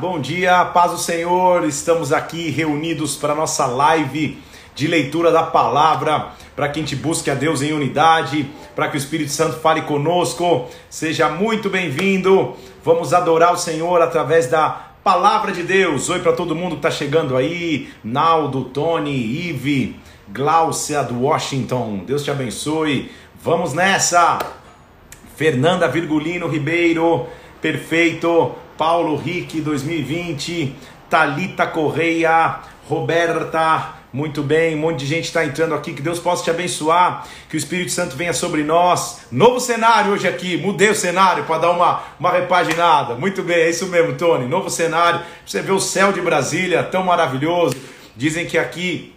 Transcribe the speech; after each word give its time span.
Bom 0.00 0.20
dia, 0.20 0.66
paz 0.66 0.90
do 0.90 0.98
Senhor. 0.98 1.64
Estamos 1.64 2.12
aqui 2.12 2.50
reunidos 2.50 3.16
para 3.16 3.34
nossa 3.34 3.64
live 3.64 4.38
de 4.74 4.86
leitura 4.86 5.32
da 5.32 5.44
palavra, 5.44 6.32
para 6.54 6.68
que 6.68 6.78
a 6.78 6.82
gente 6.82 6.94
busque 6.94 7.30
a 7.30 7.34
Deus 7.34 7.62
em 7.62 7.72
unidade, 7.72 8.50
para 8.74 8.88
que 8.88 8.96
o 8.96 8.98
Espírito 8.98 9.30
Santo 9.30 9.58
fale 9.60 9.80
conosco. 9.82 10.66
Seja 10.90 11.30
muito 11.30 11.70
bem-vindo. 11.70 12.54
Vamos 12.84 13.14
adorar 13.14 13.54
o 13.54 13.56
Senhor 13.56 14.02
através 14.02 14.46
da 14.46 14.90
palavra 15.02 15.52
de 15.52 15.62
Deus. 15.62 16.10
Oi 16.10 16.20
para 16.20 16.32
todo 16.32 16.54
mundo 16.54 16.72
que 16.72 16.86
está 16.86 16.90
chegando 16.90 17.34
aí. 17.34 17.88
Naldo, 18.04 18.64
Tony, 18.64 19.10
Ive, 19.10 19.98
Glaucia 20.28 21.02
do 21.02 21.22
Washington. 21.22 22.02
Deus 22.06 22.22
te 22.22 22.30
abençoe. 22.30 23.10
Vamos 23.42 23.72
nessa. 23.72 24.38
Fernanda 25.34 25.88
Virgulino 25.88 26.46
Ribeiro, 26.46 27.26
perfeito. 27.62 28.54
Paulo 28.76 29.16
Rick 29.16 29.60
2020, 29.60 30.74
Talita 31.08 31.66
Correia, 31.66 32.60
Roberta, 32.88 33.94
muito 34.12 34.42
bem, 34.42 34.74
um 34.74 34.78
monte 34.78 35.00
de 35.00 35.06
gente 35.06 35.24
está 35.24 35.44
entrando 35.44 35.74
aqui, 35.74 35.92
que 35.92 36.00
Deus 36.00 36.18
possa 36.18 36.44
te 36.44 36.50
abençoar, 36.50 37.26
que 37.50 37.56
o 37.56 37.58
Espírito 37.58 37.92
Santo 37.92 38.16
venha 38.16 38.32
sobre 38.32 38.62
nós. 38.62 39.26
Novo 39.30 39.60
cenário 39.60 40.12
hoje 40.12 40.26
aqui, 40.26 40.56
mudei 40.56 40.88
o 40.88 40.94
cenário 40.94 41.44
para 41.44 41.58
dar 41.58 41.70
uma, 41.70 42.02
uma 42.18 42.30
repaginada. 42.30 43.14
Muito 43.14 43.42
bem, 43.42 43.56
é 43.56 43.68
isso 43.68 43.86
mesmo, 43.86 44.14
Tony. 44.14 44.46
Novo 44.46 44.70
cenário, 44.70 45.20
você 45.44 45.60
vê 45.60 45.72
o 45.72 45.80
céu 45.80 46.12
de 46.12 46.20
Brasília, 46.20 46.82
tão 46.82 47.02
maravilhoso. 47.02 47.76
Dizem 48.16 48.46
que 48.46 48.56
aqui 48.56 49.14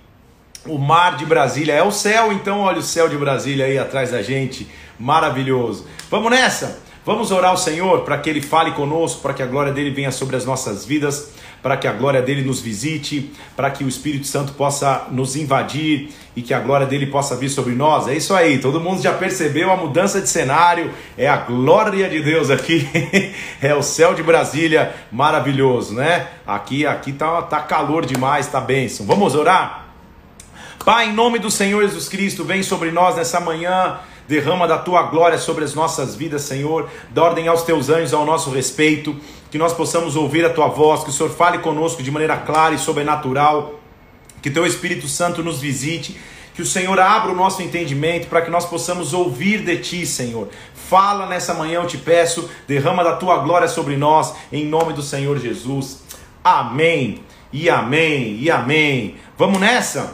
o 0.65 0.77
mar 0.77 1.15
de 1.15 1.25
Brasília 1.25 1.73
é 1.73 1.83
o 1.83 1.91
céu, 1.91 2.33
então 2.33 2.59
olha 2.59 2.79
o 2.79 2.83
céu 2.83 3.07
de 3.07 3.15
Brasília 3.15 3.65
aí 3.65 3.77
atrás 3.77 4.11
da 4.11 4.21
gente, 4.21 4.67
maravilhoso. 4.99 5.87
Vamos 6.09 6.29
nessa? 6.31 6.88
Vamos 7.09 7.31
orar 7.31 7.49
ao 7.49 7.57
Senhor 7.57 8.01
para 8.01 8.19
que 8.19 8.29
Ele 8.29 8.39
fale 8.39 8.69
conosco, 8.73 9.19
para 9.19 9.33
que 9.33 9.41
a 9.41 9.45
glória 9.47 9.73
dele 9.73 9.89
venha 9.89 10.11
sobre 10.11 10.35
as 10.35 10.45
nossas 10.45 10.85
vidas, 10.85 11.31
para 11.59 11.75
que 11.75 11.87
a 11.87 11.91
glória 11.91 12.21
dele 12.21 12.43
nos 12.43 12.61
visite, 12.61 13.31
para 13.55 13.71
que 13.71 13.83
o 13.83 13.87
Espírito 13.87 14.27
Santo 14.27 14.53
possa 14.53 15.07
nos 15.09 15.35
invadir 15.35 16.11
e 16.35 16.43
que 16.43 16.53
a 16.53 16.59
glória 16.59 16.85
dele 16.85 17.07
possa 17.07 17.35
vir 17.35 17.49
sobre 17.49 17.73
nós. 17.73 18.07
É 18.07 18.13
isso 18.13 18.31
aí, 18.35 18.59
todo 18.59 18.79
mundo 18.79 19.01
já 19.01 19.11
percebeu 19.11 19.71
a 19.71 19.75
mudança 19.75 20.21
de 20.21 20.29
cenário, 20.29 20.91
é 21.17 21.27
a 21.27 21.37
glória 21.37 22.07
de 22.07 22.21
Deus 22.21 22.51
aqui, 22.51 22.87
é 23.59 23.73
o 23.73 23.81
céu 23.81 24.13
de 24.13 24.21
Brasília, 24.21 24.93
maravilhoso, 25.11 25.95
né? 25.95 26.27
Aqui, 26.45 26.85
aqui 26.85 27.11
tá, 27.11 27.41
tá 27.41 27.59
calor 27.59 28.05
demais, 28.05 28.45
tá 28.45 28.61
bênção. 28.61 29.03
Vamos 29.07 29.33
orar? 29.33 29.87
Pai, 30.85 31.09
em 31.09 31.13
nome 31.13 31.39
do 31.39 31.49
Senhor 31.49 31.81
Jesus 31.81 32.07
Cristo, 32.07 32.43
vem 32.45 32.61
sobre 32.61 32.91
nós 32.91 33.15
nessa 33.15 33.39
manhã 33.39 33.97
derrama 34.29 34.67
da 34.67 34.77
tua 34.77 35.01
glória 35.01 35.39
sobre 35.39 35.63
as 35.63 35.73
nossas 35.73 36.15
vidas, 36.15 36.43
Senhor, 36.43 36.87
dá 37.09 37.23
ordem 37.23 37.47
aos 37.47 37.63
teus 37.63 37.89
anjos 37.89 38.13
ao 38.13 38.23
nosso 38.23 38.51
respeito, 38.51 39.15
que 39.49 39.57
nós 39.57 39.73
possamos 39.73 40.15
ouvir 40.15 40.45
a 40.45 40.51
tua 40.51 40.67
voz, 40.67 41.03
que 41.03 41.09
o 41.09 41.11
Senhor 41.11 41.31
fale 41.31 41.57
conosco 41.57 42.03
de 42.03 42.11
maneira 42.11 42.37
clara 42.37 42.75
e 42.75 42.77
sobrenatural, 42.77 43.79
que 44.39 44.51
teu 44.51 44.67
Espírito 44.67 45.07
Santo 45.07 45.43
nos 45.43 45.59
visite, 45.59 46.15
que 46.53 46.61
o 46.61 46.65
Senhor 46.65 46.99
abra 46.99 47.31
o 47.31 47.35
nosso 47.35 47.63
entendimento 47.63 48.27
para 48.27 48.43
que 48.43 48.51
nós 48.51 48.67
possamos 48.67 49.13
ouvir 49.13 49.63
de 49.63 49.77
ti, 49.77 50.05
Senhor. 50.05 50.49
Fala 50.75 51.25
nessa 51.25 51.55
manhã, 51.55 51.79
eu 51.81 51.87
te 51.87 51.97
peço, 51.97 52.47
derrama 52.67 53.03
da 53.03 53.15
tua 53.15 53.39
glória 53.39 53.67
sobre 53.67 53.97
nós, 53.97 54.35
em 54.51 54.63
nome 54.63 54.93
do 54.93 55.01
Senhor 55.01 55.39
Jesus. 55.39 56.03
Amém. 56.43 57.23
E 57.51 57.67
amém. 57.67 58.37
E 58.39 58.51
amém. 58.51 59.15
Vamos 59.35 59.59
nessa? 59.59 60.13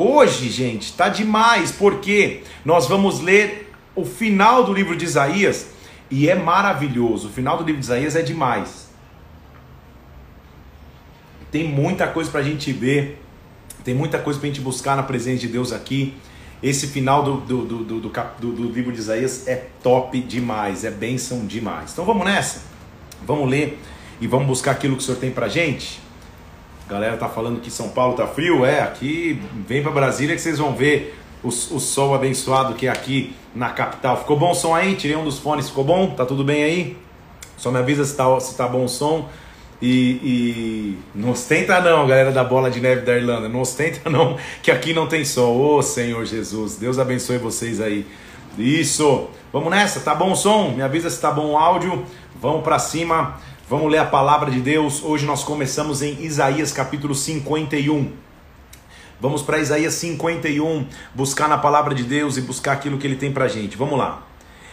Hoje, 0.00 0.48
gente, 0.48 0.92
tá 0.92 1.08
demais, 1.08 1.72
porque 1.72 2.44
nós 2.64 2.86
vamos 2.86 3.18
ler 3.18 3.72
o 3.96 4.04
final 4.04 4.62
do 4.62 4.72
livro 4.72 4.96
de 4.96 5.04
Isaías 5.04 5.70
e 6.08 6.28
é 6.28 6.36
maravilhoso. 6.36 7.26
O 7.26 7.30
final 7.32 7.58
do 7.58 7.64
livro 7.64 7.80
de 7.80 7.84
Isaías 7.84 8.14
é 8.14 8.22
demais. 8.22 8.90
Tem 11.50 11.66
muita 11.66 12.06
coisa 12.06 12.30
para 12.30 12.38
a 12.38 12.44
gente 12.44 12.72
ver, 12.72 13.20
tem 13.82 13.92
muita 13.92 14.20
coisa 14.20 14.38
para 14.38 14.48
a 14.48 14.52
gente 14.52 14.60
buscar 14.60 14.96
na 14.96 15.02
presença 15.02 15.40
de 15.40 15.48
Deus 15.48 15.72
aqui. 15.72 16.14
Esse 16.62 16.86
final 16.86 17.24
do, 17.24 17.36
do, 17.38 17.64
do, 17.64 18.00
do, 18.00 18.08
do, 18.38 18.72
livro 18.72 18.92
de 18.92 19.00
Isaías 19.00 19.48
é 19.48 19.66
top 19.82 20.20
demais, 20.20 20.84
é 20.84 20.92
bênção 20.92 21.44
demais. 21.44 21.90
Então 21.92 22.04
vamos 22.04 22.24
nessa? 22.24 22.62
Vamos 23.26 23.50
ler 23.50 23.76
e 24.20 24.28
vamos 24.28 24.46
buscar 24.46 24.72
aquilo 24.72 24.94
que 24.94 25.02
o 25.02 25.04
Senhor 25.04 25.18
tem 25.18 25.32
para 25.32 25.48
gente? 25.48 26.06
Galera 26.88 27.16
tá 27.16 27.28
falando 27.28 27.60
que 27.60 27.70
São 27.70 27.90
Paulo 27.90 28.14
tá 28.14 28.26
frio, 28.26 28.64
é, 28.64 28.80
aqui 28.80 29.40
vem 29.66 29.82
para 29.82 29.92
Brasília 29.92 30.34
que 30.34 30.40
vocês 30.40 30.58
vão 30.58 30.74
ver 30.74 31.18
o, 31.42 31.48
o 31.48 31.52
sol 31.52 32.14
abençoado 32.14 32.74
que 32.74 32.86
é 32.86 32.90
aqui 32.90 33.34
na 33.54 33.70
capital. 33.70 34.16
Ficou 34.16 34.38
bom 34.38 34.52
o 34.52 34.54
som 34.54 34.74
aí? 34.74 34.94
Tirei 34.96 35.16
um 35.16 35.24
dos 35.24 35.38
fones, 35.38 35.68
ficou 35.68 35.84
bom? 35.84 36.10
Tá 36.10 36.24
tudo 36.24 36.42
bem 36.42 36.64
aí? 36.64 36.96
Só 37.56 37.70
me 37.70 37.78
avisa 37.78 38.04
se 38.04 38.16
tá, 38.16 38.40
se 38.40 38.56
tá 38.56 38.66
bom 38.66 38.84
o 38.84 38.88
som. 38.88 39.28
E, 39.80 40.10
e, 40.24 40.98
não 41.14 41.30
ostenta 41.30 41.80
não, 41.80 42.04
galera 42.06 42.32
da 42.32 42.42
bola 42.42 42.68
de 42.68 42.80
neve 42.80 43.02
da 43.02 43.16
Irlanda, 43.16 43.48
não 43.48 43.60
ostenta 43.60 44.08
não, 44.10 44.36
que 44.60 44.70
aqui 44.70 44.92
não 44.92 45.06
tem 45.06 45.24
sol. 45.24 45.56
Ô 45.56 45.76
oh, 45.76 45.82
Senhor 45.82 46.24
Jesus, 46.24 46.76
Deus 46.76 46.98
abençoe 46.98 47.38
vocês 47.38 47.80
aí. 47.80 48.06
Isso, 48.56 49.28
vamos 49.52 49.70
nessa, 49.70 50.00
tá 50.00 50.14
bom 50.14 50.32
o 50.32 50.36
som? 50.36 50.70
Me 50.70 50.82
avisa 50.82 51.08
se 51.10 51.20
tá 51.20 51.30
bom 51.30 51.52
o 51.52 51.56
áudio. 51.56 52.04
Vamos 52.40 52.62
para 52.62 52.78
cima. 52.78 53.36
Vamos 53.68 53.92
ler 53.92 53.98
a 53.98 54.06
palavra 54.06 54.50
de 54.50 54.62
Deus. 54.62 55.02
Hoje 55.02 55.26
nós 55.26 55.44
começamos 55.44 56.00
em 56.00 56.24
Isaías 56.24 56.72
capítulo 56.72 57.14
51. 57.14 58.12
Vamos 59.20 59.42
para 59.42 59.58
Isaías 59.58 59.92
51, 59.92 60.86
buscar 61.14 61.50
na 61.50 61.58
palavra 61.58 61.94
de 61.94 62.02
Deus 62.02 62.38
e 62.38 62.40
buscar 62.40 62.72
aquilo 62.72 62.96
que 62.96 63.06
ele 63.06 63.16
tem 63.16 63.30
para 63.30 63.46
gente. 63.46 63.76
Vamos 63.76 63.98
lá. 63.98 64.26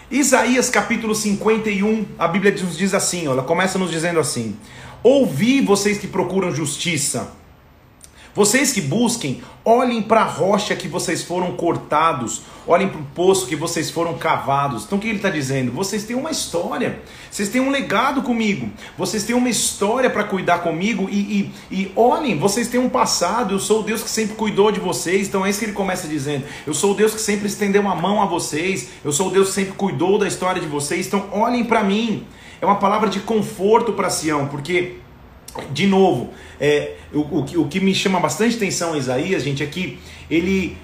Isaías 0.10 0.70
capítulo 0.70 1.14
51, 1.14 2.06
a 2.18 2.26
Bíblia 2.30 2.54
nos 2.54 2.78
diz 2.78 2.94
assim, 2.94 3.28
ela 3.28 3.44
começa 3.44 3.78
nos 3.78 3.92
dizendo 3.92 4.18
assim: 4.18 4.56
Ouvi 5.04 5.60
vocês 5.60 5.98
que 5.98 6.08
procuram 6.08 6.56
justiça 6.56 7.34
vocês 8.36 8.74
que 8.74 8.82
busquem, 8.82 9.42
olhem 9.64 10.02
para 10.02 10.20
a 10.20 10.26
rocha 10.26 10.76
que 10.76 10.90
vocês 10.90 11.24
foram 11.24 11.54
cortados, 11.54 12.42
olhem 12.68 12.90
para 12.90 13.00
o 13.00 13.06
poço 13.16 13.48
que 13.48 13.56
vocês 13.56 13.90
foram 13.90 14.16
cavados. 14.16 14.84
Então 14.84 14.98
o 14.98 15.02
que 15.02 15.08
ele 15.08 15.16
está 15.16 15.30
dizendo? 15.30 15.72
Vocês 15.72 16.04
têm 16.04 16.18
uma 16.18 16.32
história, 16.32 17.02
vocês 17.32 17.48
têm 17.48 17.62
um 17.62 17.72
legado 17.72 18.22
comigo, 18.24 18.70
vocês 18.98 19.24
têm 19.24 19.34
uma 19.34 19.48
história 19.48 20.10
para 20.10 20.26
cuidar 20.26 20.58
comigo 20.60 21.08
e, 21.10 21.16
e, 21.16 21.54
e 21.72 21.92
olhem, 21.96 22.38
vocês 22.38 22.68
têm 22.68 22.78
um 22.78 22.90
passado. 22.90 23.54
Eu 23.54 23.60
sou 23.60 23.80
o 23.80 23.84
Deus 23.84 24.04
que 24.04 24.10
sempre 24.10 24.36
cuidou 24.36 24.70
de 24.70 24.82
vocês. 24.82 25.30
Então 25.30 25.46
é 25.46 25.50
isso 25.50 25.60
que 25.60 25.66
ele 25.66 25.72
começa 25.72 26.06
dizendo. 26.06 26.44
Eu 26.68 26.74
sou 26.74 26.92
o 26.92 26.94
Deus 26.94 27.14
que 27.14 27.22
sempre 27.22 27.48
estendeu 27.48 27.82
uma 27.82 27.96
mão 27.96 28.22
a 28.22 28.26
vocês. 28.26 28.90
Eu 29.02 29.14
sou 29.14 29.30
o 29.30 29.32
Deus 29.32 29.48
que 29.48 29.54
sempre 29.54 29.76
cuidou 29.76 30.18
da 30.18 30.28
história 30.28 30.62
de 30.62 30.68
vocês. 30.68 31.08
Então 31.08 31.30
olhem 31.32 31.64
para 31.64 31.82
mim. 31.82 32.28
É 32.62 32.66
uma 32.66 32.76
palavra 32.76 33.10
de 33.10 33.22
conforto 33.22 33.94
para 33.94 34.10
Sião, 34.10 34.48
porque 34.48 34.96
de 35.72 35.88
novo, 35.88 36.30
é, 36.60 36.96
o, 37.14 37.20
o, 37.20 37.40
o, 37.62 37.68
que 37.68 37.80
me 37.80 37.94
chama 37.94 38.20
bastante 38.20 38.56
atenção 38.56 38.96
em 38.96 39.00
Isaías, 39.00 39.44
gente, 39.44 39.64
é 39.64 39.66
que 39.66 40.00
ele 40.30 40.78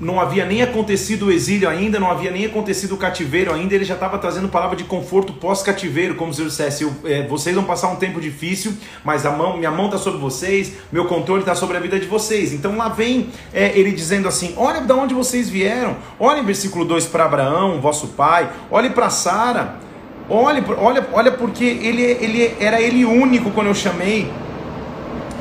não 0.00 0.20
havia 0.20 0.44
nem 0.44 0.62
acontecido 0.62 1.26
o 1.26 1.30
exílio 1.30 1.68
ainda, 1.68 2.00
não 2.00 2.10
havia 2.10 2.30
nem 2.30 2.44
acontecido 2.44 2.94
o 2.94 2.96
cativeiro 2.96 3.52
ainda, 3.52 3.74
ele 3.74 3.84
já 3.84 3.94
estava 3.94 4.18
trazendo 4.18 4.48
palavra 4.48 4.76
de 4.76 4.84
conforto 4.84 5.32
pós-cativeiro, 5.32 6.16
como 6.16 6.34
se 6.34 6.40
eu 6.40 6.46
dissesse, 6.46 6.82
eu, 6.82 6.92
é, 7.04 7.26
vocês 7.26 7.54
vão 7.54 7.64
passar 7.64 7.88
um 7.88 7.96
tempo 7.96 8.20
difícil, 8.20 8.74
mas 9.04 9.24
a 9.24 9.30
mão, 9.30 9.56
minha 9.56 9.70
mão 9.70 9.86
está 9.86 9.98
sobre 9.98 10.18
vocês, 10.18 10.72
meu 10.90 11.04
controle 11.06 11.42
está 11.42 11.54
sobre 11.54 11.76
a 11.76 11.80
vida 11.80 12.00
de 12.00 12.06
vocês. 12.06 12.52
Então 12.52 12.76
lá 12.76 12.88
vem 12.88 13.28
é, 13.52 13.78
ele 13.78 13.92
dizendo 13.92 14.26
assim: 14.26 14.54
olha 14.56 14.80
de 14.80 14.92
onde 14.92 15.14
vocês 15.14 15.48
vieram, 15.48 15.96
olha 16.18 16.40
em 16.40 16.44
versículo 16.44 16.84
2 16.84 17.06
para 17.06 17.24
Abraão, 17.24 17.80
vosso 17.80 18.08
pai, 18.08 18.50
olhe 18.70 18.90
para 18.90 19.08
Sara. 19.08 19.91
Olha, 20.34 20.64
olha, 20.78 21.06
olha 21.12 21.32
porque 21.32 21.62
ele, 21.62 22.02
ele 22.02 22.56
era 22.58 22.80
ele 22.80 23.04
único 23.04 23.50
quando 23.50 23.66
eu 23.66 23.74
chamei. 23.74 24.32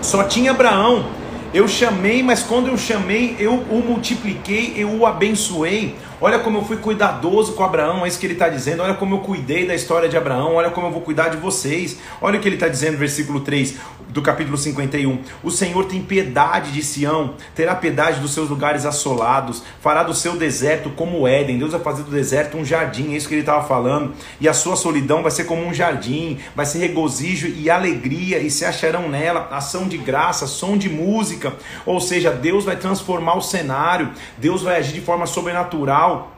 Só 0.02 0.26
tinha 0.26 0.52
Abraão. 0.52 1.06
Eu 1.54 1.66
chamei, 1.66 2.22
mas 2.22 2.44
quando 2.44 2.68
eu 2.68 2.78
chamei, 2.78 3.38
eu 3.40 3.54
o 3.54 3.82
multipliquei, 3.86 4.74
eu 4.76 4.90
o 4.90 5.06
abençoei. 5.06 5.96
Olha 6.20 6.40
como 6.40 6.58
eu 6.58 6.66
fui 6.66 6.76
cuidadoso 6.76 7.54
com 7.54 7.64
Abraão, 7.64 8.06
é 8.06 8.10
isso 8.10 8.20
que 8.20 8.26
ele 8.26 8.34
está 8.34 8.50
dizendo. 8.50 8.84
Olha 8.84 8.94
como 8.94 9.16
eu 9.16 9.20
cuidei 9.20 9.66
da 9.66 9.74
história 9.74 10.10
de 10.10 10.18
Abraão, 10.18 10.56
olha 10.56 10.70
como 10.70 10.88
eu 10.88 10.92
vou 10.92 11.02
cuidar 11.02 11.30
de 11.30 11.38
vocês. 11.38 11.98
Olha 12.22 12.38
o 12.38 12.42
que 12.42 12.48
ele 12.50 12.58
está 12.58 12.68
dizendo, 12.68 12.98
versículo 12.98 13.40
3 13.40 13.80
do 14.12 14.22
capítulo 14.22 14.58
51. 14.58 15.20
O 15.42 15.50
Senhor 15.50 15.86
tem 15.86 16.02
piedade 16.02 16.72
de 16.72 16.84
Sião, 16.84 17.36
terá 17.56 17.74
piedade 17.76 18.20
dos 18.20 18.34
seus 18.34 18.50
lugares 18.50 18.86
assolados, 18.86 19.64
fará 19.80 20.04
do 20.04 20.14
seu 20.14 20.36
deserto 20.36 20.90
como 20.90 21.28
Éden. 21.28 21.58
Deus 21.58 21.72
vai 21.72 21.80
fazer 21.82 22.04
do 22.04 22.12
deserto 22.12 22.58
um 22.58 22.66
jardim, 22.66 23.14
é 23.14 23.18
isso 23.18 23.28
que 23.28 23.34
ele 23.34 23.42
estava 23.42 23.66
falando. 23.68 24.14
E 24.40 24.50
a 24.50 24.54
sua 24.54 24.76
solidão 24.76 25.22
vai 25.22 25.32
ser 25.32 25.46
como 25.46 25.66
um 25.66 25.74
jardim, 25.74 26.40
vai 26.56 26.66
ser 26.66 26.80
regozijo 26.80 27.48
e 27.48 27.70
alegria, 27.70 28.40
e 28.40 28.52
se 28.52 28.66
acharão 28.66 29.10
nela 29.10 29.48
ação 29.52 29.88
de 29.88 29.98
graça, 29.98 30.46
som 30.46 30.78
de 30.78 30.90
música. 30.90 31.54
Ou 31.86 32.02
seja, 32.02 32.32
Deus 32.32 32.66
vai 32.66 32.76
transformar 32.76 33.38
o 33.38 33.42
cenário, 33.42 34.12
Deus 34.38 34.62
vai 34.62 34.78
agir 34.78 34.94
de 34.94 35.02
forma 35.02 35.26
sobrenatural 35.26 36.38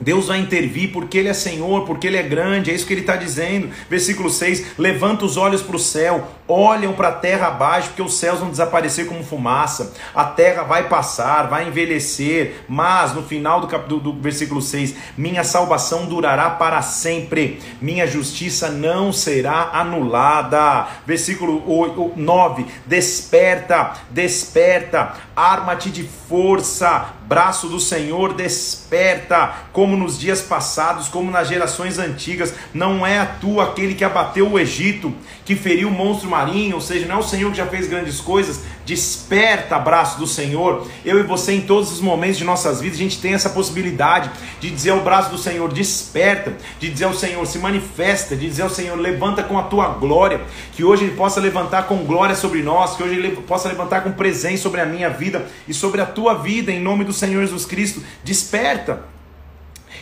Deus 0.00 0.26
vai 0.26 0.40
intervir 0.40 0.92
porque 0.92 1.18
Ele 1.18 1.28
é 1.28 1.32
Senhor, 1.32 1.86
porque 1.86 2.06
Ele 2.06 2.16
é 2.16 2.22
grande, 2.22 2.70
é 2.70 2.74
isso 2.74 2.86
que 2.86 2.92
Ele 2.92 3.00
está 3.00 3.16
dizendo. 3.16 3.70
Versículo 3.88 4.28
6: 4.28 4.78
Levanta 4.78 5.24
os 5.24 5.36
olhos 5.36 5.62
para 5.62 5.76
o 5.76 5.78
céu, 5.78 6.28
olham 6.46 6.92
para 6.92 7.08
a 7.08 7.12
terra 7.12 7.48
abaixo, 7.48 7.88
porque 7.88 8.02
os 8.02 8.18
céus 8.18 8.40
vão 8.40 8.50
desaparecer 8.50 9.06
como 9.06 9.24
fumaça, 9.24 9.92
a 10.14 10.24
terra 10.24 10.62
vai 10.62 10.88
passar, 10.88 11.48
vai 11.48 11.68
envelhecer, 11.68 12.64
mas 12.68 13.14
no 13.14 13.22
final 13.22 13.60
do, 13.60 13.66
cap... 13.66 13.88
do, 13.88 13.98
do 13.98 14.12
versículo 14.12 14.60
6: 14.60 14.94
Minha 15.16 15.44
salvação 15.44 16.06
durará 16.06 16.50
para 16.50 16.82
sempre, 16.82 17.60
minha 17.80 18.06
justiça 18.06 18.70
não 18.70 19.12
será 19.12 19.70
anulada. 19.72 20.86
Versículo 21.06 21.62
8, 21.66 22.12
9: 22.16 22.66
Desperta, 22.86 23.92
desperta, 24.10 25.14
arma-te 25.34 25.90
de 25.90 26.02
força, 26.02 27.14
braço 27.26 27.68
do 27.68 27.80
Senhor 27.80 28.34
desperta, 28.34 29.54
como 29.72 29.96
nos 29.96 30.18
dias 30.18 30.42
passados, 30.42 31.08
como 31.08 31.30
nas 31.30 31.48
gerações 31.48 31.98
antigas. 31.98 32.54
Não 32.72 33.06
é 33.06 33.18
a 33.18 33.26
tu 33.26 33.60
aquele 33.60 33.94
que 33.94 34.04
abateu 34.04 34.50
o 34.50 34.58
Egito, 34.58 35.14
que 35.44 35.54
feriu 35.54 35.88
o 35.88 35.90
monstro 35.90 36.28
marinho, 36.28 36.76
ou 36.76 36.80
seja, 36.80 37.06
não 37.06 37.16
é 37.16 37.18
o 37.18 37.22
Senhor 37.22 37.50
que 37.50 37.56
já 37.56 37.66
fez 37.66 37.86
grandes 37.86 38.20
coisas. 38.20 38.62
Desperta, 38.86 39.78
braço 39.78 40.18
do 40.18 40.26
Senhor. 40.26 40.86
Eu 41.04 41.18
e 41.20 41.22
você, 41.22 41.52
em 41.52 41.60
todos 41.60 41.92
os 41.92 42.00
momentos 42.00 42.38
de 42.38 42.44
nossas 42.44 42.80
vidas, 42.80 42.98
a 42.98 43.02
gente 43.02 43.20
tem 43.20 43.34
essa 43.34 43.50
possibilidade 43.50 44.30
de 44.60 44.70
dizer 44.70 44.90
ao 44.90 45.00
braço 45.00 45.30
do 45.30 45.38
Senhor: 45.38 45.72
desperta, 45.72 46.56
de 46.78 46.90
dizer 46.90 47.04
ao 47.04 47.14
Senhor: 47.14 47.46
se 47.46 47.58
manifesta, 47.58 48.34
de 48.34 48.46
dizer 48.46 48.62
ao 48.62 48.70
Senhor: 48.70 48.98
levanta 48.98 49.42
com 49.42 49.58
a 49.58 49.62
tua 49.64 49.88
glória. 49.88 50.40
Que 50.72 50.84
hoje 50.84 51.04
Ele 51.04 51.16
possa 51.16 51.40
levantar 51.40 51.86
com 51.86 52.04
glória 52.04 52.34
sobre 52.34 52.62
nós, 52.62 52.96
que 52.96 53.02
hoje 53.02 53.14
Ele 53.14 53.36
possa 53.42 53.68
levantar 53.68 54.02
com 54.02 54.12
presença 54.12 54.62
sobre 54.62 54.80
a 54.80 54.86
minha 54.86 55.10
vida 55.10 55.46
e 55.68 55.74
sobre 55.74 56.00
a 56.00 56.06
tua 56.06 56.34
vida, 56.34 56.72
em 56.72 56.80
nome 56.80 57.04
do 57.04 57.12
Senhor 57.12 57.40
Jesus 57.42 57.66
Cristo. 57.66 58.02
Desperta. 58.22 59.14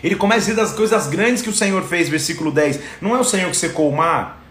Ele 0.02 0.16
começa 0.16 0.38
a 0.38 0.50
dizer 0.50 0.56
das 0.56 0.72
coisas 0.72 1.06
grandes 1.06 1.42
que 1.42 1.48
o 1.48 1.54
Senhor 1.54 1.82
fez, 1.84 2.08
versículo 2.08 2.50
10. 2.50 2.80
Não 3.00 3.14
é 3.14 3.20
o 3.20 3.24
Senhor 3.24 3.48
que 3.50 3.56
secou 3.56 3.88
o 3.88 3.96
mar, 3.96 4.41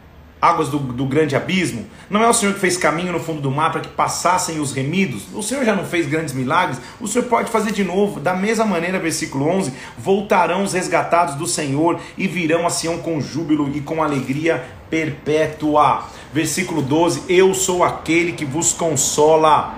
águas 0.41 0.69
do, 0.69 0.79
do, 0.79 1.05
grande 1.05 1.35
abismo? 1.35 1.85
Não 2.09 2.23
é 2.23 2.27
o 2.27 2.33
Senhor 2.33 2.53
que 2.53 2.59
fez 2.59 2.75
caminho 2.75 3.11
no 3.11 3.19
fundo 3.19 3.41
do 3.41 3.51
mar 3.51 3.71
para 3.71 3.81
que 3.81 3.89
passassem 3.89 4.59
os 4.59 4.73
remidos? 4.73 5.23
O 5.33 5.43
Senhor 5.43 5.63
já 5.63 5.75
não 5.75 5.85
fez 5.85 6.07
grandes 6.07 6.33
milagres? 6.33 6.79
O 6.99 7.07
Senhor 7.07 7.25
pode 7.25 7.51
fazer 7.51 7.71
de 7.71 7.83
novo. 7.83 8.19
Da 8.19 8.33
mesma 8.33 8.65
maneira, 8.65 8.99
versículo 8.99 9.47
11: 9.47 9.71
Voltarão 9.97 10.63
os 10.63 10.73
resgatados 10.73 11.35
do 11.35 11.45
Senhor 11.45 11.99
e 12.17 12.27
virão 12.27 12.65
a 12.65 12.69
Sião 12.69 12.97
com 12.97 13.21
júbilo 13.21 13.69
e 13.75 13.81
com 13.81 14.01
alegria 14.01 14.63
perpétua. 14.89 16.05
Versículo 16.33 16.81
12: 16.81 17.23
Eu 17.29 17.53
sou 17.53 17.83
aquele 17.83 18.31
que 18.31 18.45
vos 18.45 18.73
consola. 18.73 19.75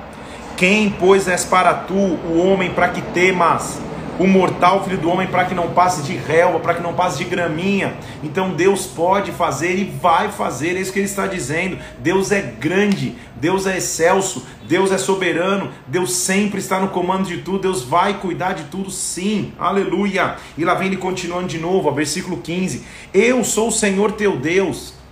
Quem, 0.55 0.89
pois, 0.89 1.27
és 1.27 1.43
para 1.43 1.73
tu, 1.73 1.93
o 1.93 2.37
homem, 2.37 2.71
para 2.71 2.89
que 2.89 3.01
temas? 3.01 3.79
O 4.19 4.27
mortal 4.27 4.83
filho 4.83 4.97
do 4.97 5.09
homem 5.09 5.27
para 5.27 5.45
que 5.45 5.55
não 5.55 5.71
passe 5.71 6.03
de 6.03 6.15
relva, 6.15 6.59
para 6.59 6.75
que 6.75 6.81
não 6.81 6.93
passe 6.93 7.17
de 7.17 7.23
graminha. 7.23 7.95
Então 8.23 8.51
Deus 8.51 8.85
pode 8.85 9.31
fazer 9.31 9.75
e 9.75 9.83
vai 9.83 10.29
fazer, 10.29 10.75
é 10.75 10.79
isso 10.79 10.93
que 10.93 10.99
ele 10.99 11.05
está 11.05 11.27
dizendo. 11.27 11.77
Deus 11.99 12.31
é 12.31 12.41
grande, 12.41 13.15
Deus 13.35 13.65
é 13.65 13.77
excelso, 13.77 14.45
Deus 14.67 14.91
é 14.91 14.97
soberano, 14.97 15.71
Deus 15.87 16.13
sempre 16.13 16.59
está 16.59 16.79
no 16.79 16.89
comando 16.89 17.27
de 17.27 17.37
tudo, 17.37 17.59
Deus 17.59 17.83
vai 17.83 18.15
cuidar 18.19 18.53
de 18.53 18.63
tudo, 18.65 18.89
sim. 18.89 19.53
Aleluia. 19.59 20.35
E 20.57 20.63
lá 20.63 20.73
vem 20.75 20.87
ele 20.87 20.97
continuando 20.97 21.47
de 21.47 21.57
novo, 21.57 21.89
ó, 21.89 21.91
versículo 21.91 22.37
15: 22.37 22.83
Eu 23.13 23.43
sou 23.43 23.69
o 23.69 23.71
Senhor 23.71 24.11
teu 24.13 24.37
Deus 24.37 25.02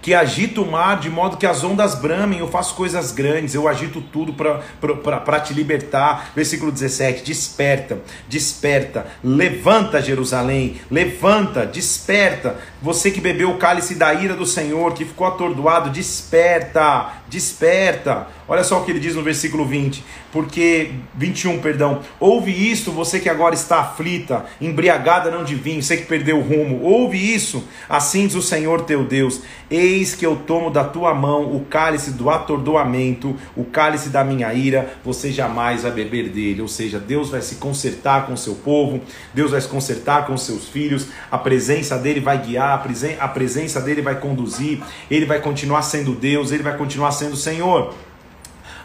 que 0.00 0.14
agita 0.14 0.60
o 0.60 0.70
mar 0.70 1.00
de 1.00 1.10
modo 1.10 1.36
que 1.36 1.46
as 1.46 1.64
ondas 1.64 1.94
bramem, 1.94 2.38
eu 2.38 2.48
faço 2.48 2.74
coisas 2.74 3.12
grandes, 3.12 3.54
eu 3.54 3.66
agito 3.66 4.00
tudo 4.00 4.32
para 4.32 5.40
te 5.40 5.52
libertar. 5.52 6.30
Versículo 6.34 6.70
17: 6.70 7.24
Desperta, 7.24 7.98
desperta, 8.28 9.06
levanta 9.22 10.00
Jerusalém, 10.00 10.76
levanta, 10.90 11.66
desperta. 11.66 12.56
Você 12.80 13.10
que 13.10 13.20
bebeu 13.20 13.50
o 13.50 13.58
cálice 13.58 13.94
da 13.94 14.14
ira 14.14 14.34
do 14.34 14.46
Senhor, 14.46 14.94
que 14.94 15.04
ficou 15.04 15.26
atordoado, 15.26 15.90
desperta, 15.90 17.12
desperta. 17.28 18.28
Olha 18.46 18.64
só 18.64 18.80
o 18.80 18.84
que 18.84 18.90
ele 18.90 19.00
diz 19.00 19.14
no 19.14 19.22
versículo 19.22 19.66
20, 19.66 20.02
porque 20.32 20.92
21, 21.14 21.60
perdão. 21.60 22.00
Ouve 22.18 22.50
isto, 22.50 22.90
você 22.90 23.20
que 23.20 23.28
agora 23.28 23.54
está 23.54 23.80
aflita, 23.80 24.46
embriagada 24.60 25.30
não 25.30 25.44
de 25.44 25.54
vinho, 25.54 25.82
você 25.82 25.98
que 25.98 26.06
perdeu 26.06 26.38
o 26.38 26.42
rumo. 26.42 26.82
Ouve 26.82 27.18
isso. 27.18 27.64
Assim 27.88 28.26
diz 28.26 28.36
o 28.36 28.42
Senhor 28.42 28.82
teu 28.82 29.04
Deus: 29.04 29.42
Que 29.98 30.24
eu 30.24 30.36
tomo 30.36 30.70
da 30.70 30.84
tua 30.84 31.14
mão 31.14 31.54
o 31.54 31.64
cálice 31.64 32.12
do 32.12 32.30
atordoamento, 32.30 33.34
o 33.56 33.64
cálice 33.64 34.08
da 34.10 34.22
minha 34.22 34.52
ira, 34.54 34.94
você 35.04 35.32
jamais 35.32 35.82
vai 35.82 35.90
beber 35.90 36.28
dele. 36.28 36.62
Ou 36.62 36.68
seja, 36.68 36.98
Deus 36.98 37.30
vai 37.30 37.42
se 37.42 37.56
consertar 37.56 38.26
com 38.26 38.34
o 38.34 38.36
seu 38.36 38.54
povo, 38.54 39.00
Deus 39.34 39.50
vai 39.50 39.60
se 39.60 39.68
consertar 39.68 40.26
com 40.26 40.34
os 40.34 40.42
seus 40.42 40.68
filhos, 40.68 41.08
a 41.30 41.36
presença 41.38 41.98
dele 41.98 42.20
vai 42.20 42.38
guiar, 42.38 42.84
a 43.18 43.28
presença 43.28 43.80
dele 43.80 44.02
vai 44.02 44.20
conduzir, 44.20 44.80
ele 45.10 45.26
vai 45.26 45.40
continuar 45.40 45.82
sendo 45.82 46.12
Deus, 46.12 46.52
ele 46.52 46.62
vai 46.62 46.76
continuar 46.76 47.12
sendo 47.12 47.36
Senhor. 47.36 47.94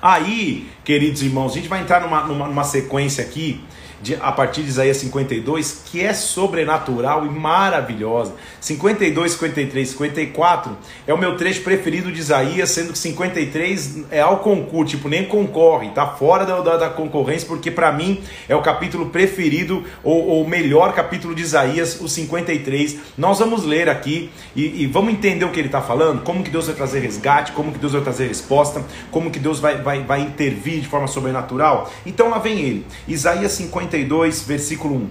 Aí, 0.01 0.67
queridos 0.83 1.21
irmãos, 1.21 1.51
a 1.51 1.55
gente 1.55 1.69
vai 1.69 1.81
entrar 1.81 2.01
numa, 2.01 2.23
numa, 2.25 2.47
numa 2.47 2.63
sequência 2.63 3.23
aqui 3.23 3.63
de, 4.03 4.15
a 4.15 4.33
partir 4.33 4.63
de 4.63 4.67
Isaías 4.67 4.97
52, 4.97 5.83
que 5.85 6.01
é 6.01 6.13
sobrenatural 6.13 7.25
e 7.25 7.29
maravilhosa. 7.29 8.33
52, 8.59 9.31
53, 9.31 9.89
54 9.89 10.77
é 11.07 11.13
o 11.13 11.17
meu 11.17 11.37
trecho 11.37 11.61
preferido 11.61 12.11
de 12.11 12.19
Isaías, 12.19 12.69
sendo 12.69 12.91
que 12.91 12.97
53 12.97 14.03
é 14.11 14.19
ao 14.19 14.39
concurso, 14.39 14.97
tipo, 14.97 15.07
nem 15.07 15.25
concorre, 15.25 15.89
tá 15.91 16.05
fora 16.05 16.45
da, 16.45 16.59
da, 16.59 16.77
da 16.77 16.89
concorrência, 16.89 17.47
porque 17.47 17.71
para 17.71 17.93
mim 17.93 18.21
é 18.49 18.55
o 18.55 18.61
capítulo 18.61 19.09
preferido, 19.09 19.83
ou 20.03 20.43
o 20.43 20.47
melhor 20.47 20.93
capítulo 20.93 21.33
de 21.33 21.41
Isaías, 21.41 22.01
o 22.01 22.09
53. 22.09 22.97
Nós 23.17 23.39
vamos 23.39 23.63
ler 23.63 23.87
aqui 23.87 24.29
e, 24.53 24.83
e 24.83 24.87
vamos 24.87 25.13
entender 25.13 25.45
o 25.45 25.49
que 25.49 25.59
ele 25.59 25.69
está 25.69 25.81
falando, 25.81 26.23
como 26.23 26.43
que 26.43 26.51
Deus 26.51 26.65
vai 26.65 26.75
trazer 26.75 26.99
resgate, 26.99 27.53
como 27.53 27.71
que 27.71 27.79
Deus 27.79 27.93
vai 27.93 28.01
trazer 28.01 28.27
resposta, 28.27 28.83
como 29.09 29.31
que 29.31 29.39
Deus 29.39 29.59
vai, 29.61 29.81
vai, 29.81 30.03
vai 30.03 30.19
intervir 30.19 30.81
de 30.81 30.87
forma 30.87 31.07
sobrenatural. 31.07 31.89
Então 32.05 32.29
lá 32.29 32.39
vem 32.39 32.59
ele, 32.59 32.85
Isaías 33.07 33.53
53. 33.53 33.92
52, 33.93 34.41
versículo 34.41 34.95
1. 34.95 35.09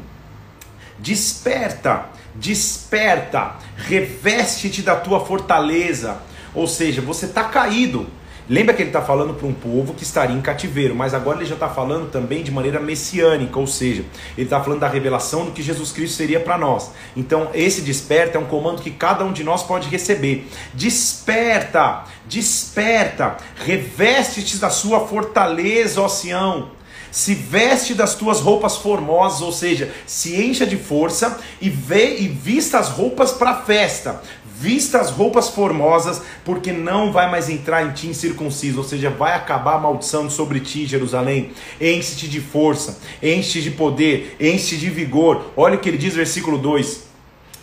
Desperta, 0.98 2.06
desperta, 2.34 3.56
reveste-te 3.76 4.82
da 4.82 4.96
tua 4.96 5.24
fortaleza. 5.24 6.18
Ou 6.54 6.66
seja, 6.66 7.00
você 7.00 7.26
está 7.26 7.44
caído. 7.44 8.06
Lembra 8.50 8.74
que 8.74 8.82
ele 8.82 8.88
está 8.88 9.00
falando 9.00 9.34
para 9.34 9.46
um 9.46 9.54
povo 9.54 9.94
que 9.94 10.02
estaria 10.02 10.36
em 10.36 10.40
cativeiro, 10.40 10.96
mas 10.96 11.14
agora 11.14 11.38
ele 11.38 11.46
já 11.46 11.54
está 11.54 11.68
falando 11.68 12.10
também 12.10 12.42
de 12.42 12.50
maneira 12.50 12.80
messiânica, 12.80 13.56
ou 13.58 13.68
seja, 13.68 14.04
ele 14.36 14.46
está 14.46 14.60
falando 14.60 14.80
da 14.80 14.88
revelação 14.88 15.44
do 15.44 15.52
que 15.52 15.62
Jesus 15.62 15.92
Cristo 15.92 16.16
seria 16.16 16.40
para 16.40 16.58
nós. 16.58 16.90
Então, 17.16 17.50
esse 17.54 17.82
desperta 17.82 18.36
é 18.36 18.40
um 18.40 18.44
comando 18.44 18.82
que 18.82 18.90
cada 18.90 19.24
um 19.24 19.32
de 19.32 19.44
nós 19.44 19.62
pode 19.62 19.88
receber. 19.88 20.48
Desperta, 20.74 22.04
desperta, 22.26 23.36
reveste-te 23.64 24.58
da 24.58 24.70
sua 24.70 25.06
fortaleza, 25.06 26.00
ó 26.00 26.08
Sião 26.08 26.81
se 27.12 27.34
veste 27.34 27.94
das 27.94 28.14
tuas 28.14 28.40
roupas 28.40 28.78
formosas, 28.78 29.42
ou 29.42 29.52
seja, 29.52 29.92
se 30.06 30.42
encha 30.42 30.66
de 30.66 30.78
força 30.78 31.38
e 31.60 31.68
vê 31.68 32.16
e 32.18 32.26
vista 32.26 32.78
as 32.78 32.88
roupas 32.88 33.30
para 33.30 33.50
a 33.50 33.62
festa. 33.62 34.22
Vista 34.58 35.00
as 35.00 35.10
roupas 35.10 35.48
formosas, 35.48 36.22
porque 36.44 36.72
não 36.72 37.12
vai 37.12 37.30
mais 37.30 37.50
entrar 37.50 37.84
em 37.84 37.90
ti 37.90 38.06
incircunciso, 38.06 38.78
ou 38.78 38.84
seja, 38.84 39.10
vai 39.10 39.34
acabar 39.34 39.74
a 39.74 39.78
maldição 39.78 40.30
sobre 40.30 40.60
ti, 40.60 40.86
Jerusalém. 40.86 41.50
Enche-te 41.80 42.28
de 42.28 42.40
força, 42.40 42.98
enche-te 43.22 43.62
de 43.62 43.70
poder, 43.72 44.36
enche-te 44.40 44.78
de 44.78 44.88
vigor. 44.88 45.52
Olha 45.56 45.74
o 45.74 45.78
que 45.78 45.88
ele 45.88 45.98
diz, 45.98 46.14
versículo 46.14 46.56
2. 46.56 47.02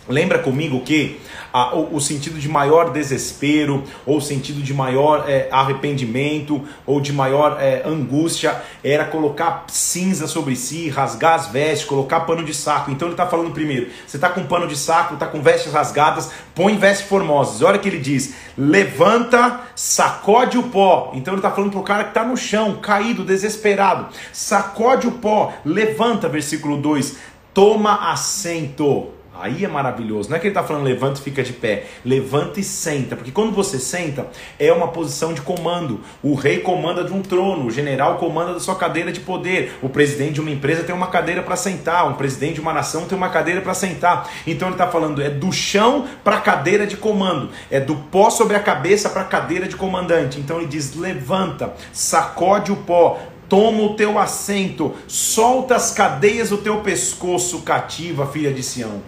Lembra 0.08 0.38
comigo 0.40 0.80
que 0.82 1.18
a, 1.52 1.74
o, 1.74 1.96
o, 1.96 2.00
sentido 2.00 2.38
de 2.38 2.48
maior 2.48 2.90
desespero, 2.90 3.84
ou 4.06 4.18
o 4.18 4.20
sentido 4.20 4.62
de 4.62 4.72
maior 4.72 5.24
é, 5.28 5.48
arrependimento, 5.50 6.62
ou 6.86 7.00
de 7.00 7.12
maior 7.12 7.56
é, 7.60 7.82
angústia, 7.84 8.62
era 8.82 9.04
colocar 9.04 9.64
cinza 9.68 10.26
sobre 10.26 10.56
si, 10.56 10.88
rasgar 10.88 11.34
as 11.34 11.48
vestes, 11.48 11.86
colocar 11.86 12.20
pano 12.20 12.44
de 12.44 12.54
saco. 12.54 12.90
Então 12.90 13.08
ele 13.08 13.14
está 13.14 13.26
falando 13.26 13.52
primeiro: 13.52 13.90
você 14.06 14.16
está 14.16 14.28
com 14.28 14.44
pano 14.44 14.66
de 14.66 14.76
saco, 14.76 15.14
está 15.14 15.26
com 15.26 15.42
vestes 15.42 15.72
rasgadas, 15.72 16.30
põe 16.54 16.76
vestes 16.76 17.06
formosas. 17.08 17.62
Olha 17.62 17.76
o 17.76 17.80
que 17.80 17.88
ele 17.88 17.98
diz: 17.98 18.34
levanta, 18.56 19.60
sacode 19.74 20.58
o 20.58 20.64
pó. 20.64 21.12
Então 21.14 21.34
ele 21.34 21.38
está 21.38 21.50
falando 21.50 21.70
para 21.72 21.80
o 21.80 21.84
cara 21.84 22.04
que 22.04 22.10
está 22.10 22.24
no 22.24 22.36
chão, 22.36 22.76
caído, 22.80 23.24
desesperado: 23.24 24.08
sacode 24.32 25.06
o 25.06 25.12
pó, 25.12 25.52
levanta, 25.64 26.28
versículo 26.28 26.76
2, 26.76 27.16
toma 27.52 28.10
assento. 28.12 29.19
Aí 29.40 29.64
é 29.64 29.68
maravilhoso. 29.68 30.28
Não 30.28 30.36
é 30.36 30.40
que 30.40 30.46
ele 30.46 30.52
está 30.52 30.62
falando 30.62 30.84
levanta 30.84 31.20
e 31.20 31.22
fica 31.22 31.42
de 31.42 31.52
pé. 31.52 31.86
Levanta 32.04 32.60
e 32.60 32.62
senta. 32.62 33.16
Porque 33.16 33.30
quando 33.30 33.52
você 33.52 33.78
senta, 33.78 34.28
é 34.58 34.72
uma 34.72 34.88
posição 34.88 35.32
de 35.32 35.40
comando. 35.40 36.00
O 36.22 36.34
rei 36.34 36.58
comanda 36.58 37.02
de 37.02 37.12
um 37.12 37.22
trono, 37.22 37.66
o 37.66 37.70
general 37.70 38.16
comanda 38.16 38.54
da 38.54 38.60
sua 38.60 38.76
cadeira 38.76 39.10
de 39.10 39.20
poder. 39.20 39.78
O 39.82 39.88
presidente 39.88 40.34
de 40.34 40.40
uma 40.40 40.50
empresa 40.50 40.84
tem 40.84 40.94
uma 40.94 41.06
cadeira 41.06 41.42
para 41.42 41.56
sentar. 41.56 42.08
Um 42.08 42.14
presidente 42.14 42.54
de 42.54 42.60
uma 42.60 42.72
nação 42.72 43.06
tem 43.06 43.16
uma 43.16 43.30
cadeira 43.30 43.60
para 43.60 43.74
sentar. 43.74 44.28
Então 44.46 44.68
ele 44.68 44.74
está 44.74 44.86
falando, 44.86 45.22
é 45.22 45.30
do 45.30 45.52
chão 45.52 46.06
para 46.22 46.36
a 46.36 46.40
cadeira 46.40 46.86
de 46.86 46.96
comando. 46.96 47.50
É 47.70 47.80
do 47.80 47.96
pó 47.96 48.30
sobre 48.30 48.56
a 48.56 48.60
cabeça 48.60 49.08
para 49.08 49.22
a 49.22 49.24
cadeira 49.24 49.66
de 49.66 49.76
comandante. 49.76 50.38
Então 50.38 50.58
ele 50.58 50.66
diz: 50.66 50.94
levanta, 50.94 51.74
sacode 51.92 52.72
o 52.72 52.76
pó, 52.76 53.18
toma 53.48 53.82
o 53.82 53.94
teu 53.94 54.18
assento, 54.18 54.94
solta 55.08 55.74
as 55.74 55.90
cadeias 55.90 56.50
do 56.50 56.58
teu 56.58 56.80
pescoço, 56.80 57.62
cativa, 57.62 58.26
filha 58.26 58.52
de 58.52 58.62
Sião. 58.62 59.02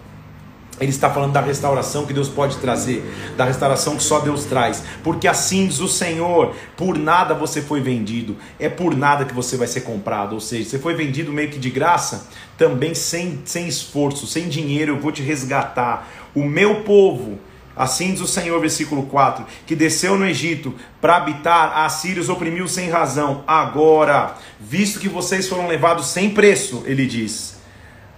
Ele 0.79 0.89
está 0.89 1.09
falando 1.09 1.33
da 1.33 1.41
restauração 1.41 2.05
que 2.05 2.13
Deus 2.13 2.27
pode 2.27 2.57
trazer, 2.57 3.03
da 3.37 3.45
restauração 3.45 3.95
que 3.95 4.01
só 4.01 4.19
Deus 4.19 4.45
traz, 4.45 4.83
porque 5.03 5.27
assim 5.27 5.67
diz 5.67 5.79
o 5.79 5.87
Senhor: 5.87 6.55
por 6.75 6.97
nada 6.97 7.35
você 7.35 7.61
foi 7.61 7.79
vendido, 7.79 8.35
é 8.59 8.67
por 8.67 8.95
nada 8.95 9.23
que 9.23 9.33
você 9.33 9.55
vai 9.55 9.67
ser 9.67 9.81
comprado. 9.81 10.33
Ou 10.33 10.39
seja, 10.39 10.69
você 10.69 10.79
foi 10.79 10.95
vendido 10.95 11.31
meio 11.31 11.49
que 11.49 11.59
de 11.59 11.69
graça, 11.69 12.27
também 12.57 12.95
sem, 12.95 13.39
sem 13.45 13.67
esforço, 13.67 14.25
sem 14.25 14.49
dinheiro, 14.49 14.93
eu 14.93 14.99
vou 14.99 15.11
te 15.11 15.21
resgatar. 15.21 16.09
O 16.33 16.43
meu 16.43 16.81
povo, 16.81 17.37
assim 17.75 18.11
diz 18.11 18.21
o 18.21 18.27
Senhor, 18.27 18.59
versículo 18.59 19.03
4, 19.03 19.45
que 19.67 19.75
desceu 19.75 20.17
no 20.17 20.25
Egito 20.25 20.73
para 20.99 21.17
habitar, 21.17 21.85
a 21.85 21.89
Sírios 21.89 22.29
oprimiu 22.29 22.67
sem 22.67 22.89
razão. 22.89 23.43
Agora, 23.45 24.35
visto 24.59 24.99
que 24.99 25.07
vocês 25.07 25.47
foram 25.47 25.67
levados 25.67 26.07
sem 26.07 26.31
preço, 26.31 26.81
ele 26.87 27.05
diz 27.05 27.61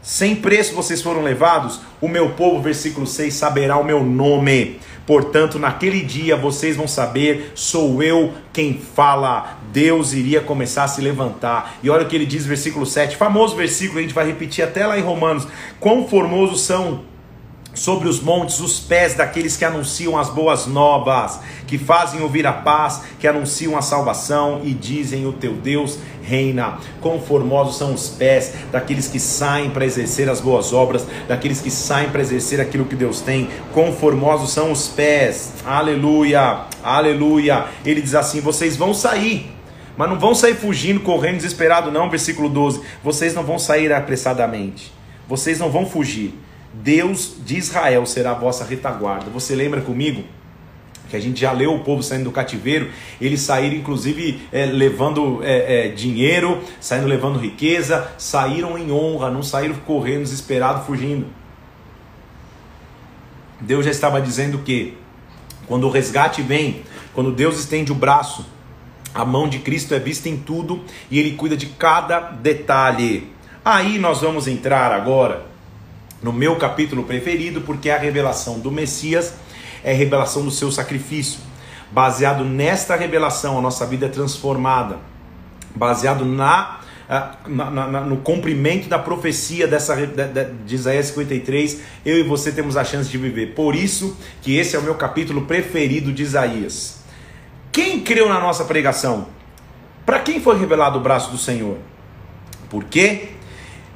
sem 0.06 0.36
preço 0.36 0.76
vocês 0.76 1.02
foram 1.02 1.24
levados, 1.24 1.82
o 2.00 2.08
meu 2.08 2.30
povo, 2.30 2.62
versículo 2.62 3.08
6, 3.08 3.34
saberá 3.34 3.76
o 3.76 3.84
meu 3.84 4.04
nome. 4.04 4.80
Portanto, 5.04 5.58
naquele 5.58 6.04
dia 6.04 6.36
vocês 6.36 6.78
vão 6.78 6.88
saber, 6.88 7.52
sou 7.56 8.04
eu 8.04 8.32
quem 8.54 8.80
fala. 8.80 9.58
Deus 9.74 10.14
iria 10.14 10.42
começar 10.42 10.84
a 10.84 10.88
se 10.88 11.02
levantar. 11.02 11.80
E 11.82 11.90
olha 11.90 12.04
o 12.04 12.08
que 12.08 12.16
ele 12.16 12.28
diz, 12.28 12.46
versículo 12.46 12.86
7, 12.86 13.18
famoso 13.18 13.56
versículo, 13.56 13.98
a 13.98 14.02
gente 14.04 14.14
vai 14.14 14.28
repetir 14.28 14.64
até 14.64 14.86
lá 14.86 14.96
em 14.96 15.02
Romanos. 15.02 15.48
Quão 15.80 16.08
formosos 16.08 16.62
são 16.62 17.02
sobre 17.76 18.08
os 18.08 18.22
montes 18.22 18.60
os 18.60 18.80
pés 18.80 19.14
daqueles 19.14 19.58
que 19.58 19.66
anunciam 19.66 20.18
as 20.18 20.30
boas 20.30 20.66
novas, 20.66 21.40
que 21.68 21.78
fazem 21.78 22.22
ouvir 22.22 22.48
a 22.48 22.54
paz, 22.54 23.02
que 23.20 23.28
anunciam 23.28 23.78
a 23.78 23.82
salvação 23.82 24.62
e 24.64 24.74
dizem: 24.74 25.28
O 25.28 25.34
teu 25.34 25.54
Deus 25.54 26.00
reina. 26.24 26.80
Quão 27.02 27.20
formosos 27.20 27.78
são 27.78 27.94
os 27.94 28.10
pés 28.10 28.54
daqueles 28.72 29.08
que 29.08 29.20
saem 29.20 29.70
para 29.70 29.86
exercer 29.86 30.30
as 30.30 30.42
boas 30.42 30.74
obras, 30.74 31.06
daqueles 31.28 31.62
que 31.62 31.70
saem 31.70 32.10
para 32.10 32.22
exercer 32.22 32.60
aquilo 32.60 32.86
que 32.86 32.96
Deus 32.96 33.22
tem. 33.22 33.50
Quão 33.74 33.92
formosos 33.94 34.52
são 34.52 34.72
os 34.72 34.88
pés. 34.88 35.54
Aleluia, 35.66 36.62
aleluia. 36.82 37.66
Ele 37.86 38.02
diz 38.02 38.16
assim: 38.16 38.40
Vocês 38.40 38.78
vão 38.78 38.94
sair. 38.94 39.52
Mas 39.98 40.10
não 40.10 40.20
vão 40.20 40.36
sair 40.36 40.56
fugindo, 40.56 41.00
correndo, 41.00 41.38
desesperado, 41.38 41.92
não. 41.92 42.10
Versículo 42.10 42.50
12: 42.50 42.82
Vocês 43.04 43.34
não 43.34 43.44
vão 43.44 43.60
sair 43.60 43.92
apressadamente. 43.92 44.94
Vocês 45.28 45.60
não 45.60 45.72
vão 45.72 45.86
fugir 45.86 46.45
Deus 46.82 47.36
de 47.46 47.58
Israel 47.58 48.06
será 48.06 48.32
a 48.32 48.36
vossa 48.36 48.66
retaguarda. 48.66 49.30
Você 49.30 49.56
lembra 49.56 49.82
comigo? 49.82 50.24
que 51.08 51.16
a 51.16 51.20
gente 51.20 51.40
já 51.40 51.52
leu 51.52 51.74
o 51.74 51.80
povo 51.84 52.02
saindo 52.02 52.24
do 52.26 52.32
cativeiro, 52.32 52.90
eles 53.22 53.42
saíram 53.42 53.76
inclusive 53.76 54.42
é, 54.52 54.66
levando 54.66 55.40
é, 55.44 55.86
é, 55.86 55.88
dinheiro, 55.90 56.64
saindo 56.82 57.06
levando 57.06 57.38
riqueza, 57.38 58.12
saíram 58.18 58.76
em 58.76 58.92
honra, 58.92 59.30
não 59.30 59.44
saíram 59.44 59.76
correndo, 59.86 60.24
desesperados, 60.24 60.86
fugindo. 60.86 61.28
Deus 63.62 63.86
já 63.86 63.92
estava 63.92 64.20
dizendo 64.20 64.58
que 64.60 64.98
quando 65.68 65.86
o 65.86 65.92
resgate 65.92 66.42
vem, 66.42 66.82
quando 67.14 67.32
Deus 67.32 67.60
estende 67.60 67.92
o 67.92 67.96
braço, 67.96 68.44
a 69.14 69.24
mão 69.24 69.48
de 69.48 69.60
Cristo 69.60 69.94
é 69.94 70.00
vista 70.00 70.28
em 70.28 70.38
tudo 70.38 70.84
e 71.10 71.20
Ele 71.20 71.36
cuida 71.36 71.56
de 71.56 71.68
cada 71.68 72.20
detalhe. 72.20 73.32
Aí 73.64 74.00
nós 74.00 74.22
vamos 74.22 74.48
entrar 74.48 74.92
agora 74.92 75.55
no 76.26 76.34
meu 76.34 76.56
capítulo 76.56 77.04
preferido, 77.04 77.62
porque 77.62 77.88
a 77.88 78.00
revelação 78.00 78.60
do 78.60 78.72
Messias, 78.72 79.36
é 79.84 79.92
a 79.92 79.96
revelação 79.96 80.44
do 80.44 80.50
seu 80.50 80.72
sacrifício. 80.72 81.40
Baseado 81.92 82.44
nesta 82.44 82.96
revelação, 82.96 83.60
a 83.60 83.62
nossa 83.62 83.86
vida 83.86 84.08
é 84.08 84.10
transformada. 84.10 84.98
Baseado 85.76 86.26
na, 86.26 86.80
na, 87.48 87.70
na, 87.70 88.02
no 88.02 88.18
cumprimento 88.18 88.90
da 88.90 88.98
profecia 88.98 89.68
dessa, 89.68 89.96
de, 89.96 90.08
de 90.66 90.74
Isaías 90.74 91.06
53, 91.06 91.82
eu 92.04 92.18
e 92.18 92.24
você 92.24 92.52
temos 92.52 92.76
a 92.76 92.84
chance 92.84 93.08
de 93.08 93.20
viver. 93.20 93.54
Por 93.54 93.76
isso 93.76 94.18
que 94.42 94.58
esse 94.58 94.76
é 94.76 94.80
o 94.80 94.82
meu 94.82 94.96
capítulo 94.96 95.44
preferido 95.44 96.12
de 96.12 96.24
Isaías. 96.24 97.04
Quem 97.72 98.00
creu 98.00 98.28
na 98.28 98.40
nossa 98.40 98.66
pregação? 98.66 99.28
Para 100.08 100.22
quem 100.22 100.42
foi 100.42 100.58
revelado 100.58 100.98
o 100.98 101.02
braço 101.02 101.30
do 101.30 101.38
Senhor? 101.38 101.78
Porque 102.68 103.30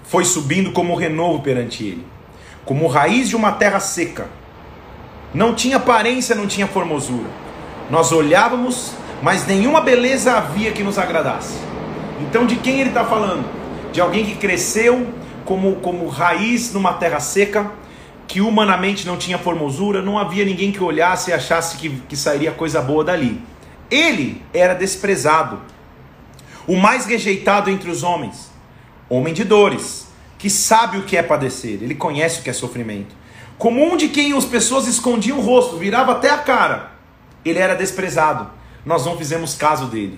foi 0.03 0.23
subindo 0.25 0.71
como 0.71 0.93
renovo 0.93 1.41
perante 1.41 1.83
ele 1.83 2.18
como 2.69 2.85
raiz 2.85 3.27
de 3.27 3.35
uma 3.35 3.53
terra 3.53 3.79
seca. 3.79 4.27
Não 5.33 5.55
tinha 5.55 5.77
aparência, 5.77 6.35
não 6.35 6.45
tinha 6.45 6.67
formosura. 6.67 7.27
Nós 7.89 8.11
olhávamos, 8.11 8.93
mas 9.23 9.47
nenhuma 9.47 9.81
beleza 9.81 10.33
havia 10.33 10.71
que 10.71 10.83
nos 10.83 10.99
agradasse. 10.99 11.57
Então, 12.21 12.45
de 12.45 12.57
quem 12.57 12.79
ele 12.79 12.89
está 12.89 13.03
falando? 13.03 13.43
De 13.91 13.99
alguém 13.99 14.23
que 14.23 14.35
cresceu 14.35 15.07
como, 15.45 15.77
como 15.77 16.07
raiz 16.09 16.71
numa 16.71 16.93
terra 16.93 17.19
seca, 17.19 17.71
que 18.27 18.39
humanamente 18.39 19.07
não 19.07 19.17
tinha 19.17 19.39
formosura, 19.39 20.03
não 20.03 20.19
havia 20.19 20.45
ninguém 20.45 20.71
que 20.71 20.83
olhasse 20.83 21.31
e 21.31 21.33
achasse 21.33 21.75
que, 21.75 21.89
que 22.07 22.15
sairia 22.15 22.51
coisa 22.51 22.79
boa 22.83 23.03
dali. 23.03 23.41
Ele 23.89 24.43
era 24.53 24.75
desprezado, 24.75 25.59
o 26.67 26.75
mais 26.75 27.07
rejeitado 27.07 27.71
entre 27.71 27.89
os 27.89 28.03
homens, 28.03 28.51
homem 29.09 29.33
de 29.33 29.43
dores 29.43 30.08
que 30.39 30.49
sabe 30.49 30.97
o 30.97 31.03
que 31.03 31.17
é 31.17 31.21
padecer, 31.21 31.83
ele 31.83 31.93
conhece 31.93 32.39
o 32.39 32.43
que 32.43 32.49
é 32.49 32.53
sofrimento. 32.53 33.13
Como 33.57 33.83
um 33.83 33.97
de 33.97 34.07
quem 34.07 34.35
as 34.35 34.45
pessoas 34.45 34.87
escondiam 34.87 35.37
o 35.37 35.41
rosto, 35.41 35.77
virava 35.77 36.13
até 36.13 36.29
a 36.29 36.37
cara, 36.37 36.93
ele 37.43 37.59
era 37.59 37.75
desprezado. 37.75 38.49
Nós 38.85 39.05
não 39.05 39.17
fizemos 39.17 39.53
caso 39.53 39.87
dele. 39.87 40.17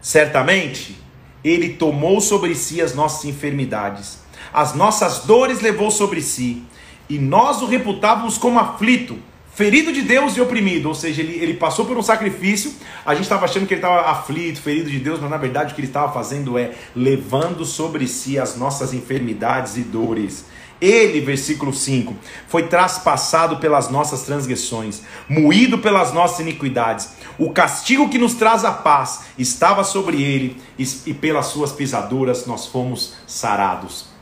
Certamente, 0.00 0.96
ele 1.42 1.70
tomou 1.70 2.20
sobre 2.20 2.54
si 2.54 2.80
as 2.80 2.94
nossas 2.94 3.24
enfermidades, 3.24 4.20
as 4.52 4.74
nossas 4.74 5.24
dores 5.24 5.60
levou 5.60 5.90
sobre 5.90 6.22
si, 6.22 6.62
e 7.10 7.18
nós 7.18 7.62
o 7.62 7.66
reputávamos 7.66 8.38
como 8.38 8.60
aflito 8.60 9.18
ferido 9.54 9.92
de 9.92 10.02
Deus 10.02 10.36
e 10.36 10.40
oprimido, 10.40 10.88
ou 10.88 10.94
seja, 10.94 11.22
ele, 11.22 11.34
ele 11.34 11.54
passou 11.54 11.84
por 11.84 11.96
um 11.96 12.02
sacrifício, 12.02 12.72
a 13.06 13.14
gente 13.14 13.24
estava 13.24 13.44
achando 13.44 13.66
que 13.66 13.74
ele 13.74 13.80
estava 13.80 14.10
aflito, 14.10 14.60
ferido 14.60 14.90
de 14.90 14.98
Deus, 14.98 15.20
mas 15.20 15.30
na 15.30 15.36
verdade 15.36 15.72
o 15.72 15.74
que 15.74 15.80
ele 15.80 15.88
estava 15.88 16.12
fazendo 16.12 16.58
é 16.58 16.72
levando 16.94 17.64
sobre 17.64 18.06
si 18.08 18.38
as 18.38 18.56
nossas 18.56 18.92
enfermidades 18.92 19.76
e 19.76 19.82
dores. 19.82 20.46
Ele, 20.80 21.20
versículo 21.20 21.72
5, 21.72 22.14
foi 22.48 22.66
traspassado 22.66 23.58
pelas 23.58 23.88
nossas 23.88 24.22
transgressões, 24.22 25.02
moído 25.28 25.78
pelas 25.78 26.12
nossas 26.12 26.40
iniquidades. 26.40 27.10
O 27.38 27.50
castigo 27.50 28.08
que 28.08 28.18
nos 28.18 28.34
traz 28.34 28.64
a 28.64 28.72
paz 28.72 29.22
estava 29.38 29.84
sobre 29.84 30.22
ele, 30.22 30.60
e 30.76 31.14
pelas 31.14 31.46
suas 31.46 31.72
pisaduras 31.72 32.44
nós 32.44 32.66
fomos 32.66 33.14
sarados. 33.26 34.13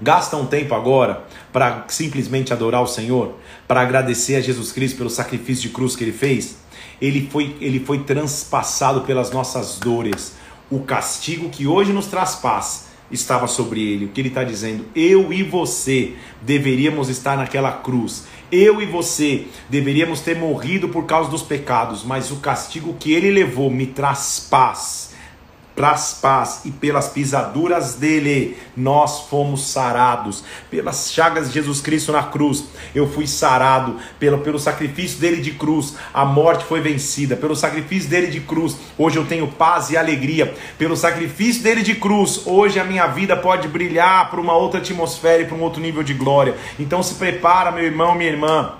Gasta 0.00 0.36
um 0.36 0.46
tempo 0.46 0.74
agora 0.74 1.24
para 1.52 1.84
simplesmente 1.88 2.52
adorar 2.52 2.82
o 2.82 2.86
Senhor, 2.86 3.34
para 3.68 3.82
agradecer 3.82 4.36
a 4.36 4.40
Jesus 4.40 4.72
Cristo 4.72 4.96
pelo 4.96 5.10
sacrifício 5.10 5.68
de 5.68 5.74
cruz 5.74 5.94
que 5.94 6.04
ele 6.04 6.12
fez. 6.12 6.56
Ele 7.00 7.28
foi, 7.30 7.56
ele 7.60 7.80
foi 7.80 7.98
transpassado 8.04 9.02
pelas 9.02 9.30
nossas 9.30 9.78
dores. 9.78 10.36
O 10.70 10.80
castigo 10.80 11.50
que 11.50 11.66
hoje 11.66 11.92
nos 11.92 12.06
traz 12.06 12.36
paz 12.36 12.86
estava 13.10 13.46
sobre 13.46 13.82
ele. 13.82 14.06
O 14.06 14.08
que 14.08 14.20
ele 14.20 14.28
está 14.28 14.42
dizendo? 14.42 14.86
Eu 14.94 15.32
e 15.32 15.42
você 15.42 16.14
deveríamos 16.40 17.08
estar 17.08 17.36
naquela 17.36 17.72
cruz. 17.72 18.24
Eu 18.50 18.80
e 18.80 18.86
você 18.86 19.46
deveríamos 19.68 20.20
ter 20.20 20.36
morrido 20.36 20.88
por 20.88 21.04
causa 21.04 21.30
dos 21.30 21.42
pecados, 21.42 22.04
mas 22.04 22.30
o 22.30 22.36
castigo 22.36 22.96
que 22.98 23.12
ele 23.12 23.30
levou 23.30 23.70
me 23.70 23.86
traz 23.86 24.46
paz 24.50 25.09
traz 25.74 26.18
paz 26.20 26.62
e 26.64 26.70
pelas 26.70 27.08
pisaduras 27.08 27.94
dele 27.94 28.56
nós 28.76 29.20
fomos 29.28 29.68
sarados. 29.68 30.44
Pelas 30.70 31.12
chagas 31.12 31.48
de 31.48 31.54
Jesus 31.54 31.80
Cristo 31.80 32.12
na 32.12 32.22
cruz, 32.22 32.64
eu 32.94 33.08
fui 33.08 33.26
sarado. 33.26 33.96
Pelo, 34.18 34.38
pelo 34.38 34.58
sacrifício 34.58 35.18
dele 35.18 35.40
de 35.40 35.52
cruz, 35.52 35.96
a 36.12 36.24
morte 36.24 36.64
foi 36.64 36.80
vencida. 36.80 37.36
Pelo 37.36 37.56
sacrifício 37.56 38.10
dele 38.10 38.26
de 38.28 38.40
cruz, 38.40 38.76
hoje 38.98 39.16
eu 39.16 39.26
tenho 39.26 39.48
paz 39.48 39.90
e 39.90 39.96
alegria. 39.96 40.54
Pelo 40.78 40.96
sacrifício 40.96 41.62
dele 41.62 41.82
de 41.82 41.94
cruz, 41.94 42.42
hoje 42.46 42.78
a 42.78 42.84
minha 42.84 43.06
vida 43.06 43.36
pode 43.36 43.68
brilhar 43.68 44.30
para 44.30 44.40
uma 44.40 44.56
outra 44.56 44.80
atmosfera 44.80 45.42
e 45.42 45.46
para 45.46 45.56
um 45.56 45.62
outro 45.62 45.80
nível 45.80 46.02
de 46.02 46.14
glória. 46.14 46.56
Então 46.78 47.02
se 47.02 47.14
prepara, 47.14 47.70
meu 47.70 47.84
irmão, 47.84 48.14
minha 48.14 48.30
irmã 48.30 48.79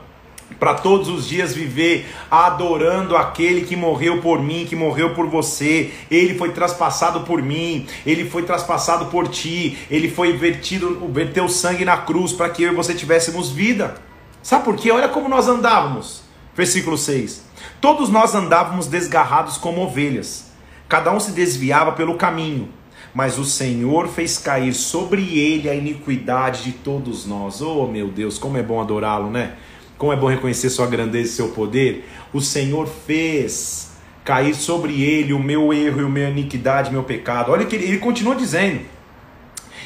para 0.61 0.75
todos 0.75 1.09
os 1.09 1.27
dias 1.27 1.55
viver 1.55 2.07
adorando 2.31 3.17
aquele 3.17 3.63
que 3.63 3.75
morreu 3.75 4.21
por 4.21 4.43
mim, 4.43 4.67
que 4.69 4.77
morreu 4.77 5.15
por 5.15 5.27
você. 5.27 5.91
Ele 6.11 6.35
foi 6.35 6.53
traspassado 6.53 7.23
por 7.23 7.43
mim, 7.43 7.87
ele 8.05 8.29
foi 8.29 8.43
traspassado 8.43 9.07
por 9.07 9.27
ti, 9.27 9.79
ele 9.91 10.11
foi 10.11 10.37
vertido, 10.37 11.09
verteu 11.09 11.49
sangue 11.49 11.85
na 11.87 11.97
cruz 11.97 12.35
para 12.35 12.51
que 12.51 12.63
eu 12.63 12.73
e 12.73 12.77
você 12.77 12.93
tivéssemos 12.93 13.51
vida. 13.51 13.95
Sabe 14.43 14.65
por 14.65 14.77
quê? 14.77 14.91
Olha 14.91 15.09
como 15.09 15.31
nós 15.31 15.49
andávamos. 15.49 16.23
Versículo 16.55 16.99
6. 16.99 17.43
Todos 17.81 18.11
nós 18.11 18.35
andávamos 18.35 18.87
desgarrados 18.87 19.57
como 19.57 19.83
ovelhas. 19.83 20.51
Cada 20.87 21.11
um 21.11 21.21
se 21.21 21.33
desviava 21.33 21.93
pelo 21.93 22.17
caminho, 22.17 22.69
mas 23.15 23.39
o 23.39 23.45
Senhor 23.45 24.09
fez 24.09 24.37
cair 24.37 24.75
sobre 24.75 25.39
ele 25.39 25.71
a 25.71 25.75
iniquidade 25.75 26.65
de 26.65 26.73
todos 26.73 27.25
nós. 27.27 27.63
Oh, 27.63 27.87
meu 27.87 28.09
Deus, 28.09 28.39
como 28.39 28.59
é 28.59 28.63
bom 28.63 28.81
adorá-lo, 28.81 29.31
né? 29.31 29.55
Como 30.01 30.15
é 30.15 30.17
bom 30.17 30.29
reconhecer 30.29 30.71
sua 30.71 30.87
grandeza 30.87 31.29
e 31.29 31.33
seu 31.35 31.49
poder. 31.49 32.09
O 32.33 32.41
Senhor 32.41 32.87
fez 32.87 33.91
cair 34.25 34.55
sobre 34.55 35.03
ele 35.03 35.35
o 35.35 35.39
meu 35.39 35.75
erro 35.75 36.01
e 36.01 36.05
o 36.05 36.09
meu 36.09 36.27
iniquidade, 36.27 36.91
meu 36.91 37.03
pecado. 37.03 37.53
Olha 37.53 37.67
que 37.67 37.77
ele, 37.77 37.85
ele 37.85 37.99
continua 37.99 38.35
dizendo. 38.35 38.81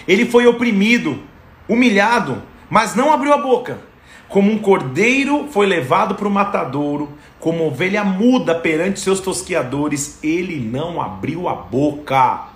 Ele 0.06 0.24
foi 0.26 0.46
oprimido, 0.46 1.18
humilhado, 1.68 2.40
mas 2.70 2.94
não 2.94 3.12
abriu 3.12 3.32
a 3.32 3.38
boca. 3.38 3.80
Como 4.28 4.52
um 4.52 4.58
cordeiro 4.58 5.48
foi 5.50 5.66
levado 5.66 6.14
para 6.14 6.28
o 6.28 6.30
matadouro, 6.30 7.18
como 7.40 7.66
ovelha 7.66 8.04
muda 8.04 8.54
perante 8.54 9.00
seus 9.00 9.18
tosquiadores, 9.18 10.20
ele 10.22 10.60
não 10.60 11.02
abriu 11.02 11.48
a 11.48 11.56
boca. 11.56 12.53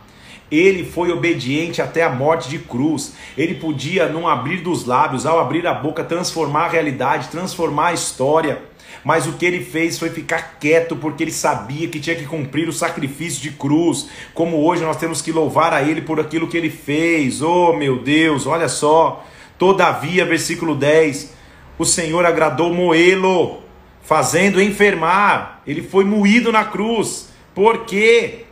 Ele 0.50 0.84
foi 0.84 1.12
obediente 1.12 1.82
até 1.82 2.02
a 2.02 2.10
morte 2.10 2.48
de 2.48 2.58
cruz. 2.58 3.14
Ele 3.36 3.54
podia, 3.54 4.08
não 4.08 4.26
abrir 4.26 4.58
dos 4.58 4.84
lábios, 4.86 5.26
ao 5.26 5.38
abrir 5.38 5.66
a 5.66 5.74
boca, 5.74 6.02
transformar 6.02 6.64
a 6.64 6.68
realidade, 6.68 7.28
transformar 7.28 7.88
a 7.88 7.92
história. 7.94 8.62
Mas 9.04 9.26
o 9.26 9.34
que 9.34 9.46
ele 9.46 9.64
fez 9.64 9.98
foi 9.98 10.10
ficar 10.10 10.58
quieto, 10.58 10.96
porque 10.96 11.22
ele 11.22 11.32
sabia 11.32 11.88
que 11.88 12.00
tinha 12.00 12.16
que 12.16 12.24
cumprir 12.24 12.68
o 12.68 12.72
sacrifício 12.72 13.42
de 13.42 13.50
cruz. 13.50 14.08
Como 14.34 14.64
hoje 14.64 14.82
nós 14.82 14.96
temos 14.96 15.22
que 15.22 15.32
louvar 15.32 15.72
a 15.72 15.82
ele 15.82 16.00
por 16.00 16.18
aquilo 16.18 16.48
que 16.48 16.56
ele 16.56 16.70
fez. 16.70 17.42
Oh 17.42 17.74
meu 17.74 17.98
Deus, 18.02 18.46
olha 18.46 18.68
só. 18.68 19.24
Todavia, 19.58 20.24
versículo 20.24 20.74
10: 20.74 21.34
o 21.78 21.84
Senhor 21.84 22.26
agradou 22.26 22.74
moê-lo, 22.74 23.58
fazendo 24.02 24.60
enfermar. 24.60 25.62
Ele 25.66 25.82
foi 25.82 26.04
moído 26.04 26.50
na 26.50 26.64
cruz. 26.64 27.28
Por 27.54 27.84
quê? 27.84 28.46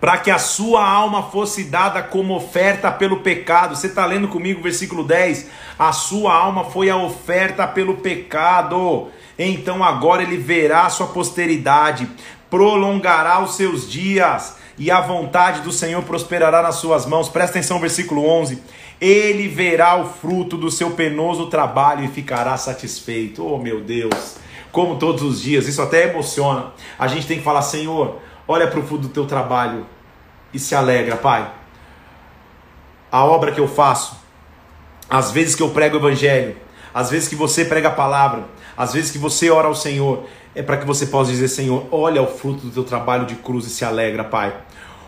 Para 0.00 0.18
que 0.18 0.30
a 0.30 0.38
sua 0.38 0.88
alma 0.88 1.24
fosse 1.24 1.64
dada 1.64 2.02
como 2.02 2.34
oferta 2.36 2.90
pelo 2.90 3.20
pecado. 3.20 3.74
Você 3.74 3.88
está 3.88 4.06
lendo 4.06 4.28
comigo 4.28 4.60
o 4.60 4.62
versículo 4.62 5.02
10? 5.02 5.48
A 5.78 5.92
sua 5.92 6.34
alma 6.34 6.64
foi 6.64 6.88
a 6.88 6.96
oferta 6.96 7.66
pelo 7.66 7.96
pecado. 7.96 9.08
Então 9.38 9.82
agora 9.82 10.22
ele 10.22 10.36
verá 10.36 10.86
a 10.86 10.90
sua 10.90 11.08
posteridade, 11.08 12.08
prolongará 12.48 13.40
os 13.40 13.56
seus 13.56 13.90
dias, 13.90 14.56
e 14.76 14.90
a 14.90 15.00
vontade 15.00 15.62
do 15.62 15.72
Senhor 15.72 16.02
prosperará 16.02 16.62
nas 16.62 16.76
suas 16.76 17.04
mãos. 17.04 17.28
Presta 17.28 17.58
atenção, 17.58 17.80
versículo 17.80 18.24
11 18.24 18.62
ele 19.00 19.46
verá 19.46 19.96
o 19.96 20.06
fruto 20.06 20.56
do 20.56 20.70
seu 20.70 20.90
penoso 20.90 21.46
trabalho 21.46 22.04
e 22.04 22.08
ficará 22.08 22.56
satisfeito. 22.56 23.46
Oh, 23.46 23.58
meu 23.58 23.80
Deus! 23.80 24.36
Como 24.72 24.98
todos 24.98 25.22
os 25.22 25.40
dias, 25.40 25.66
isso 25.66 25.80
até 25.80 26.10
emociona. 26.10 26.72
A 26.98 27.06
gente 27.06 27.26
tem 27.26 27.38
que 27.38 27.44
falar: 27.44 27.62
Senhor, 27.62 28.18
olha 28.48 28.66
para 28.66 28.80
o 28.80 28.82
fruto 28.82 29.02
do 29.02 29.08
teu 29.10 29.26
trabalho 29.26 29.86
e 30.52 30.58
se 30.58 30.74
alegra, 30.74 31.16
Pai. 31.16 31.48
A 33.12 33.24
obra 33.24 33.52
que 33.52 33.60
eu 33.60 33.68
faço, 33.68 34.16
as 35.08 35.30
vezes 35.30 35.54
que 35.54 35.62
eu 35.62 35.70
prego 35.70 35.96
o 35.96 36.00
Evangelho, 36.00 36.56
às 36.92 37.10
vezes 37.10 37.28
que 37.28 37.36
você 37.36 37.64
prega 37.64 37.88
a 37.88 37.92
palavra, 37.92 38.44
às 38.76 38.94
vezes 38.94 39.10
que 39.10 39.18
você 39.18 39.50
ora 39.50 39.68
ao 39.68 39.74
Senhor, 39.74 40.24
é 40.54 40.62
para 40.62 40.78
que 40.78 40.86
você 40.86 41.06
possa 41.06 41.30
dizer: 41.30 41.48
Senhor, 41.48 41.86
olha 41.92 42.22
o 42.22 42.26
fruto 42.26 42.66
do 42.66 42.72
teu 42.72 42.84
trabalho 42.84 43.26
de 43.26 43.36
cruz 43.36 43.66
e 43.66 43.70
se 43.70 43.84
alegra, 43.84 44.24
Pai. 44.24 44.52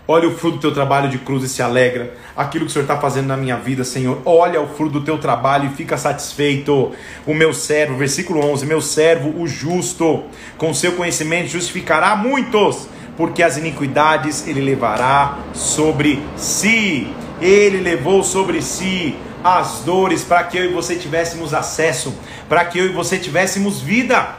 Olha 0.07 0.29
o 0.29 0.35
fruto 0.35 0.57
do 0.57 0.61
teu 0.61 0.75
trabalho 0.75 1.09
de 1.09 1.19
cruz 1.19 1.45
e 1.45 1.49
se 1.49 1.63
alegra. 1.63 2.15
Aquilo 2.37 2.65
que 2.65 2.71
o 2.71 2.73
Senhor 2.73 2.83
está 2.83 2.99
fazendo 2.99 3.29
na 3.29 3.37
minha 3.37 3.57
vida, 3.57 3.85
Senhor. 3.85 4.21
Olha 4.25 4.61
o 4.61 4.67
fruto 4.67 4.99
do 4.99 5.05
teu 5.05 5.19
trabalho 5.19 5.71
e 5.71 5.77
fica 5.77 5.97
satisfeito. 5.97 6.93
O 7.25 7.33
meu 7.33 7.55
servo, 7.55 7.97
versículo 7.97 8.45
11: 8.45 8.67
Meu 8.67 8.81
servo, 8.81 9.41
o 9.41 9.47
justo, 9.47 10.25
com 10.59 10.75
seu 10.75 10.93
conhecimento 10.93 11.49
justificará 11.49 12.17
muitos, 12.17 12.89
porque 13.21 13.43
as 13.43 13.59
iniquidades 13.59 14.49
ele 14.49 14.63
levará 14.63 15.41
sobre 15.53 16.23
si. 16.39 17.07
Ele 17.39 17.79
levou 17.79 18.25
sobre 18.25 18.63
si 18.63 19.15
as 19.45 19.83
dores 19.85 20.25
para 20.25 20.43
que 20.45 20.57
eu 20.57 20.65
e 20.65 20.73
você 20.73 20.97
tivéssemos 20.97 21.53
acesso, 21.53 22.19
para 22.49 22.65
que 22.65 22.79
eu 22.79 22.87
e 22.87 22.93
você 22.95 23.19
tivéssemos 23.19 23.83
vida. 23.83 24.37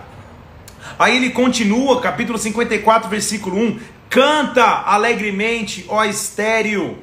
Aí 0.98 1.16
ele 1.16 1.30
continua, 1.30 2.02
capítulo 2.02 2.40
54, 2.40 3.08
versículo 3.08 3.56
1: 3.56 3.80
Canta 4.10 4.66
alegremente, 4.66 5.86
ó 5.88 6.04
estéreo. 6.04 6.98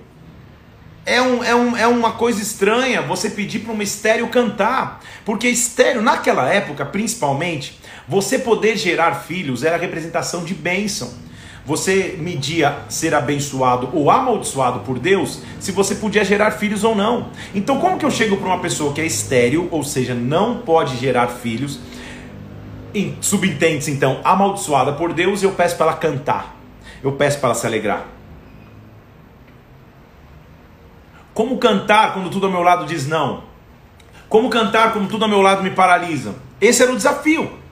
É, 1.07 1.23
um, 1.23 1.45
é, 1.45 1.55
um, 1.55 1.77
é 1.77 1.87
uma 1.87 2.11
coisa 2.11 2.43
estranha 2.43 3.03
você 3.03 3.31
pedir 3.31 3.61
para 3.61 3.73
uma 3.73 3.85
estéreo 3.85 4.27
cantar, 4.31 5.01
porque 5.25 5.49
estéreo, 5.49 6.03
naquela 6.03 6.53
época 6.53 6.85
principalmente, 6.85 7.79
você 8.09 8.37
poder 8.37 8.77
gerar 8.77 9.15
filhos 9.15 9.63
era 9.63 9.77
representação 9.77 10.45
de 10.45 10.55
bênção. 10.55 11.28
Você 11.69 12.17
media 12.19 12.79
ser 12.89 13.15
abençoado 13.15 13.91
ou 13.93 14.11
amaldiçoado 14.11 14.81
por 14.81 14.99
Deus 14.99 15.43
se 15.61 15.71
você 15.71 15.95
podia 15.95 16.25
gerar 16.25 16.53
filhos 16.53 16.83
ou 16.83 16.95
não. 16.95 17.29
Então, 17.55 17.79
como 17.79 17.99
que 17.99 18.07
eu 18.07 18.11
chego 18.11 18.39
para 18.39 18.47
uma 18.47 18.59
pessoa 18.59 18.95
que 18.95 19.03
é 19.03 19.07
estéreo, 19.07 19.69
ou 19.71 19.85
seja, 19.85 20.15
não 20.15 20.63
pode 20.63 20.97
gerar 20.97 21.27
filhos, 21.29 21.79
subentende-se 23.21 23.91
então 23.91 24.19
amaldiçoada 24.25 24.95
por 24.95 25.13
Deus, 25.13 25.43
e 25.43 25.45
eu 25.45 25.53
peço 25.53 25.77
para 25.77 25.89
ela 25.89 25.97
cantar? 25.97 26.57
eu 27.03 27.13
peço 27.13 27.39
para 27.39 27.51
ela 27.51 27.55
se 27.55 27.67
alegrar. 27.67 28.07
Como 31.35 31.59
cantar 31.59 32.15
quando 32.15 32.31
tudo 32.31 32.47
ao 32.47 32.53
meu 32.53 32.63
lado 32.63 32.87
diz 32.87 33.07
não? 33.07 33.45
Como 34.27 34.51
cantar 34.51 34.93
quando 34.95 35.09
tudo 35.09 35.23
ao 35.23 35.29
meu 35.29 35.41
lado 35.41 35.63
me 35.63 35.71
paralisa? 35.71 36.35
Esse 36.61 36.83
era 36.83 36.93
o 36.93 36.97
desafio. 36.97 37.68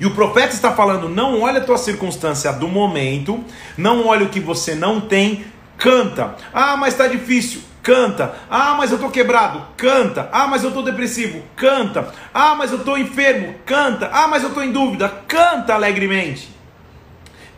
E 0.00 0.06
o 0.06 0.12
profeta 0.12 0.54
está 0.54 0.72
falando: 0.72 1.08
não 1.08 1.42
olha 1.42 1.60
a 1.60 1.64
tua 1.64 1.76
circunstância 1.76 2.50
do 2.52 2.66
momento, 2.66 3.44
não 3.76 4.06
olha 4.06 4.24
o 4.24 4.30
que 4.30 4.40
você 4.40 4.74
não 4.74 5.00
tem, 5.00 5.44
canta. 5.76 6.34
Ah, 6.52 6.76
mas 6.76 6.94
está 6.94 7.06
difícil, 7.06 7.60
canta. 7.82 8.34
Ah, 8.48 8.74
mas 8.76 8.90
eu 8.90 8.96
estou 8.96 9.10
quebrado, 9.10 9.62
canta. 9.76 10.30
Ah, 10.32 10.46
mas 10.46 10.62
eu 10.62 10.70
estou 10.70 10.82
depressivo, 10.82 11.42
canta. 11.54 12.12
Ah, 12.32 12.54
mas 12.54 12.72
eu 12.72 12.78
estou 12.78 12.96
enfermo, 12.96 13.54
canta. 13.66 14.08
Ah, 14.10 14.26
mas 14.26 14.42
eu 14.42 14.48
estou 14.48 14.64
em 14.64 14.72
dúvida, 14.72 15.12
canta 15.28 15.74
alegremente. 15.74 16.48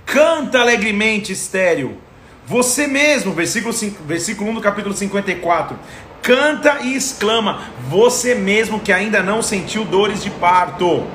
Canta 0.05 0.61
alegremente, 0.61 1.33
estéreo. 1.33 1.97
Você 2.45 2.89
mesmo, 2.89 3.33
versículo, 3.33 3.73
5, 3.73 4.03
versículo 4.03 4.51
1 4.51 4.55
do 4.55 4.61
capítulo 4.61 4.95
54. 4.95 5.79
Canta 6.21 6.81
e 6.83 6.95
exclama, 6.95 7.63
você 7.89 8.35
mesmo 8.35 8.81
que 8.81 8.93
ainda 8.93 9.23
não 9.23 9.43
sentiu 9.43 9.85
dores 9.85 10.23
de 10.23 10.31
parto. 10.31 11.07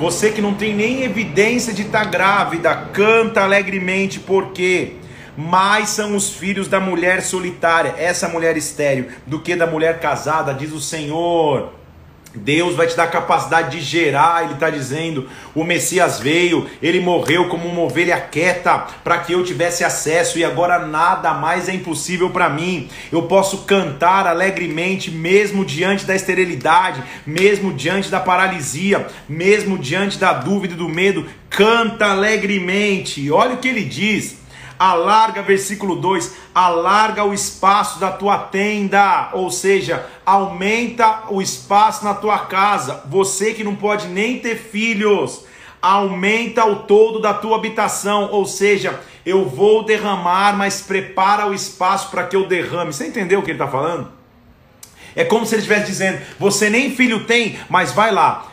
Você 0.00 0.32
que 0.32 0.40
não 0.40 0.54
tem 0.54 0.74
nem 0.74 1.02
evidência 1.02 1.74
de 1.74 1.82
estar 1.82 2.04
tá 2.04 2.10
grávida, 2.10 2.74
canta 2.74 3.42
alegremente, 3.42 4.18
porque 4.18 4.94
mais 5.36 5.90
são 5.90 6.16
os 6.16 6.30
filhos 6.30 6.68
da 6.68 6.80
mulher 6.80 7.20
solitária, 7.20 7.94
essa 7.98 8.26
mulher 8.26 8.56
estéreo, 8.56 9.08
do 9.26 9.38
que 9.38 9.54
da 9.54 9.66
mulher 9.66 10.00
casada, 10.00 10.54
diz 10.54 10.72
o 10.72 10.80
Senhor. 10.80 11.74
Deus 12.34 12.76
vai 12.76 12.86
te 12.86 12.96
dar 12.96 13.10
capacidade 13.10 13.76
de 13.76 13.84
gerar, 13.84 14.44
ele 14.44 14.54
está 14.54 14.70
dizendo. 14.70 15.28
O 15.54 15.64
Messias 15.64 16.20
veio, 16.20 16.68
ele 16.80 17.00
morreu 17.00 17.48
como 17.48 17.68
uma 17.68 17.82
ovelha 17.82 18.20
quieta 18.20 18.86
para 19.02 19.18
que 19.18 19.32
eu 19.32 19.44
tivesse 19.44 19.82
acesso 19.82 20.38
e 20.38 20.44
agora 20.44 20.86
nada 20.86 21.34
mais 21.34 21.68
é 21.68 21.74
impossível 21.74 22.30
para 22.30 22.48
mim. 22.48 22.88
Eu 23.10 23.22
posso 23.24 23.64
cantar 23.64 24.26
alegremente, 24.26 25.10
mesmo 25.10 25.64
diante 25.64 26.04
da 26.04 26.14
esterilidade, 26.14 27.02
mesmo 27.26 27.72
diante 27.72 28.08
da 28.08 28.20
paralisia, 28.20 29.06
mesmo 29.28 29.76
diante 29.76 30.16
da 30.16 30.32
dúvida 30.32 30.74
e 30.74 30.76
do 30.76 30.88
medo. 30.88 31.26
Canta 31.48 32.06
alegremente. 32.06 33.28
Olha 33.30 33.54
o 33.54 33.58
que 33.58 33.68
ele 33.68 33.82
diz 33.82 34.39
alarga, 34.80 35.42
versículo 35.42 35.94
2, 35.96 36.36
alarga 36.54 37.22
o 37.22 37.34
espaço 37.34 38.00
da 38.00 38.10
tua 38.10 38.38
tenda, 38.38 39.28
ou 39.34 39.50
seja, 39.50 40.06
aumenta 40.24 41.24
o 41.28 41.42
espaço 41.42 42.02
na 42.02 42.14
tua 42.14 42.38
casa. 42.38 43.02
Você 43.04 43.52
que 43.52 43.62
não 43.62 43.76
pode 43.76 44.08
nem 44.08 44.38
ter 44.38 44.56
filhos, 44.56 45.44
aumenta 45.82 46.64
o 46.64 46.76
todo 46.76 47.20
da 47.20 47.34
tua 47.34 47.56
habitação, 47.56 48.30
ou 48.32 48.46
seja, 48.46 48.98
eu 49.26 49.46
vou 49.46 49.84
derramar, 49.84 50.56
mas 50.56 50.80
prepara 50.80 51.46
o 51.46 51.52
espaço 51.52 52.10
para 52.10 52.24
que 52.24 52.34
eu 52.34 52.48
derrame. 52.48 52.90
Você 52.90 53.06
entendeu 53.06 53.40
o 53.40 53.42
que 53.42 53.50
ele 53.50 53.58
está 53.58 53.70
falando? 53.70 54.10
É 55.14 55.24
como 55.24 55.44
se 55.44 55.56
ele 55.56 55.60
estivesse 55.60 55.86
dizendo: 55.88 56.22
você 56.38 56.70
nem 56.70 56.90
filho 56.96 57.26
tem, 57.26 57.60
mas 57.68 57.92
vai 57.92 58.10
lá, 58.10 58.46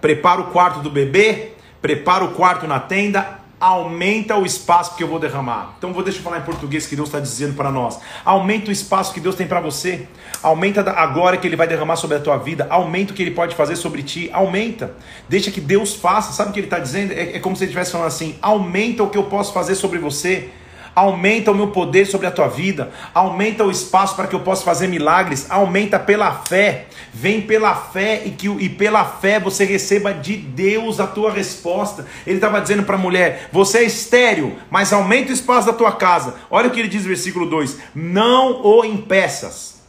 prepara 0.00 0.42
o 0.42 0.52
quarto 0.52 0.78
do 0.78 0.90
bebê, 0.90 1.54
prepara 1.82 2.22
o 2.22 2.34
quarto 2.34 2.68
na 2.68 2.78
tenda, 2.78 3.42
aumenta 3.64 4.36
o 4.36 4.44
espaço 4.44 4.94
que 4.94 5.02
eu 5.02 5.08
vou 5.08 5.18
derramar. 5.18 5.74
Então 5.78 5.90
vou 5.90 6.02
deixar 6.02 6.18
eu 6.18 6.24
falar 6.24 6.38
em 6.38 6.42
português 6.42 6.86
que 6.86 6.94
Deus 6.94 7.08
está 7.08 7.18
dizendo 7.18 7.54
para 7.54 7.72
nós. 7.72 7.98
Aumenta 8.22 8.68
o 8.68 8.72
espaço 8.72 9.14
que 9.14 9.20
Deus 9.20 9.34
tem 9.34 9.46
para 9.46 9.58
você. 9.58 10.06
Aumenta 10.42 10.82
a 10.90 11.06
glória 11.06 11.38
que 11.38 11.46
Ele 11.46 11.56
vai 11.56 11.66
derramar 11.66 11.96
sobre 11.96 12.18
a 12.18 12.20
tua 12.20 12.36
vida. 12.36 12.66
Aumenta 12.68 13.12
o 13.12 13.16
que 13.16 13.22
Ele 13.22 13.30
pode 13.30 13.54
fazer 13.54 13.76
sobre 13.76 14.02
ti. 14.02 14.28
Aumenta. 14.34 14.94
Deixa 15.30 15.50
que 15.50 15.62
Deus 15.62 15.94
faça. 15.94 16.34
Sabe 16.34 16.50
o 16.50 16.52
que 16.52 16.60
Ele 16.60 16.66
está 16.66 16.78
dizendo? 16.78 17.14
É, 17.14 17.36
é 17.36 17.40
como 17.40 17.56
se 17.56 17.64
Ele 17.64 17.70
estivesse 17.70 17.92
falando 17.92 18.08
assim: 18.08 18.36
aumenta 18.42 19.02
o 19.02 19.08
que 19.08 19.16
eu 19.16 19.24
posso 19.24 19.54
fazer 19.54 19.74
sobre 19.76 19.98
você 19.98 20.50
aumenta 20.94 21.50
o 21.50 21.54
meu 21.54 21.68
poder 21.68 22.06
sobre 22.06 22.26
a 22.26 22.30
tua 22.30 22.48
vida, 22.48 22.92
aumenta 23.12 23.64
o 23.64 23.70
espaço 23.70 24.14
para 24.14 24.26
que 24.26 24.34
eu 24.34 24.40
possa 24.40 24.64
fazer 24.64 24.86
milagres, 24.86 25.50
aumenta 25.50 25.98
pela 25.98 26.32
fé, 26.32 26.86
vem 27.12 27.40
pela 27.40 27.74
fé 27.74 28.22
e 28.24 28.30
que 28.30 28.48
e 28.48 28.68
pela 28.68 29.04
fé 29.04 29.40
você 29.40 29.64
receba 29.64 30.12
de 30.12 30.36
Deus 30.36 31.00
a 31.00 31.06
tua 31.06 31.32
resposta. 31.32 32.06
Ele 32.26 32.36
estava 32.36 32.60
dizendo 32.60 32.84
para 32.84 32.96
a 32.96 32.98
mulher: 32.98 33.48
você 33.52 33.78
é 33.78 33.84
estéril, 33.84 34.56
mas 34.70 34.92
aumenta 34.92 35.30
o 35.30 35.34
espaço 35.34 35.66
da 35.66 35.72
tua 35.72 35.92
casa. 35.92 36.36
Olha 36.50 36.68
o 36.68 36.70
que 36.70 36.78
ele 36.78 36.88
diz 36.88 37.02
no 37.02 37.08
versículo 37.08 37.46
2: 37.46 37.78
não 37.94 38.62
o 38.64 38.84
impeças, 38.84 39.82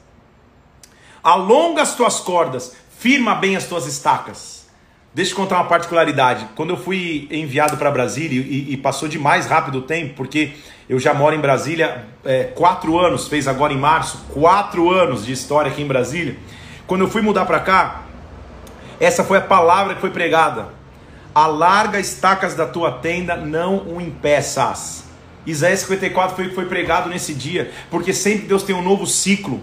alonga 1.24 1.82
as 1.82 1.96
tuas 1.96 2.20
cordas, 2.20 2.76
firma 2.98 3.36
bem 3.36 3.56
as 3.56 3.66
tuas 3.66 3.86
estacas. 3.86 4.56
Deixa 5.16 5.32
eu 5.32 5.38
contar 5.38 5.56
uma 5.56 5.70
particularidade. 5.70 6.46
Quando 6.56 6.72
eu 6.72 6.78
fui 6.78 7.30
enviado 7.32 7.78
para 7.78 7.90
Brasília 7.90 8.42
e, 8.42 8.74
e, 8.74 8.76
passou 8.76 9.08
de 9.08 9.18
mais 9.18 9.46
rápido 9.46 9.78
o 9.78 9.82
tempo, 9.82 10.14
porque 10.14 10.52
eu 10.88 11.00
já 11.00 11.14
moro 11.14 11.36
em 11.36 11.40
Brasília 11.40 12.06
é, 12.24 12.44
quatro 12.44 13.00
anos, 13.00 13.28
fez 13.28 13.48
agora 13.48 13.74
em 13.74 13.78
março, 13.78 14.26
quatro 14.32 14.92
anos 14.92 15.26
de 15.26 15.32
história 15.32 15.72
aqui 15.72 15.82
em 15.82 15.88
Brasília. 15.88 16.38
Quando 16.86 17.02
eu 17.02 17.10
fui 17.10 17.22
mudar 17.22 17.46
para 17.46 17.60
cá, 17.60 18.04
essa 19.00 19.24
foi 19.24 19.40
a 19.40 19.42
palavra 19.42 19.96
que 19.96 20.02
foi 20.02 20.12
pregada. 20.12 20.70
Alarga 21.34 22.00
estacas 22.00 22.54
da 22.54 22.66
tua 22.66 22.92
tenda, 22.92 23.36
não 23.36 23.80
o 23.88 24.00
impeças. 24.00 25.06
Isaías 25.46 25.82
54 25.82 26.36
foi 26.36 26.46
o 26.46 26.50
que 26.50 26.56
foi 26.56 26.66
pregado 26.66 27.10
nesse 27.10 27.34
dia, 27.34 27.72
porque 27.90 28.14
sempre 28.14 28.48
Deus 28.48 28.64
tem 28.64 28.76
um 28.76 28.82
novo 28.82 29.06
ciclo. 29.06 29.62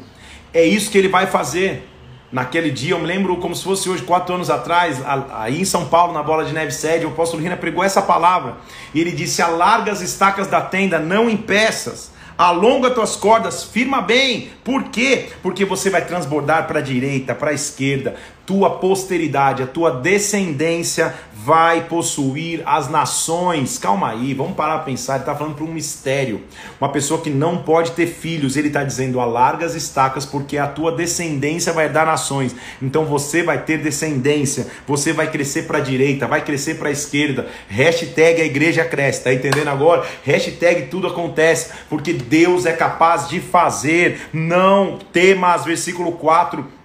É 0.53 0.65
isso 0.65 0.91
que 0.91 0.99
ele 0.99 1.09
vai 1.09 1.27
fazer. 1.27 1.89
Naquele 2.33 2.71
dia, 2.71 2.95
eu 2.95 2.99
me 2.99 3.07
lembro 3.07 3.37
como 3.37 3.55
se 3.55 3.63
fosse 3.63 3.91
hoje, 3.91 4.03
quatro 4.03 4.35
anos 4.35 4.49
atrás, 4.49 5.03
aí 5.35 5.61
em 5.61 5.65
São 5.67 5.87
Paulo, 5.87 6.15
na 6.15 6.23
Bola 6.23 6.47
de 6.47 6.55
Neve 6.55 6.73
sede, 6.73 7.05
o 7.05 7.11
apóstolo 7.11 7.43
Rina 7.43 7.59
pregou 7.59 7.85
essa 7.85 8.01
palavra. 8.01 8.57
E 8.95 9.01
ele 9.01 9.13
disse: 9.13 9.43
Alarga 9.43 9.93
as 9.93 10.01
estacas 10.01 10.47
da 10.47 10.63
tenda, 10.63 10.99
não 10.99 11.29
impeças. 11.29 12.11
Alonga 12.39 12.91
tuas 12.91 13.15
cordas, 13.15 13.63
firma 13.63 14.01
bem. 14.01 14.51
Por 14.65 14.85
quê? 14.85 15.29
Porque 15.43 15.67
você 15.67 15.91
vai 15.91 16.07
transbordar 16.07 16.67
para 16.67 16.79
a 16.79 16.83
direita, 16.83 17.35
para 17.35 17.51
a 17.51 17.55
esquerda 17.55 18.17
tua 18.47 18.71
posteridade, 18.79 19.63
a 19.63 19.67
tua 19.67 19.91
descendência 19.91 21.15
vai 21.45 21.83
possuir 21.89 22.63
as 22.65 22.89
nações. 22.89 23.79
Calma 23.79 24.11
aí, 24.11 24.35
vamos 24.35 24.55
parar 24.55 24.77
para 24.77 24.85
pensar. 24.85 25.15
Ele 25.15 25.23
está 25.23 25.35
falando 25.35 25.55
para 25.55 25.65
um 25.65 25.73
mistério. 25.73 26.43
Uma 26.81 26.89
pessoa 26.89 27.21
que 27.21 27.31
não 27.31 27.59
pode 27.59 27.93
ter 27.93 28.07
filhos, 28.07 28.57
ele 28.57 28.69
está 28.69 28.85
dizendo: 28.85 29.21
alarga 29.21 29.67
as 29.67 29.75
estacas, 29.75 30.25
porque 30.25 30.59
a 30.59 30.67
tua 30.67 30.93
descendência 30.93 31.73
vai 31.73 31.89
dar 31.89 32.07
nações. 32.07 32.55
Então 32.81 33.05
você 33.05 33.43
vai 33.43 33.63
ter 33.63 33.79
descendência, 33.79 34.69
você 34.87 35.13
vai 35.13 35.31
crescer 35.31 35.63
para 35.63 35.79
a 35.79 35.83
direita, 35.83 36.27
vai 36.27 36.45
crescer 36.45 36.75
para 36.75 36.89
a 36.89 36.93
esquerda. 36.93 37.47
Hashtag 37.69 38.41
a 38.41 38.45
igreja 38.45 38.85
cresce, 38.85 39.25
tá 39.25 39.33
entendendo 39.33 39.69
agora? 39.69 40.05
Hashtag 40.25 40.87
tudo 40.87 41.09
acontece, 41.09 41.71
porque 41.89 42.13
Deus 42.13 42.67
é 42.67 42.73
capaz 42.73 43.29
de 43.29 43.41
fazer. 43.41 44.29
Não 44.33 44.99
temas, 45.13 45.65
versículo 45.65 46.13
4 46.13 46.82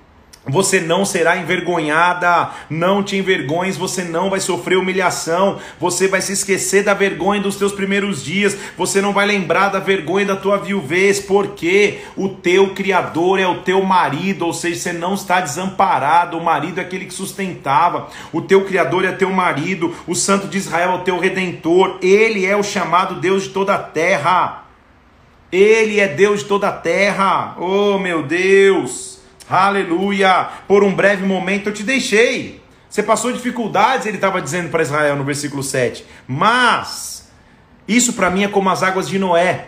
você 0.47 0.79
não 0.79 1.05
será 1.05 1.37
envergonhada, 1.37 2.49
não 2.69 3.03
te 3.03 3.17
envergonhes, 3.17 3.77
você 3.77 4.03
não 4.03 4.29
vai 4.29 4.39
sofrer 4.39 4.77
humilhação, 4.77 5.59
você 5.79 6.07
vai 6.07 6.21
se 6.21 6.33
esquecer 6.33 6.83
da 6.83 6.93
vergonha 6.93 7.41
dos 7.41 7.57
teus 7.57 7.71
primeiros 7.71 8.23
dias, 8.23 8.57
você 8.77 9.01
não 9.01 9.13
vai 9.13 9.25
lembrar 9.25 9.69
da 9.69 9.79
vergonha 9.79 10.25
da 10.25 10.35
tua 10.35 10.57
viuvez, 10.57 11.19
porque 11.19 11.99
o 12.15 12.29
teu 12.29 12.73
Criador 12.73 13.39
é 13.39 13.47
o 13.47 13.61
teu 13.61 13.83
marido, 13.83 14.45
ou 14.45 14.53
seja, 14.53 14.79
você 14.79 14.93
não 14.93 15.13
está 15.13 15.41
desamparado, 15.41 16.37
o 16.37 16.43
marido 16.43 16.79
é 16.79 16.83
aquele 16.83 17.05
que 17.05 17.13
sustentava, 17.13 18.07
o 18.31 18.41
teu 18.41 18.63
Criador 18.65 19.05
é 19.05 19.11
teu 19.11 19.31
marido, 19.31 19.93
o 20.07 20.15
Santo 20.15 20.47
de 20.47 20.57
Israel 20.57 20.91
é 20.91 20.95
o 20.95 21.03
teu 21.03 21.19
redentor, 21.19 21.97
ele 22.01 22.45
é 22.45 22.55
o 22.55 22.63
chamado 22.63 23.19
Deus 23.19 23.43
de 23.43 23.49
toda 23.49 23.75
a 23.75 23.79
terra, 23.79 24.63
ele 25.51 25.99
é 25.99 26.07
Deus 26.07 26.41
de 26.41 26.45
toda 26.45 26.69
a 26.69 26.73
terra, 26.73 27.55
oh 27.59 27.97
meu 27.97 28.23
Deus. 28.23 29.16
Aleluia! 29.49 30.49
Por 30.67 30.83
um 30.83 30.93
breve 30.93 31.25
momento 31.25 31.69
eu 31.69 31.73
te 31.73 31.81
deixei. 31.81 32.61
Você 32.89 33.01
passou 33.01 33.31
dificuldades, 33.31 34.05
ele 34.05 34.17
estava 34.17 34.41
dizendo 34.41 34.69
para 34.69 34.83
Israel 34.83 35.15
no 35.15 35.23
versículo 35.23 35.63
7. 35.63 36.05
Mas 36.27 37.31
isso 37.87 38.13
para 38.13 38.29
mim 38.29 38.43
é 38.43 38.49
como 38.49 38.69
as 38.69 38.83
águas 38.83 39.07
de 39.07 39.17
Noé. 39.17 39.67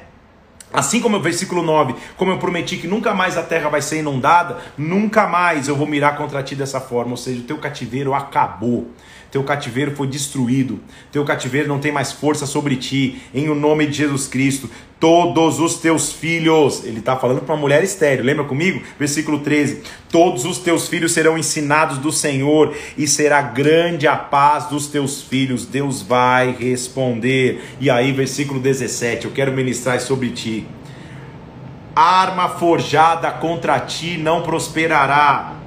Assim 0.73 0.99
como 0.99 1.17
o 1.17 1.21
versículo 1.21 1.63
9, 1.63 1.95
como 2.17 2.31
eu 2.31 2.37
prometi 2.37 2.77
que 2.77 2.87
nunca 2.87 3.13
mais 3.13 3.37
a 3.37 3.41
terra 3.41 3.69
vai 3.69 3.81
ser 3.81 3.99
inundada, 3.99 4.57
nunca 4.77 5.25
mais 5.25 5.67
eu 5.67 5.75
vou 5.75 5.87
mirar 5.87 6.15
contra 6.15 6.43
ti 6.43 6.55
dessa 6.55 6.79
forma, 6.79 7.11
ou 7.11 7.17
seja, 7.17 7.39
o 7.39 7.43
teu 7.43 7.57
cativeiro 7.57 8.13
acabou 8.13 8.91
teu 9.31 9.43
cativeiro 9.43 9.95
foi 9.95 10.07
destruído, 10.07 10.79
teu 11.11 11.23
cativeiro 11.23 11.67
não 11.67 11.79
tem 11.79 11.91
mais 11.91 12.11
força 12.11 12.45
sobre 12.45 12.75
ti, 12.75 13.21
em 13.33 13.47
o 13.49 13.55
nome 13.55 13.85
de 13.85 13.93
Jesus 13.93 14.27
Cristo. 14.27 14.69
Todos 14.99 15.59
os 15.59 15.75
teus 15.75 16.11
filhos, 16.11 16.83
ele 16.83 16.99
está 16.99 17.15
falando 17.15 17.41
para 17.41 17.55
uma 17.55 17.61
mulher 17.61 17.83
estéreo, 17.83 18.25
lembra 18.25 18.43
comigo? 18.43 18.81
Versículo 18.97 19.39
13: 19.39 19.83
Todos 20.09 20.43
os 20.45 20.57
teus 20.57 20.89
filhos 20.89 21.13
serão 21.13 21.37
ensinados 21.37 21.99
do 21.99 22.11
Senhor, 22.11 22.75
e 22.97 23.07
será 23.07 23.41
grande 23.41 24.07
a 24.07 24.17
paz 24.17 24.65
dos 24.65 24.87
teus 24.87 25.21
filhos. 25.21 25.65
Deus 25.65 26.01
vai 26.01 26.51
responder. 26.51 27.63
E 27.79 27.89
aí, 27.89 28.11
versículo 28.11 28.59
17: 28.59 29.25
Eu 29.25 29.31
quero 29.31 29.53
ministrar 29.53 30.01
sobre 30.01 30.31
ti. 30.31 30.65
Arma 31.95 32.49
forjada 32.49 33.31
contra 33.31 33.79
ti 33.79 34.17
não 34.17 34.41
prosperará 34.41 35.58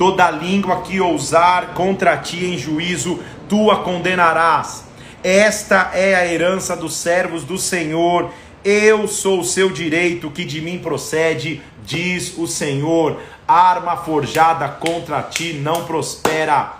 Toda 0.00 0.30
língua 0.30 0.80
que 0.80 0.98
ousar 0.98 1.74
contra 1.74 2.16
ti 2.16 2.46
em 2.46 2.56
juízo, 2.56 3.20
tu 3.46 3.70
a 3.70 3.82
condenarás. 3.82 4.86
Esta 5.22 5.90
é 5.92 6.14
a 6.14 6.26
herança 6.26 6.74
dos 6.74 6.94
servos 6.94 7.44
do 7.44 7.58
Senhor. 7.58 8.30
Eu 8.64 9.06
sou 9.06 9.40
o 9.40 9.44
seu 9.44 9.68
direito 9.68 10.30
que 10.30 10.46
de 10.46 10.62
mim 10.62 10.78
procede, 10.78 11.60
diz 11.84 12.34
o 12.38 12.46
Senhor. 12.46 13.20
Arma 13.46 13.94
forjada 13.94 14.66
contra 14.68 15.20
ti 15.20 15.52
não 15.52 15.84
prospera 15.84 16.79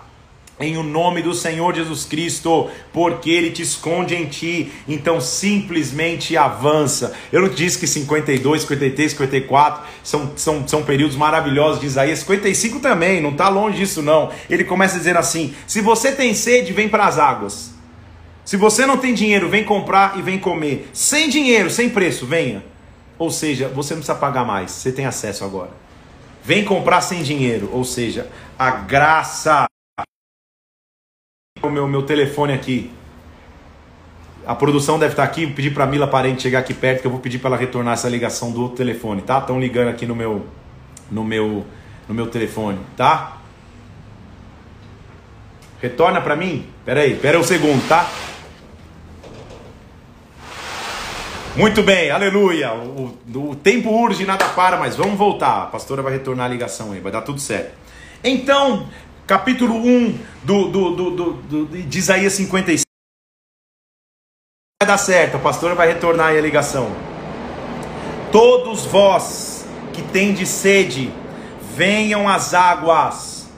em 0.61 0.77
o 0.77 0.83
nome 0.83 1.23
do 1.23 1.35
Senhor 1.35 1.75
Jesus 1.75 2.05
Cristo, 2.05 2.69
porque 2.93 3.31
Ele 3.31 3.51
te 3.51 3.63
esconde 3.63 4.15
em 4.15 4.27
ti, 4.27 4.71
então 4.87 5.21
simplesmente 5.21 6.37
avança. 6.37 7.15
Eu 7.33 7.41
não 7.41 7.49
disse 7.49 7.79
que 7.79 7.87
52, 7.87 8.63
53, 8.63 9.13
54 9.13 9.83
são, 10.05 10.33
são, 10.37 10.69
são 10.69 10.83
períodos 10.83 11.17
maravilhosos 11.17 11.81
de 11.81 11.87
Isaías, 11.87 12.19
55 12.21 12.79
também, 12.79 13.23
não 13.23 13.31
está 13.31 13.49
longe 13.49 13.79
disso 13.79 14.03
não. 14.03 14.31
Ele 14.51 14.63
começa 14.63 14.99
dizendo 14.99 15.19
assim: 15.19 15.55
se 15.67 15.81
você 15.81 16.13
tem 16.13 16.35
sede, 16.35 16.75
vem 16.75 16.89
para 16.89 17.07
as 17.07 17.19
águas. 17.19 17.71
Se 18.45 18.57
você 18.57 18.85
não 18.85 18.99
tem 18.99 19.15
dinheiro, 19.15 19.49
vem 19.49 19.65
comprar 19.65 20.19
e 20.19 20.23
vem 20.23 20.39
comer. 20.39 20.91
Sem 20.93 21.29
dinheiro, 21.29 21.71
sem 21.71 21.89
preço, 21.89 22.27
venha. 22.27 22.63
Ou 23.19 23.31
seja, 23.31 23.69
você 23.69 23.95
não 23.95 24.01
precisa 24.01 24.19
pagar 24.19 24.45
mais, 24.45 24.71
você 24.73 24.93
tem 24.93 25.07
acesso 25.07 25.45
agora. 25.45 25.71
Vem 26.43 26.65
comprar 26.65 27.01
sem 27.01 27.23
dinheiro, 27.23 27.71
ou 27.73 27.85
seja, 27.85 28.31
a 28.59 28.71
graça 28.71 29.67
o 31.63 31.71
meu, 31.71 31.87
meu 31.87 32.03
telefone 32.03 32.53
aqui. 32.53 32.91
A 34.47 34.55
produção 34.55 34.99
deve 34.99 35.13
estar 35.13 35.23
aqui, 35.23 35.47
vou 35.47 35.55
pedir 35.55 35.73
para 35.73 35.87
Mila 35.87 36.07
Parente 36.07 36.43
chegar 36.43 36.61
aqui 36.61 36.73
perto 36.73 37.03
que 37.03 37.07
eu 37.07 37.11
vou 37.11 37.21
pedir 37.21 37.39
para 37.39 37.51
ela 37.51 37.57
retornar 37.57 37.95
essa 37.95 38.09
ligação 38.09 38.51
do 38.51 38.63
outro 38.63 38.79
telefone, 38.79 39.23
tá? 39.23 39.39
Estão 39.39 39.61
ligando 39.61 39.89
aqui 39.89 40.07
no 40.07 40.15
meu 40.15 40.47
no 41.11 41.25
meu 41.25 41.65
no 42.09 42.15
meu 42.15 42.27
telefone, 42.27 42.79
tá? 42.97 43.37
Retorna 45.81 46.21
para 46.21 46.37
mim? 46.37 46.67
Pera 46.85 47.01
aí, 47.01 47.15
pera 47.15 47.39
um 47.39 47.43
segundo, 47.43 47.87
tá? 47.89 48.11
Muito 51.57 51.83
bem, 51.83 52.11
aleluia. 52.11 52.73
O, 52.73 53.19
o, 53.35 53.51
o 53.51 53.57
tempo 53.57 53.91
urge, 53.91 54.25
nada 54.25 54.47
para, 54.51 54.77
mas 54.77 54.97
vamos 54.97 55.19
voltar. 55.19 55.65
A 55.65 55.67
pastora 55.67 56.01
vai 56.03 56.13
retornar 56.13 56.47
a 56.47 56.49
ligação 56.49 56.93
aí, 56.93 57.01
vai 57.01 57.13
dar 57.13 57.23
tudo 57.23 57.41
certo. 57.41 57.73
Então, 58.23 58.89
capítulo 59.31 59.77
1 59.77 60.19
do, 60.43 60.69
do, 60.73 60.91
do, 60.97 61.33
do, 61.35 61.67
de 61.67 61.99
Isaías 61.99 62.33
56. 62.33 62.83
Vai 64.83 64.89
dar 64.89 64.99
certo, 64.99 65.37
a 65.37 65.39
pastora 65.39 65.73
vai 65.73 65.87
retornar 65.87 66.31
aí 66.31 66.39
a 66.39 66.41
ligação. 66.41 66.91
Todos 68.33 68.85
vós 68.87 69.65
que 69.93 70.03
tendes 70.03 70.49
sede, 70.49 71.13
venham 71.77 72.29
às 72.29 72.55
águas. 72.55 73.49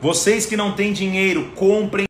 Vocês 0.00 0.46
que 0.46 0.56
não 0.56 0.74
têm 0.74 0.90
dinheiro, 0.90 1.52
comprem. 1.52 2.06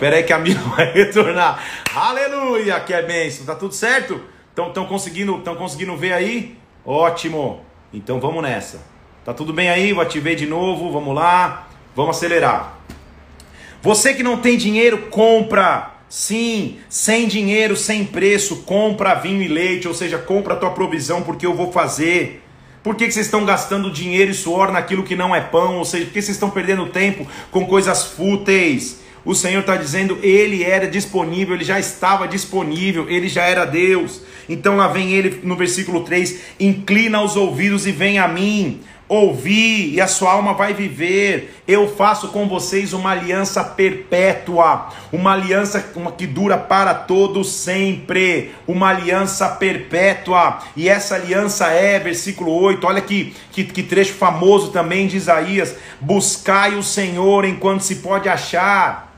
Pera 0.00 0.16
aí 0.16 0.24
que 0.24 0.32
a 0.32 0.38
minha 0.40 0.58
vai 0.74 0.92
retornar. 0.92 1.62
Aleluia, 1.94 2.80
que 2.80 2.92
é 2.92 3.02
bênção. 3.02 3.46
Tá 3.46 3.54
tudo 3.54 3.72
certo? 3.72 4.20
Estão 4.48 4.84
conseguindo, 4.84 5.40
conseguindo 5.56 5.96
ver 5.96 6.12
aí? 6.12 6.58
Ótimo. 6.84 7.64
Então 7.92 8.18
vamos 8.18 8.42
nessa. 8.42 8.93
Tá 9.24 9.32
tudo 9.32 9.54
bem 9.54 9.70
aí? 9.70 9.94
Vou 9.94 10.02
ativar 10.02 10.34
de 10.34 10.46
novo. 10.46 10.92
Vamos 10.92 11.14
lá. 11.14 11.66
Vamos 11.96 12.16
acelerar. 12.16 12.78
Você 13.80 14.12
que 14.12 14.22
não 14.22 14.36
tem 14.36 14.58
dinheiro, 14.58 15.06
compra. 15.10 15.92
Sim, 16.10 16.76
sem 16.88 17.26
dinheiro, 17.26 17.74
sem 17.74 18.04
preço, 18.04 18.62
compra 18.64 19.14
vinho 19.14 19.42
e 19.42 19.48
leite, 19.48 19.88
ou 19.88 19.94
seja, 19.94 20.16
compra 20.16 20.54
a 20.54 20.56
tua 20.56 20.70
provisão 20.70 21.22
porque 21.22 21.44
eu 21.44 21.54
vou 21.54 21.72
fazer. 21.72 22.44
Por 22.84 22.94
que, 22.94 23.06
que 23.06 23.12
vocês 23.12 23.26
estão 23.26 23.44
gastando 23.44 23.90
dinheiro 23.90 24.30
e 24.30 24.34
suor 24.34 24.70
naquilo 24.70 25.02
que 25.02 25.16
não 25.16 25.34
é 25.34 25.40
pão? 25.40 25.78
Ou 25.78 25.84
seja, 25.84 26.04
por 26.04 26.12
que 26.12 26.22
vocês 26.22 26.36
estão 26.36 26.50
perdendo 26.50 26.86
tempo 26.86 27.26
com 27.50 27.66
coisas 27.66 28.04
fúteis? 28.04 29.00
O 29.24 29.34
Senhor 29.34 29.60
está 29.60 29.74
dizendo, 29.74 30.18
Ele 30.22 30.62
era 30.62 30.86
disponível, 30.86 31.54
Ele 31.54 31.64
já 31.64 31.80
estava 31.80 32.28
disponível, 32.28 33.08
Ele 33.08 33.28
já 33.28 33.44
era 33.44 33.64
Deus. 33.64 34.20
Então 34.48 34.76
lá 34.76 34.86
vem 34.86 35.12
Ele 35.12 35.40
no 35.42 35.56
versículo 35.56 36.04
3: 36.04 36.40
Inclina 36.60 37.22
os 37.22 37.34
ouvidos 37.34 37.86
e 37.86 37.90
vem 37.90 38.18
a 38.18 38.28
mim 38.28 38.82
ouvi 39.14 39.94
e 39.94 40.00
a 40.00 40.06
sua 40.06 40.32
alma 40.32 40.54
vai 40.54 40.74
viver. 40.74 41.62
Eu 41.66 41.88
faço 41.88 42.28
com 42.28 42.48
vocês 42.48 42.92
uma 42.92 43.10
aliança 43.10 43.64
perpétua, 43.64 44.88
uma 45.12 45.32
aliança 45.32 45.84
que 46.16 46.26
dura 46.26 46.58
para 46.58 46.94
todos 46.94 47.50
sempre, 47.50 48.52
uma 48.66 48.88
aliança 48.90 49.48
perpétua. 49.48 50.58
E 50.76 50.88
essa 50.88 51.14
aliança 51.14 51.68
é, 51.68 51.98
versículo 51.98 52.52
8, 52.52 52.86
olha 52.86 53.00
que, 53.00 53.34
que, 53.52 53.64
que 53.64 53.82
trecho 53.82 54.14
famoso 54.14 54.70
também 54.70 55.06
de 55.06 55.16
Isaías: 55.16 55.74
buscai 56.00 56.74
o 56.74 56.82
Senhor 56.82 57.44
enquanto 57.44 57.82
se 57.82 57.96
pode 57.96 58.28
achar, 58.28 59.14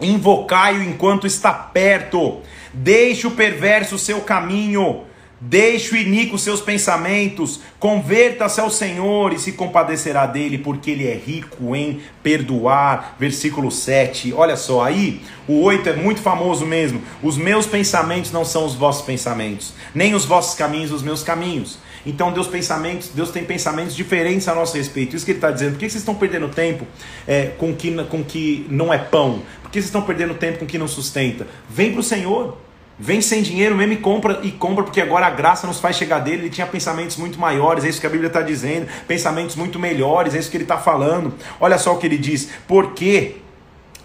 invocai-o 0.00 0.82
enquanto 0.82 1.26
está 1.26 1.52
perto, 1.52 2.40
deixe 2.72 3.26
o 3.26 3.32
perverso 3.32 3.98
seu 3.98 4.20
caminho 4.20 5.04
Deixe 5.44 5.92
o 5.92 5.98
iníquo 5.98 6.38
seus 6.38 6.60
pensamentos, 6.60 7.58
converta-se 7.80 8.60
ao 8.60 8.70
Senhor 8.70 9.32
e 9.32 9.40
se 9.40 9.50
compadecerá 9.50 10.24
dele, 10.24 10.56
porque 10.56 10.92
ele 10.92 11.04
é 11.04 11.14
rico 11.14 11.74
em 11.74 12.00
perdoar. 12.22 13.16
Versículo 13.18 13.68
7. 13.68 14.32
Olha 14.32 14.56
só, 14.56 14.84
aí 14.84 15.20
o 15.48 15.60
8 15.62 15.88
é 15.88 15.96
muito 15.96 16.20
famoso 16.20 16.64
mesmo. 16.64 17.02
Os 17.20 17.36
meus 17.36 17.66
pensamentos 17.66 18.30
não 18.30 18.44
são 18.44 18.64
os 18.64 18.76
vossos 18.76 19.04
pensamentos, 19.04 19.74
nem 19.92 20.14
os 20.14 20.24
vossos 20.24 20.54
caminhos 20.54 20.92
os 20.92 21.02
meus 21.02 21.24
caminhos. 21.24 21.76
Então 22.06 22.32
Deus 22.32 22.46
pensamentos, 22.46 23.08
Deus 23.12 23.32
tem 23.32 23.44
pensamentos 23.44 23.96
diferentes 23.96 24.46
a 24.46 24.54
nosso 24.54 24.76
respeito. 24.76 25.16
Isso 25.16 25.24
que 25.24 25.32
Ele 25.32 25.38
está 25.38 25.50
dizendo. 25.50 25.72
Por 25.72 25.80
que 25.80 25.90
vocês 25.90 26.02
estão 26.02 26.14
perdendo 26.14 26.48
tempo 26.50 26.86
é, 27.26 27.46
com 27.58 27.74
que 27.74 27.92
com 28.04 28.22
que 28.22 28.64
não 28.70 28.94
é 28.94 28.98
pão? 28.98 29.42
Por 29.60 29.72
que 29.72 29.78
vocês 29.80 29.86
estão 29.86 30.02
perdendo 30.02 30.34
tempo 30.34 30.60
com 30.60 30.66
que 30.66 30.78
não 30.78 30.86
sustenta? 30.86 31.48
Vem 31.68 31.90
para 31.90 32.00
o 32.00 32.04
Senhor. 32.04 32.56
Vem 33.04 33.20
sem 33.20 33.42
dinheiro 33.42 33.74
mesmo 33.74 33.94
e 33.94 33.96
compra, 33.96 34.38
e 34.44 34.52
compra, 34.52 34.84
porque 34.84 35.00
agora 35.00 35.26
a 35.26 35.30
graça 35.30 35.66
nos 35.66 35.80
faz 35.80 35.96
chegar 35.96 36.20
dele. 36.20 36.42
Ele 36.42 36.50
tinha 36.50 36.68
pensamentos 36.68 37.16
muito 37.16 37.36
maiores, 37.36 37.84
é 37.84 37.88
isso 37.88 38.00
que 38.00 38.06
a 38.06 38.10
Bíblia 38.10 38.28
está 38.28 38.42
dizendo, 38.42 38.86
pensamentos 39.08 39.56
muito 39.56 39.76
melhores, 39.76 40.36
é 40.36 40.38
isso 40.38 40.48
que 40.48 40.56
ele 40.56 40.62
está 40.62 40.78
falando. 40.78 41.34
Olha 41.58 41.78
só 41.78 41.94
o 41.94 41.98
que 41.98 42.06
ele 42.06 42.16
diz: 42.16 42.50
porque 42.68 43.42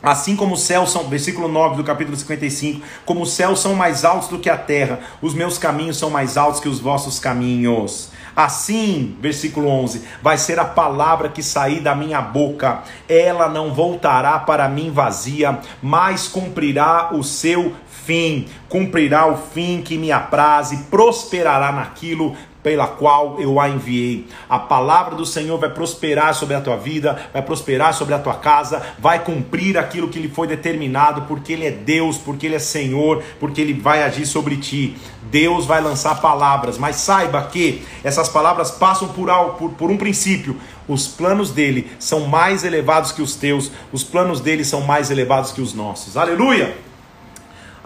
Assim 0.01 0.36
como 0.36 0.55
os 0.55 0.62
céus 0.62 0.91
são, 0.91 1.03
versículo 1.07 1.47
9 1.47 1.75
do 1.75 1.83
capítulo 1.83 2.17
55, 2.17 2.81
como 3.05 3.21
os 3.21 3.33
céus 3.33 3.60
são 3.60 3.75
mais 3.75 4.03
altos 4.03 4.29
do 4.29 4.39
que 4.39 4.49
a 4.49 4.57
terra, 4.57 4.99
os 5.21 5.33
meus 5.33 5.57
caminhos 5.60 5.97
são 5.97 6.10
mais 6.10 6.38
altos 6.38 6.60
que 6.60 6.69
os 6.69 6.79
vossos 6.79 7.19
caminhos. 7.19 8.12
Assim, 8.36 9.17
versículo 9.19 9.67
11, 9.67 10.03
vai 10.21 10.38
ser 10.38 10.60
a 10.60 10.65
palavra 10.65 11.29
que 11.29 11.41
sair 11.41 11.79
da 11.79 11.95
minha 11.95 12.21
boca, 12.21 12.83
ela 13.10 13.49
não 13.49 13.73
voltará 13.73 14.38
para 14.38 14.69
mim 14.69 14.91
vazia, 14.91 15.57
mas 15.81 16.27
cumprirá 16.27 17.10
o 17.13 17.23
seu 17.23 17.73
fim, 18.08 18.48
cumprirá 18.70 19.28
o 19.28 19.36
fim 19.36 19.82
que 19.82 19.98
me 19.98 20.13
apraze, 20.13 20.86
prosperará 20.89 21.74
naquilo 21.74 22.34
pela 22.63 22.88
qual 22.88 23.39
eu 23.39 23.60
a 23.60 23.70
enviei. 23.70 24.26
A 24.50 24.58
palavra 24.58 25.15
do 25.15 25.26
Senhor 25.26 25.58
vai 25.58 25.70
prosperar 25.70 26.34
sobre 26.34 26.56
a 26.56 26.62
tua 26.62 26.78
vida, 26.78 27.17
vai 27.34 27.41
prosperar 27.41 27.93
sobre 27.93 28.13
a 28.13 28.20
tua 28.20 28.36
casa, 28.36 28.82
vai 28.98 29.24
cumprir 29.24 29.78
aquilo 29.78 30.08
que 30.08 30.20
lhe 30.20 30.30
foi 30.30 30.48
determinado, 30.48 31.24
porque 31.24 31.54
Ele 31.54 31.65
é 31.65 31.72
Deus, 31.72 32.17
porque 32.17 32.46
Ele 32.46 32.56
é 32.56 32.60
Senhor, 32.60 33.22
porque 33.39 33.62
Ele 33.62 33.74
vai 33.74 34.04
agir 34.04 34.26
sobre 34.26 34.56
ti. 34.58 34.98
Deus 35.30 35.65
vai 35.65 35.82
lançar 35.82 36.22
palavras, 36.22 36.78
mas 36.78 36.96
saiba 36.96 37.41
que 37.43 37.84
essas 38.04 38.30
palavras 38.30 38.72
passam 38.72 39.10
por, 39.10 39.30
por, 39.58 39.72
por 39.72 39.91
um 39.91 39.98
princípio. 39.98 40.56
Os 40.88 41.08
planos 41.08 41.52
dele 41.52 41.89
são 42.00 42.22
mais 42.28 42.63
elevados 42.63 43.12
que 43.12 43.22
os 43.22 43.36
teus, 43.36 43.70
os 43.91 44.04
planos 44.04 44.39
dele 44.39 44.63
são 44.63 44.82
mais 44.82 45.12
elevados 45.12 45.52
que 45.52 45.62
os 45.62 45.74
nossos. 45.74 46.15
Aleluia! 46.15 46.87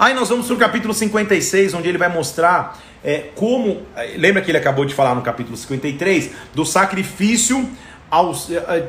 Aí 0.01 0.15
nós 0.15 0.29
vamos 0.29 0.47
para 0.47 0.55
o 0.55 0.57
capítulo 0.57 0.95
56, 0.95 1.75
onde 1.75 1.87
ele 1.87 1.99
vai 1.99 2.09
mostrar 2.09 2.81
é, 3.03 3.29
como. 3.35 3.83
É, 3.95 4.15
lembra 4.17 4.41
que 4.41 4.49
ele 4.49 4.57
acabou 4.57 4.83
de 4.83 4.95
falar 4.95 5.13
no 5.13 5.21
capítulo 5.21 5.55
53 5.55 6.31
do 6.55 6.65
sacrifício. 6.65 7.69
Aos, 8.09 8.49
é, 8.49 8.55
é, 8.57 8.87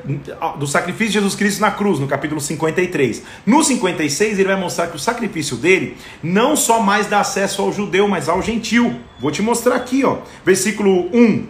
do 0.58 0.66
sacrifício 0.66 1.08
de 1.08 1.12
Jesus 1.12 1.34
Cristo 1.34 1.60
na 1.60 1.70
cruz, 1.70 1.98
no 1.98 2.08
capítulo 2.08 2.40
53. 2.40 3.24
No 3.44 3.62
56, 3.62 4.38
ele 4.38 4.48
vai 4.48 4.56
mostrar 4.56 4.86
que 4.86 4.96
o 4.96 4.98
sacrifício 4.98 5.58
dele 5.58 5.98
não 6.22 6.56
só 6.56 6.80
mais 6.80 7.06
dá 7.08 7.20
acesso 7.20 7.60
ao 7.60 7.70
judeu, 7.70 8.08
mas 8.08 8.26
ao 8.26 8.40
gentil. 8.40 8.98
Vou 9.20 9.30
te 9.30 9.42
mostrar 9.42 9.76
aqui, 9.76 10.02
ó. 10.06 10.16
Versículo 10.46 11.10
1. 11.14 11.46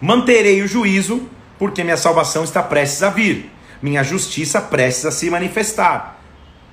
Manterei 0.00 0.62
o 0.62 0.68
juízo, 0.68 1.28
porque 1.58 1.82
minha 1.82 1.96
salvação 1.96 2.44
está 2.44 2.62
prestes 2.62 3.02
a 3.02 3.10
vir, 3.10 3.50
minha 3.82 4.04
justiça 4.04 4.60
prestes 4.60 5.04
a 5.04 5.10
se 5.10 5.28
manifestar. 5.28 6.20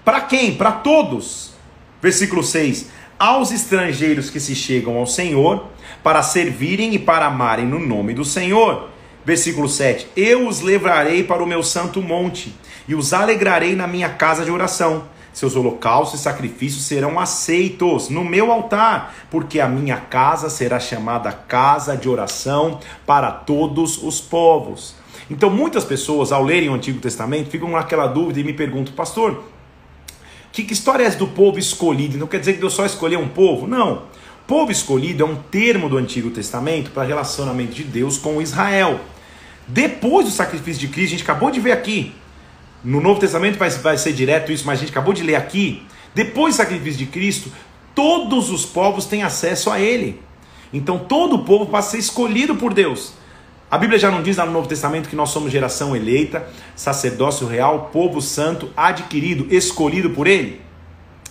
Para 0.06 0.22
quem? 0.22 0.54
Para 0.54 0.72
todos 0.72 1.53
Versículo 2.04 2.44
6: 2.44 2.90
Aos 3.18 3.50
estrangeiros 3.54 4.30
que 4.30 4.42
se 4.42 4.54
chegam 4.54 4.98
ao 4.98 5.08
Senhor, 5.08 5.68
para 6.04 6.22
servirem 6.22 6.94
e 6.94 7.00
para 7.00 7.28
amarem 7.28 7.66
no 7.66 7.80
nome 7.80 8.14
do 8.14 8.26
Senhor. 8.26 8.90
Versículo 9.24 9.70
7: 9.70 10.10
Eu 10.14 10.46
os 10.50 10.60
levarei 10.60 11.24
para 11.24 11.42
o 11.42 11.48
meu 11.48 11.64
santo 11.64 12.02
monte 12.02 12.54
e 12.90 12.94
os 12.94 13.14
alegrarei 13.14 13.74
na 13.74 13.88
minha 13.88 14.10
casa 14.10 14.44
de 14.44 14.52
oração. 14.52 15.06
Seus 15.32 15.56
holocaustos 15.56 16.20
e 16.20 16.24
sacrifícios 16.24 16.84
serão 16.84 17.18
aceitos 17.18 18.10
no 18.10 18.26
meu 18.26 18.52
altar, 18.52 19.16
porque 19.32 19.62
a 19.62 19.68
minha 19.68 19.96
casa 19.96 20.50
será 20.50 20.82
chamada 20.82 21.32
casa 21.32 21.96
de 21.96 22.10
oração 22.10 22.82
para 23.06 23.32
todos 23.32 24.04
os 24.04 24.20
povos. 24.20 24.94
Então, 25.32 25.50
muitas 25.50 25.86
pessoas, 25.86 26.34
ao 26.34 26.44
lerem 26.44 26.70
o 26.70 26.74
Antigo 26.74 27.00
Testamento, 27.00 27.50
ficam 27.50 27.70
naquela 27.70 28.08
dúvida 28.08 28.42
e 28.42 28.44
me 28.44 28.54
perguntam, 28.54 28.94
pastor, 28.94 29.44
que, 30.54 30.64
que 30.64 30.74
história 30.74 31.04
é 31.04 31.08
essa 31.08 31.18
do 31.18 31.28
povo 31.28 31.58
escolhido? 31.58 32.16
Não 32.16 32.28
quer 32.28 32.40
dizer 32.40 32.54
que 32.54 32.60
Deus 32.60 32.74
só 32.74 32.86
escolheu 32.86 33.20
um 33.20 33.28
povo? 33.28 33.66
Não. 33.66 34.04
Povo 34.46 34.72
escolhido 34.72 35.24
é 35.24 35.26
um 35.26 35.36
termo 35.36 35.90
do 35.90 35.98
Antigo 35.98 36.30
Testamento 36.30 36.92
para 36.92 37.04
relacionamento 37.04 37.74
de 37.74 37.84
Deus 37.84 38.20
com 38.20 38.40
Israel. 38.40 39.00
Depois 39.68 40.28
do 40.28 40.32
sacrifício 40.32 40.80
de 40.80 40.90
Cristo, 40.90 41.08
a 41.08 41.18
gente 41.18 41.24
acabou 41.24 41.50
de 41.50 41.60
ver 41.60 41.72
aqui. 41.72 42.14
No 42.84 43.02
Novo 43.02 43.20
Testamento 43.20 43.58
vai, 43.58 43.70
vai 43.72 43.98
ser 43.98 44.14
direto 44.14 44.52
isso, 44.52 44.66
mas 44.68 44.78
a 44.78 44.82
gente 44.82 44.92
acabou 44.92 45.14
de 45.14 45.24
ler 45.24 45.36
aqui. 45.36 45.82
Depois 46.14 46.54
do 46.54 46.58
sacrifício 46.58 47.00
de 47.00 47.08
Cristo, 47.08 47.52
todos 47.96 48.52
os 48.52 48.64
povos 48.64 49.06
têm 49.06 49.24
acesso 49.24 49.72
a 49.72 49.80
Ele. 49.80 50.22
Então 50.72 51.00
todo 51.00 51.38
o 51.38 51.46
povo 51.46 51.66
passa 51.66 51.88
a 51.88 51.92
ser 51.92 51.98
escolhido 51.98 52.56
por 52.56 52.76
Deus. 52.76 53.14
A 53.74 53.78
Bíblia 53.80 53.98
já 53.98 54.12
não 54.12 54.22
diz 54.22 54.38
lá 54.38 54.46
no 54.46 54.52
Novo 54.52 54.68
Testamento 54.68 55.10
que 55.10 55.16
nós 55.16 55.32
somos 55.32 55.52
geração 55.52 55.96
eleita, 55.96 56.48
sacerdócio 56.76 57.48
real, 57.48 57.90
povo 57.92 58.22
santo, 58.22 58.70
adquirido, 58.78 59.48
escolhido 59.50 60.12
por 60.12 60.28
Ele? 60.28 60.62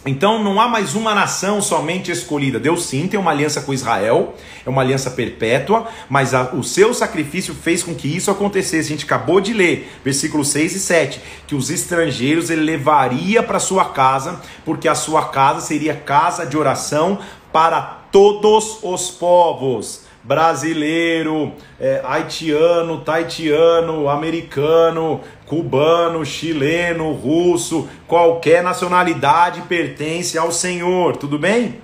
Então 0.04 0.42
não 0.42 0.60
há 0.60 0.66
mais 0.66 0.96
uma 0.96 1.14
nação 1.14 1.62
somente 1.62 2.10
escolhida. 2.10 2.58
Deus 2.58 2.86
sim 2.86 3.06
tem 3.06 3.20
uma 3.20 3.30
aliança 3.30 3.60
com 3.60 3.72
Israel, 3.72 4.34
é 4.66 4.68
uma 4.68 4.82
aliança 4.82 5.08
perpétua, 5.08 5.86
mas 6.10 6.34
a, 6.34 6.52
o 6.52 6.64
seu 6.64 6.92
sacrifício 6.92 7.54
fez 7.54 7.80
com 7.80 7.94
que 7.94 8.08
isso 8.08 8.28
acontecesse. 8.28 8.88
A 8.88 8.96
gente 8.96 9.04
acabou 9.04 9.40
de 9.40 9.52
ler, 9.52 9.92
versículos 10.04 10.48
6 10.48 10.74
e 10.74 10.80
7, 10.80 11.20
que 11.46 11.54
os 11.54 11.70
estrangeiros 11.70 12.50
ele 12.50 12.62
levaria 12.62 13.40
para 13.40 13.60
sua 13.60 13.84
casa, 13.84 14.40
porque 14.64 14.88
a 14.88 14.96
sua 14.96 15.26
casa 15.26 15.60
seria 15.60 15.94
casa 15.94 16.44
de 16.44 16.58
oração 16.58 17.20
para 17.52 18.02
todos 18.10 18.80
os 18.82 19.12
povos 19.12 20.10
brasileiro, 20.24 21.52
é, 21.80 22.00
haitiano, 22.04 23.00
taitiano, 23.00 24.08
americano, 24.08 25.20
cubano, 25.46 26.24
chileno, 26.24 27.12
russo, 27.12 27.88
qualquer 28.06 28.62
nacionalidade 28.62 29.62
pertence 29.62 30.38
ao 30.38 30.52
Senhor, 30.52 31.16
tudo 31.16 31.38
bem? 31.38 31.80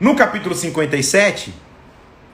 No 0.00 0.16
capítulo 0.16 0.54
57, 0.54 1.54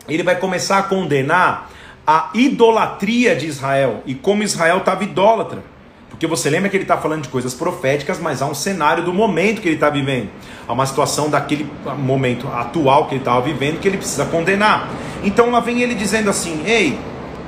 ele 0.09 0.23
vai 0.23 0.37
começar 0.37 0.79
a 0.79 0.83
condenar 0.83 1.71
a 2.07 2.31
idolatria 2.35 3.37
de 3.37 3.47
Israel 3.47 4.03
e 4.07 4.15
como 4.15 4.43
Israel 4.43 4.79
estava 4.79 5.05
idólatra. 5.05 5.63
Porque 6.11 6.27
você 6.27 6.51
lembra 6.51 6.69
que 6.69 6.77
ele 6.77 6.85
está 6.85 6.99
falando 6.99 7.23
de 7.23 7.29
coisas 7.29 7.55
proféticas, 7.55 8.19
mas 8.19 8.43
há 8.43 8.47
um 8.47 8.55
cenário 8.55 9.05
do 9.05 9.15
momento 9.15 9.63
que 9.63 9.69
ele 9.69 9.77
está 9.77 9.89
vivendo. 9.89 10.29
Há 10.69 10.73
uma 10.73 10.85
situação 10.85 11.31
daquele 11.31 11.71
momento 11.97 12.49
atual 12.49 13.07
que 13.07 13.15
ele 13.15 13.21
estava 13.21 13.41
vivendo 13.41 13.81
que 13.81 13.89
ele 13.89 13.97
precisa 13.97 14.27
condenar. 14.27 14.91
Então 15.23 15.51
lá 15.51 15.61
vem 15.61 15.81
ele 15.81 15.95
dizendo 15.95 16.29
assim: 16.29 16.63
Ei, 16.67 16.99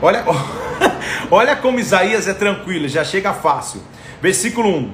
olha, 0.01 0.25
olha 1.31 1.57
como 1.57 1.81
Isaías 1.81 2.29
é 2.29 2.33
tranquilo, 2.33 2.89
já 2.89 3.05
chega 3.05 3.35
fácil. 3.35 3.83
Versículo 4.23 4.71
1: 4.71 4.91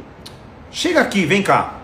Chega 0.73 1.01
aqui, 1.01 1.27
vem 1.27 1.43
cá, 1.43 1.75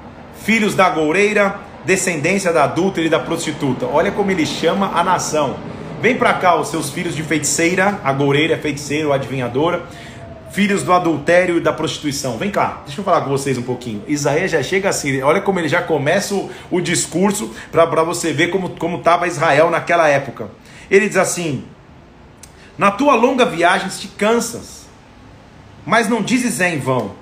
filhos 0.43 0.75
da 0.75 0.89
goureira, 0.89 1.61
descendência 1.85 2.53
da 2.53 2.65
adúltera 2.65 3.07
e 3.07 3.11
da 3.11 3.21
prostituta. 3.21 3.87
Olha 3.87 4.11
como 4.11 4.31
ele 4.31 4.47
chama 4.47 4.91
a 4.99 5.05
nação. 5.05 5.57
Vem 6.01 6.17
para 6.17 6.35
cá 6.35 6.57
os 6.57 6.69
seus 6.69 6.91
filhos 6.91 7.15
de 7.15 7.23
feiticeira, 7.23 8.01
a 8.03 8.13
goureira 8.13 8.55
é 8.55 8.59
feiticeira 8.59 9.07
ou 9.07 9.13
adivinhadora 9.13 9.85
filhos 10.55 10.85
do 10.85 10.93
adultério 10.93 11.57
e 11.57 11.61
da 11.61 11.73
prostituição. 11.73 12.39
Vem 12.39 12.49
cá, 12.49 12.83
deixa 12.87 13.01
eu 13.01 13.05
falar 13.05 13.23
com 13.23 13.31
vocês 13.31 13.59
um 13.59 13.63
pouquinho. 13.63 14.05
Isaías 14.07 14.53
já 14.53 14.63
chega 14.63 14.89
assim, 14.89 15.21
olha 15.21 15.41
como 15.41 15.59
ele 15.59 15.69
já 15.69 15.83
começa 15.83 16.33
o, 16.33 16.49
o 16.71 16.81
discurso 16.81 17.53
para 17.73 18.05
você 18.05 18.33
ver 18.33 18.51
como 18.51 18.97
estava 18.97 19.27
Israel 19.27 19.69
naquela 19.69 20.09
época. 20.09 20.49
Ele 20.89 21.09
diz 21.09 21.17
assim: 21.17 21.65
Na 22.79 22.93
tua 22.93 23.17
longa 23.17 23.45
viagem 23.45 23.89
te 23.89 24.07
cansas, 24.07 24.87
mas 25.85 26.09
não 26.09 26.23
dizes 26.23 26.61
é 26.61 26.73
em 26.73 26.79
vão. 26.79 27.13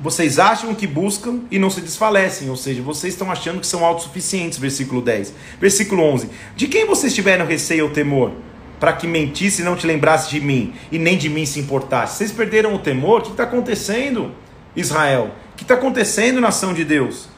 Vocês 0.00 0.38
acham 0.38 0.74
que 0.74 0.86
buscam 0.86 1.40
e 1.50 1.58
não 1.58 1.68
se 1.68 1.80
desfalecem, 1.80 2.48
ou 2.48 2.56
seja, 2.56 2.80
vocês 2.80 3.12
estão 3.12 3.30
achando 3.30 3.60
que 3.60 3.66
são 3.66 3.84
autossuficientes, 3.84 4.58
versículo 4.58 5.02
10. 5.02 5.34
Versículo 5.60 6.04
11: 6.04 6.30
De 6.54 6.68
quem 6.68 6.86
vocês 6.86 7.12
tiveram 7.12 7.44
receio 7.46 7.86
ou 7.86 7.90
temor? 7.90 8.32
Para 8.80 8.94
que 8.94 9.06
mentisse 9.06 9.60
e 9.60 9.64
não 9.64 9.76
te 9.76 9.86
lembrasse 9.86 10.30
de 10.30 10.40
mim, 10.40 10.72
e 10.90 10.98
nem 10.98 11.18
de 11.18 11.28
mim 11.28 11.44
se 11.44 11.60
importasse. 11.60 12.16
Vocês 12.16 12.32
perderam 12.32 12.74
o 12.74 12.78
temor? 12.78 13.20
O 13.20 13.22
que 13.24 13.30
está 13.30 13.42
acontecendo, 13.42 14.32
Israel? 14.74 15.32
O 15.52 15.56
que 15.56 15.62
está 15.62 15.74
acontecendo, 15.74 16.40
nação 16.40 16.72
de 16.72 16.82
Deus? 16.82 17.28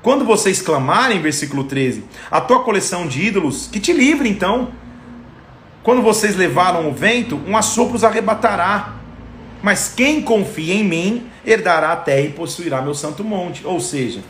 Quando 0.00 0.24
vocês 0.24 0.62
clamarem, 0.62 1.20
versículo 1.20 1.64
13, 1.64 2.04
a 2.30 2.40
tua 2.40 2.62
coleção 2.62 3.08
de 3.08 3.20
ídolos, 3.26 3.68
que 3.70 3.80
te 3.80 3.92
livre 3.92 4.28
então. 4.28 4.70
Quando 5.82 6.02
vocês 6.02 6.36
levaram 6.36 6.88
o 6.88 6.92
vento, 6.92 7.40
um 7.46 7.56
assopro 7.56 7.96
os 7.96 8.04
arrebatará. 8.04 8.94
Mas 9.60 9.92
quem 9.94 10.22
confia 10.22 10.74
em 10.74 10.84
mim, 10.84 11.26
herdará 11.44 11.92
a 11.92 11.96
terra 11.96 12.20
e 12.20 12.30
possuirá 12.30 12.80
meu 12.80 12.94
santo 12.94 13.24
monte. 13.24 13.66
Ou 13.66 13.80
seja, 13.80 14.20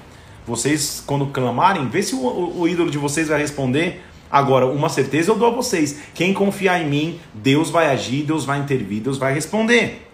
vocês, 0.47 1.03
quando 1.07 1.27
clamarem, 1.27 1.89
vê 1.89 2.03
se 2.03 2.15
o, 2.15 2.19
o, 2.19 2.61
o 2.61 2.69
ídolo 2.69 2.91
de 2.91 2.99
vocês 2.99 3.29
vai 3.29 3.39
responder. 3.39 4.03
Agora, 4.33 4.65
uma 4.65 4.89
certeza 4.89 5.31
eu 5.31 5.37
dou 5.37 5.49
a 5.49 5.51
vocês: 5.51 5.99
quem 6.15 6.33
confiar 6.33 6.81
em 6.81 6.89
mim, 6.89 7.21
Deus 7.35 7.69
vai 7.69 7.91
agir, 7.91 8.23
Deus 8.23 8.47
vai 8.47 8.59
intervir, 8.59 9.03
Deus 9.03 9.19
vai 9.19 9.35
responder. 9.35 10.09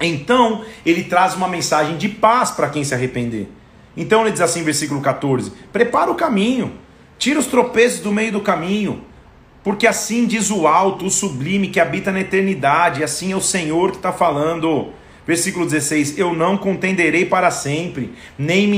Então, 0.00 0.64
ele 0.84 1.04
traz 1.04 1.36
uma 1.36 1.46
mensagem 1.46 1.96
de 1.96 2.08
paz 2.08 2.50
para 2.50 2.68
quem 2.68 2.82
se 2.82 2.92
arrepender. 2.92 3.48
Então, 3.96 4.22
ele 4.22 4.32
diz 4.32 4.40
assim, 4.40 4.64
versículo 4.64 5.00
14: 5.00 5.52
Prepara 5.72 6.10
o 6.10 6.16
caminho, 6.16 6.72
tira 7.16 7.38
os 7.38 7.46
tropeços 7.46 8.00
do 8.00 8.10
meio 8.10 8.32
do 8.32 8.40
caminho, 8.40 9.04
porque 9.62 9.86
assim 9.86 10.26
diz 10.26 10.50
o 10.50 10.66
alto, 10.66 11.06
o 11.06 11.10
sublime 11.10 11.68
que 11.68 11.78
habita 11.78 12.10
na 12.10 12.20
eternidade, 12.20 13.04
assim 13.04 13.30
é 13.30 13.36
o 13.36 13.40
Senhor 13.40 13.92
que 13.92 13.98
está 13.98 14.12
falando. 14.12 14.88
Versículo 15.26 15.64
16: 15.64 16.18
Eu 16.18 16.34
não 16.34 16.56
contenderei 16.56 17.24
para 17.24 17.50
sempre, 17.50 18.12
nem 18.38 18.68
me 18.68 18.76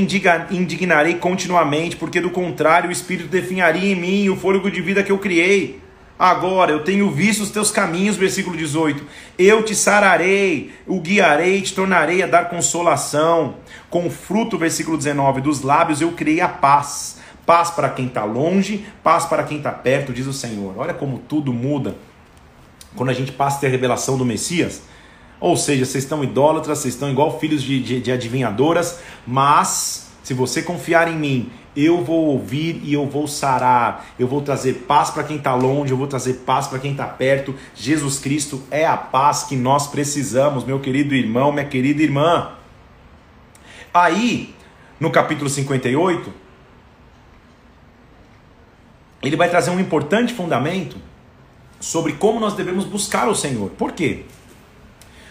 indignarei 0.51 1.15
continuamente, 1.15 1.95
porque 1.95 2.21
do 2.21 2.29
contrário 2.29 2.89
o 2.89 2.93
Espírito 2.93 3.27
definharia 3.27 3.91
em 3.91 3.95
mim 3.95 4.29
o 4.29 4.35
fôlego 4.37 4.71
de 4.71 4.81
vida 4.81 5.03
que 5.03 5.11
eu 5.11 5.17
criei. 5.17 5.81
Agora 6.19 6.71
eu 6.71 6.83
tenho 6.83 7.11
visto 7.11 7.41
os 7.41 7.51
teus 7.51 7.69
caminhos, 7.69 8.17
versículo 8.17 8.57
18. 8.57 9.05
Eu 9.37 9.61
te 9.61 9.75
sararei, 9.75 10.71
o 10.87 10.99
guiarei, 10.99 11.61
te 11.61 11.75
tornarei 11.75 12.23
a 12.23 12.27
dar 12.27 12.49
consolação. 12.49 13.55
Com 13.89 14.09
fruto, 14.09 14.57
versículo 14.57 14.97
19, 14.97 15.41
dos 15.41 15.61
lábios 15.61 16.01
eu 16.01 16.11
criei 16.13 16.41
a 16.41 16.47
paz. 16.47 17.19
Paz 17.45 17.69
para 17.69 17.89
quem 17.89 18.07
está 18.07 18.25
longe, 18.25 18.85
paz 19.03 19.25
para 19.25 19.43
quem 19.43 19.57
está 19.57 19.71
perto, 19.71 20.11
diz 20.11 20.25
o 20.25 20.33
Senhor. 20.33 20.73
Olha 20.75 20.93
como 20.93 21.19
tudo 21.19 21.53
muda 21.53 21.95
quando 22.95 23.09
a 23.09 23.13
gente 23.13 23.31
passa 23.31 23.57
a 23.57 23.59
ter 23.61 23.67
a 23.67 23.69
revelação 23.69 24.17
do 24.17 24.25
Messias. 24.25 24.81
Ou 25.39 25.55
seja, 25.55 25.85
vocês 25.85 26.03
estão 26.03 26.23
idólatras, 26.23 26.79
vocês 26.79 26.93
estão 26.93 27.09
igual 27.09 27.39
filhos 27.39 27.61
de, 27.61 27.81
de, 27.81 28.01
de 28.01 28.11
adivinhadoras, 28.11 28.99
mas 29.25 30.09
se 30.23 30.33
você 30.33 30.61
confiar 30.61 31.07
em 31.07 31.15
mim, 31.15 31.49
eu 31.75 32.03
vou 32.03 32.25
ouvir 32.25 32.81
e 32.83 32.93
eu 32.93 33.05
vou 33.05 33.27
sarar. 33.27 34.07
Eu 34.17 34.27
vou 34.27 34.41
trazer 34.41 34.85
paz 34.87 35.11
para 35.11 35.23
quem 35.23 35.37
está 35.37 35.53
longe, 35.53 35.91
eu 35.91 35.97
vou 35.97 36.07
trazer 36.07 36.33
paz 36.45 36.67
para 36.67 36.79
quem 36.79 36.91
está 36.91 37.05
perto. 37.05 37.53
Jesus 37.75 38.17
Cristo 38.17 38.63
é 38.71 38.85
a 38.85 38.97
paz 38.97 39.43
que 39.43 39.55
nós 39.55 39.85
precisamos, 39.85 40.65
meu 40.65 40.79
querido 40.79 41.13
irmão, 41.13 41.51
minha 41.51 41.65
querida 41.65 42.01
irmã. 42.01 42.53
Aí, 43.93 44.55
no 44.99 45.11
capítulo 45.11 45.49
58, 45.49 46.33
ele 49.21 49.35
vai 49.35 49.49
trazer 49.49 49.69
um 49.69 49.79
importante 49.79 50.33
fundamento 50.33 50.97
sobre 51.79 52.13
como 52.13 52.39
nós 52.39 52.55
devemos 52.55 52.85
buscar 52.85 53.29
o 53.29 53.35
Senhor. 53.35 53.69
Por 53.71 53.91
quê? 53.91 54.25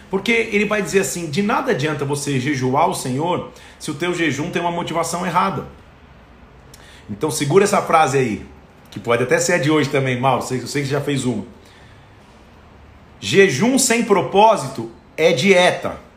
Porque 0.09 0.31
ele 0.31 0.65
vai 0.65 0.81
dizer 0.81 1.01
assim: 1.01 1.29
de 1.29 1.41
nada 1.41 1.71
adianta 1.71 2.05
você 2.05 2.39
jejuar 2.39 2.89
o 2.89 2.93
Senhor 2.93 3.51
se 3.79 3.91
o 3.91 3.93
teu 3.93 4.13
jejum 4.13 4.49
tem 4.49 4.61
uma 4.61 4.71
motivação 4.71 5.25
errada. 5.25 5.67
Então 7.09 7.31
segura 7.31 7.63
essa 7.63 7.81
frase 7.81 8.17
aí, 8.17 8.45
que 8.91 8.99
pode 8.99 9.23
até 9.23 9.39
ser 9.39 9.53
a 9.53 9.57
de 9.57 9.71
hoje 9.71 9.89
também, 9.89 10.19
sei, 10.41 10.61
eu 10.61 10.67
sei 10.67 10.83
que 10.83 10.89
já 10.89 11.01
fez 11.01 11.25
uma. 11.25 11.45
Jejum 13.19 13.77
sem 13.77 14.03
propósito 14.03 14.91
é 15.15 15.31
dieta. 15.33 16.07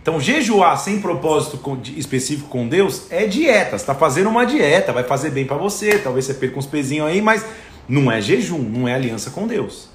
Então, 0.00 0.18
jejuar 0.18 0.78
sem 0.78 1.02
propósito 1.02 1.60
específico 1.94 2.48
com 2.48 2.66
Deus 2.66 3.08
é 3.10 3.26
dieta. 3.26 3.72
Você 3.72 3.82
está 3.82 3.94
fazendo 3.94 4.30
uma 4.30 4.46
dieta, 4.46 4.90
vai 4.90 5.04
fazer 5.04 5.28
bem 5.28 5.44
para 5.44 5.58
você. 5.58 5.98
Talvez 5.98 6.24
você 6.24 6.32
perca 6.32 6.58
uns 6.58 6.64
pezinhos 6.64 7.06
aí, 7.06 7.20
mas 7.20 7.44
não 7.86 8.10
é 8.10 8.18
jejum, 8.18 8.58
não 8.58 8.88
é 8.88 8.94
aliança 8.94 9.30
com 9.30 9.46
Deus. 9.46 9.90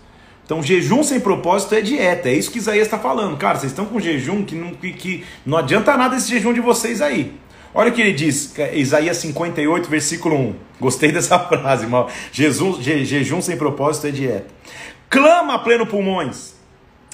Então, 0.46 0.62
jejum 0.62 1.04
sem 1.04 1.20
propósito 1.20 1.74
é 1.74 1.82
dieta. 1.82 2.30
É 2.30 2.34
isso 2.34 2.52
que 2.52 2.58
Isaías 2.58 2.88
está 2.88 3.00
falando. 3.00 3.38
Cara, 3.38 3.58
vocês 3.58 3.72
estão 3.72 3.86
com 3.86 4.00
jejum 4.00 4.44
que 4.44 4.56
não, 4.56 4.74
que, 4.74 4.92
que 4.92 5.26
não 5.46 5.58
adianta 5.58 5.96
nada 5.96 6.18
esse 6.18 6.30
jejum 6.30 6.54
de 6.54 6.60
vocês 6.60 7.02
aí. 7.02 7.34
Olha 7.74 7.90
o 7.90 7.94
que 7.94 8.02
ele 8.02 8.14
diz, 8.14 8.58
é 8.60 8.78
Isaías 8.78 9.18
58, 9.18 9.90
versículo 9.90 10.36
1. 10.36 10.56
Gostei 10.80 11.12
dessa 11.12 11.40
frase, 11.48 11.88
mal. 11.88 12.10
Jesus, 12.32 12.84
je, 12.84 13.04
jejum 13.04 13.42
sem 13.42 13.58
propósito 13.58 14.08
é 14.08 14.12
dieta. 14.12 14.48
Clama 15.10 15.58
pleno 15.60 15.88
pulmões. 15.88 16.54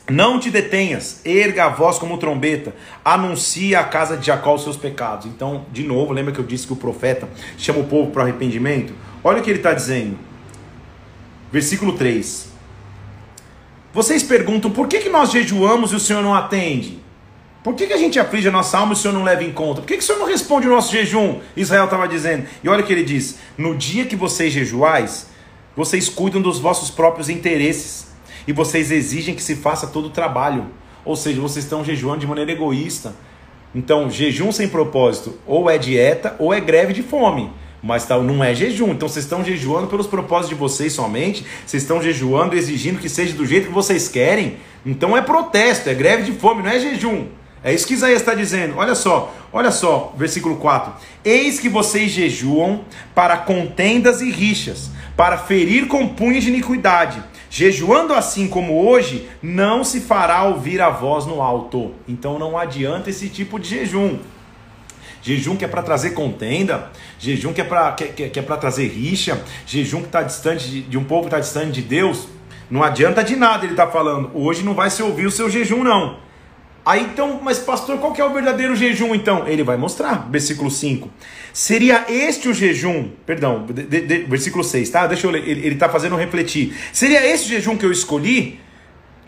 Não 0.09 0.39
te 0.39 0.49
detenhas, 0.49 1.21
erga 1.23 1.65
a 1.65 1.69
voz 1.69 1.99
como 1.99 2.17
trombeta, 2.17 2.73
anuncia 3.05 3.79
a 3.79 3.83
casa 3.83 4.17
de 4.17 4.25
Jacó 4.25 4.55
os 4.55 4.63
seus 4.63 4.75
pecados. 4.75 5.27
Então, 5.27 5.65
de 5.71 5.83
novo, 5.83 6.11
lembra 6.11 6.33
que 6.33 6.39
eu 6.39 6.45
disse 6.45 6.65
que 6.65 6.73
o 6.73 6.75
profeta 6.75 7.29
chama 7.57 7.79
o 7.79 7.83
povo 7.83 8.09
para 8.09 8.23
arrependimento? 8.23 8.91
Olha 9.23 9.39
o 9.39 9.43
que 9.43 9.51
ele 9.51 9.59
está 9.59 9.71
dizendo. 9.71 10.17
Versículo 11.51 11.93
3. 11.93 12.48
Vocês 13.91 14.21
perguntam 14.21 14.69
por 14.69 14.87
que, 14.87 14.99
que 14.99 15.09
nós 15.09 15.31
jejuamos 15.31 15.91
e 15.91 15.95
o 15.95 15.99
Senhor 15.99 16.21
não 16.21 16.35
atende? 16.35 16.99
Por 17.63 17.73
que, 17.73 17.87
que 17.87 17.93
a 17.93 17.97
gente 17.97 18.19
aflige 18.19 18.47
a 18.47 18.51
nossa 18.51 18.77
alma 18.77 18.93
e 18.93 18.95
o 18.95 18.97
Senhor 18.97 19.13
não 19.13 19.23
leva 19.23 19.43
em 19.43 19.51
conta? 19.51 19.81
Por 19.81 19.87
que, 19.87 19.97
que 19.97 20.03
o 20.03 20.05
Senhor 20.05 20.19
não 20.19 20.27
responde 20.27 20.67
o 20.67 20.69
nosso 20.69 20.91
jejum? 20.91 21.39
Israel 21.57 21.85
estava 21.85 22.07
dizendo. 22.07 22.45
E 22.63 22.69
olha 22.69 22.83
o 22.83 22.85
que 22.85 22.93
ele 22.93 23.03
diz: 23.03 23.39
No 23.57 23.75
dia 23.75 24.05
que 24.05 24.15
vocês 24.15 24.53
jejuais, 24.53 25.27
vocês 25.75 26.07
cuidam 26.07 26.41
dos 26.41 26.59
vossos 26.59 26.89
próprios 26.91 27.29
interesses 27.29 28.07
e 28.47 28.53
vocês 28.53 28.91
exigem 28.91 29.35
que 29.35 29.41
se 29.41 29.55
faça 29.55 29.87
todo 29.87 30.05
o 30.05 30.11
trabalho. 30.11 30.67
Ou 31.03 31.15
seja, 31.15 31.41
vocês 31.41 31.65
estão 31.65 31.83
jejuando 31.83 32.19
de 32.19 32.27
maneira 32.27 32.51
egoísta. 32.51 33.15
Então, 33.73 34.09
jejum 34.09 34.51
sem 34.51 34.67
propósito 34.67 35.37
ou 35.45 35.69
é 35.69 35.77
dieta 35.77 36.35
ou 36.39 36.53
é 36.53 36.59
greve 36.59 36.93
de 36.93 37.01
fome 37.01 37.51
mas 37.81 38.05
tá, 38.05 38.17
não 38.17 38.43
é 38.43 38.53
jejum. 38.53 38.91
Então 38.91 39.07
vocês 39.07 39.25
estão 39.25 39.43
jejuando 39.43 39.87
pelos 39.87 40.07
propósitos 40.07 40.49
de 40.49 40.55
vocês 40.55 40.93
somente, 40.93 41.45
vocês 41.65 41.83
estão 41.83 42.01
jejuando 42.01 42.55
exigindo 42.55 42.99
que 42.99 43.09
seja 43.09 43.33
do 43.33 43.45
jeito 43.45 43.67
que 43.67 43.73
vocês 43.73 44.07
querem. 44.07 44.57
Então 44.85 45.15
é 45.15 45.21
protesto, 45.21 45.89
é 45.89 45.93
greve 45.93 46.23
de 46.23 46.33
fome, 46.33 46.63
não 46.63 46.69
é 46.69 46.79
jejum. 46.79 47.27
É 47.63 47.73
isso 47.73 47.85
que 47.85 47.93
Isaías 47.93 48.21
está 48.21 48.33
dizendo. 48.33 48.75
Olha 48.77 48.95
só, 48.95 49.33
olha 49.51 49.71
só, 49.71 50.13
versículo 50.17 50.55
4. 50.57 50.93
Eis 51.25 51.59
que 51.59 51.67
vocês 51.67 52.11
jejuam 52.11 52.85
para 53.13 53.37
contendas 53.37 54.21
e 54.21 54.31
rixas, 54.31 54.89
para 55.17 55.37
ferir 55.37 55.87
com 55.87 56.07
punhos 56.07 56.43
de 56.43 56.49
iniquidade. 56.49 57.21
Jejuando 57.49 58.13
assim 58.13 58.47
como 58.47 58.87
hoje, 58.87 59.27
não 59.41 59.83
se 59.83 59.99
fará 59.99 60.43
ouvir 60.43 60.79
a 60.79 60.89
voz 60.89 61.25
no 61.25 61.41
alto. 61.41 61.91
Então 62.07 62.39
não 62.39 62.57
adianta 62.57 63.09
esse 63.09 63.27
tipo 63.27 63.59
de 63.59 63.69
jejum 63.69 64.19
jejum 65.21 65.55
que 65.55 65.65
é 65.65 65.67
para 65.67 65.81
trazer 65.81 66.11
contenda, 66.11 66.91
jejum 67.19 67.53
que 67.53 67.61
é 67.61 67.63
para 67.63 67.91
que, 67.93 68.05
que, 68.05 68.29
que 68.29 68.39
é 68.39 68.43
trazer 68.43 68.87
rixa, 68.87 69.41
jejum 69.65 70.01
que 70.01 70.07
está 70.07 70.21
distante 70.21 70.69
de, 70.69 70.81
de, 70.81 70.97
um 70.97 71.03
povo 71.03 71.21
que 71.21 71.27
está 71.27 71.39
distante 71.39 71.71
de 71.71 71.81
Deus. 71.81 72.27
Não 72.69 72.83
adianta 72.83 73.23
de 73.23 73.35
nada 73.35 73.65
ele 73.65 73.73
está 73.73 73.87
falando. 73.87 74.31
Hoje 74.33 74.63
não 74.63 74.73
vai 74.73 74.89
se 74.89 75.01
ouvir 75.01 75.25
o 75.25 75.31
seu 75.31 75.49
jejum, 75.49 75.83
não. 75.83 76.17
Aí 76.85 77.03
então, 77.03 77.39
mas 77.43 77.59
pastor, 77.59 77.97
qual 77.97 78.13
que 78.13 78.21
é 78.21 78.25
o 78.25 78.33
verdadeiro 78.33 78.75
jejum 78.75 79.13
então? 79.13 79.47
Ele 79.47 79.63
vai 79.63 79.77
mostrar, 79.77 80.27
versículo 80.29 80.71
5. 80.71 81.09
Seria 81.51 82.05
este 82.09 82.47
o 82.47 82.53
jejum, 82.53 83.09
perdão, 83.25 83.65
de, 83.65 83.83
de, 83.83 84.17
versículo 84.23 84.63
6, 84.63 84.89
tá? 84.89 85.05
Deixa 85.05 85.27
eu 85.27 85.31
ler, 85.31 85.47
ele 85.47 85.73
está 85.73 85.89
fazendo 85.89 86.15
refletir. 86.15 86.75
Seria 86.93 87.25
esse 87.25 87.45
o 87.45 87.47
jejum 87.49 87.75
que 87.75 87.85
eu 87.85 87.91
escolhi? 87.91 88.59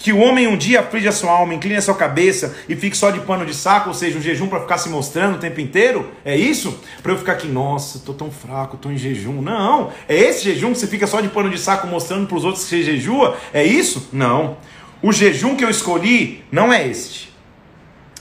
Que 0.02 0.12
o 0.12 0.18
homem 0.18 0.48
um 0.48 0.58
dia 0.58 0.80
aflige 0.80 1.08
a 1.08 1.12
sua 1.12 1.32
alma, 1.32 1.54
incline 1.54 1.78
a 1.78 1.82
sua 1.82 1.94
cabeça 1.94 2.56
e 2.68 2.76
fique 2.76 2.98
só 2.98 3.12
de 3.12 3.20
pano 3.20 3.46
de 3.46 3.54
saco, 3.54 3.90
ou 3.90 3.94
seja, 3.94 4.18
um 4.18 4.22
jejum 4.22 4.48
para 4.48 4.62
ficar 4.62 4.80
se 4.80 4.90
mostrando 4.90 5.36
o 5.36 5.38
tempo 5.38 5.62
inteiro? 5.62 6.10
É 6.26 6.36
isso? 6.36 6.80
Para 7.04 7.12
eu 7.12 7.18
ficar 7.20 7.34
aqui, 7.34 7.48
nossa, 7.48 8.00
tô 8.00 8.12
tão 8.12 8.32
fraco, 8.32 8.78
tô 8.78 8.90
em 8.90 8.98
jejum. 8.98 9.44
Não, 9.44 9.92
é 10.10 10.16
esse 10.16 10.44
jejum 10.44 10.74
que 10.74 10.80
você 10.80 10.88
fica 10.88 11.06
só 11.06 11.22
de 11.22 11.28
pano 11.28 11.52
de 11.52 11.60
saco 11.60 11.86
mostrando 11.86 12.26
para 12.26 12.36
os 12.36 12.44
outros 12.44 12.64
que 12.64 12.72
você 12.72 12.82
jejua? 12.82 13.38
É 13.54 13.64
isso? 13.64 14.10
Não. 14.12 14.58
O 15.04 15.12
jejum 15.12 15.56
que 15.56 15.64
eu 15.64 15.70
escolhi 15.70 16.44
não 16.52 16.74
é 16.74 16.88
este. 16.88 17.32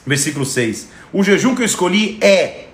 Versículo 0.07 0.45
6. 0.45 0.89
O 1.15 1.23
jejum 1.23 1.55
que 1.55 1.63
eu 1.63 1.67
escolhi 1.67 2.19
é: 2.21 2.67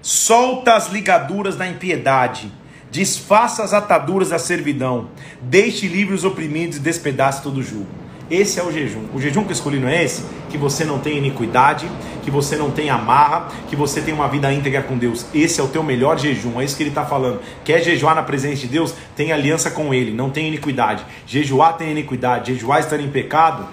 solta 0.00 0.76
as 0.76 0.88
ligaduras 0.88 1.56
da 1.56 1.66
impiedade, 1.66 2.50
desfaça 2.90 3.62
as 3.62 3.74
ataduras 3.74 4.30
da 4.30 4.38
servidão, 4.38 5.10
deixe 5.42 5.86
livres 5.86 6.20
os 6.20 6.24
oprimidos 6.24 6.78
e 6.78 6.80
despedace 6.80 7.42
todo 7.42 7.58
o 7.58 7.62
jugo. 7.62 8.00
Esse 8.30 8.60
é 8.60 8.62
o 8.62 8.70
jejum. 8.70 9.06
O 9.12 9.20
jejum 9.20 9.42
que 9.42 9.48
eu 9.48 9.54
escolhi 9.54 9.80
não 9.80 9.88
é 9.88 10.04
esse? 10.04 10.24
Que 10.48 10.56
você 10.56 10.84
não 10.84 11.00
tem 11.00 11.18
iniquidade, 11.18 11.90
que 12.22 12.30
você 12.30 12.56
não 12.56 12.70
tem 12.70 12.88
amarra, 12.88 13.48
que 13.68 13.74
você 13.74 14.00
tem 14.00 14.14
uma 14.14 14.28
vida 14.28 14.52
íntegra 14.52 14.82
com 14.82 14.96
Deus. 14.96 15.26
Esse 15.34 15.60
é 15.60 15.64
o 15.64 15.66
teu 15.66 15.82
melhor 15.82 16.16
jejum. 16.16 16.60
É 16.60 16.64
isso 16.64 16.76
que 16.76 16.84
ele 16.84 16.90
está 16.90 17.04
falando. 17.04 17.40
Quer 17.64 17.82
jejuar 17.82 18.14
na 18.14 18.22
presença 18.22 18.60
de 18.60 18.68
Deus? 18.68 18.94
Tem 19.16 19.32
aliança 19.32 19.68
com 19.68 19.92
Ele, 19.92 20.12
não 20.12 20.30
tem 20.30 20.46
iniquidade. 20.46 21.04
Jejuar 21.26 21.76
tem 21.76 21.90
iniquidade. 21.90 22.54
Jejuar 22.54 22.78
estar 22.78 23.00
em 23.00 23.10
pecado 23.10 23.66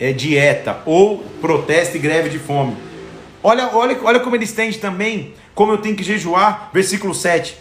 é 0.00 0.10
dieta 0.10 0.78
ou 0.86 1.18
protesto 1.42 1.98
e 1.98 2.00
greve 2.00 2.30
de 2.30 2.38
fome. 2.38 2.74
Olha, 3.42 3.70
olha, 3.74 3.98
olha 4.02 4.20
como 4.20 4.36
ele 4.36 4.44
estende 4.44 4.78
também, 4.78 5.34
como 5.54 5.72
eu 5.72 5.78
tenho 5.78 5.96
que 5.96 6.02
jejuar. 6.02 6.70
Versículo 6.72 7.14
7. 7.14 7.58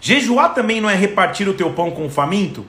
Jejuar 0.00 0.52
também 0.52 0.80
não 0.80 0.90
é 0.90 0.96
repartir 0.96 1.48
o 1.48 1.54
teu 1.54 1.70
pão 1.70 1.92
com 1.92 2.06
o 2.06 2.10
faminto? 2.10 2.66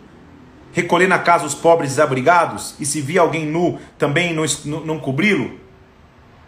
Recolher 0.81 1.07
na 1.07 1.19
casa 1.19 1.45
os 1.45 1.55
pobres 1.55 1.91
desabrigados, 1.91 2.75
e 2.79 2.85
se 2.85 3.01
vir 3.01 3.17
alguém 3.17 3.45
nu, 3.45 3.77
também 3.97 4.33
não, 4.33 4.45
não, 4.65 4.79
não 4.81 4.99
cobri-lo? 4.99 5.59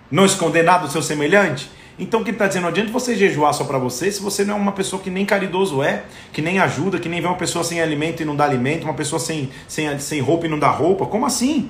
Não 0.09 0.25
esconder 0.25 0.63
nada 0.63 0.85
do 0.85 0.91
seu 0.91 1.01
semelhante? 1.01 1.69
Então 1.97 2.21
o 2.21 2.23
que 2.23 2.31
ele 2.31 2.35
está 2.35 2.47
dizendo? 2.47 2.63
Não 2.63 2.69
adianta 2.69 2.91
você 2.91 3.15
jejuar 3.15 3.53
só 3.53 3.63
para 3.63 3.77
você 3.77 4.11
se 4.11 4.21
você 4.21 4.43
não 4.43 4.55
é 4.55 4.57
uma 4.57 4.71
pessoa 4.71 5.01
que 5.01 5.09
nem 5.09 5.25
caridoso 5.25 5.83
é, 5.83 6.03
que 6.33 6.41
nem 6.41 6.59
ajuda, 6.59 6.99
que 6.99 7.07
nem 7.07 7.21
vê 7.21 7.27
uma 7.27 7.35
pessoa 7.35 7.63
sem 7.63 7.79
alimento 7.79 8.21
e 8.23 8.25
não 8.25 8.35
dá 8.35 8.43
alimento, 8.43 8.85
uma 8.85 8.93
pessoa 8.93 9.19
sem, 9.19 9.49
sem, 9.67 9.99
sem 9.99 10.19
roupa 10.19 10.47
e 10.47 10.49
não 10.49 10.57
dá 10.57 10.69
roupa. 10.69 11.05
Como 11.05 11.25
assim? 11.25 11.69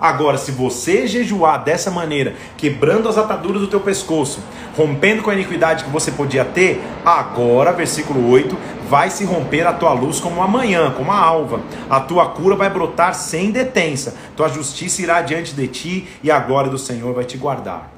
Agora, 0.00 0.38
se 0.38 0.50
você 0.50 1.06
jejuar 1.06 1.62
dessa 1.62 1.90
maneira, 1.90 2.34
quebrando 2.56 3.06
as 3.06 3.18
ataduras 3.18 3.60
do 3.60 3.68
teu 3.68 3.80
pescoço, 3.80 4.42
rompendo 4.74 5.22
com 5.22 5.28
a 5.28 5.34
iniquidade 5.34 5.84
que 5.84 5.90
você 5.90 6.10
podia 6.10 6.42
ter, 6.42 6.82
agora, 7.04 7.70
versículo 7.70 8.30
8, 8.30 8.56
vai 8.90 9.08
se 9.08 9.24
romper 9.24 9.64
a 9.64 9.72
tua 9.72 9.92
luz 9.92 10.18
como 10.18 10.42
a 10.42 10.48
manhã, 10.48 10.90
como 10.90 11.12
a 11.12 11.16
alva. 11.16 11.60
A 11.88 12.00
tua 12.00 12.30
cura 12.30 12.56
vai 12.56 12.68
brotar 12.68 13.14
sem 13.14 13.52
detença. 13.52 14.16
Tua 14.36 14.48
justiça 14.48 15.00
irá 15.00 15.22
diante 15.22 15.54
de 15.54 15.68
ti 15.68 16.08
e 16.24 16.30
a 16.30 16.40
glória 16.40 16.68
do 16.68 16.76
Senhor 16.76 17.14
vai 17.14 17.24
te 17.24 17.38
guardar. 17.38 17.88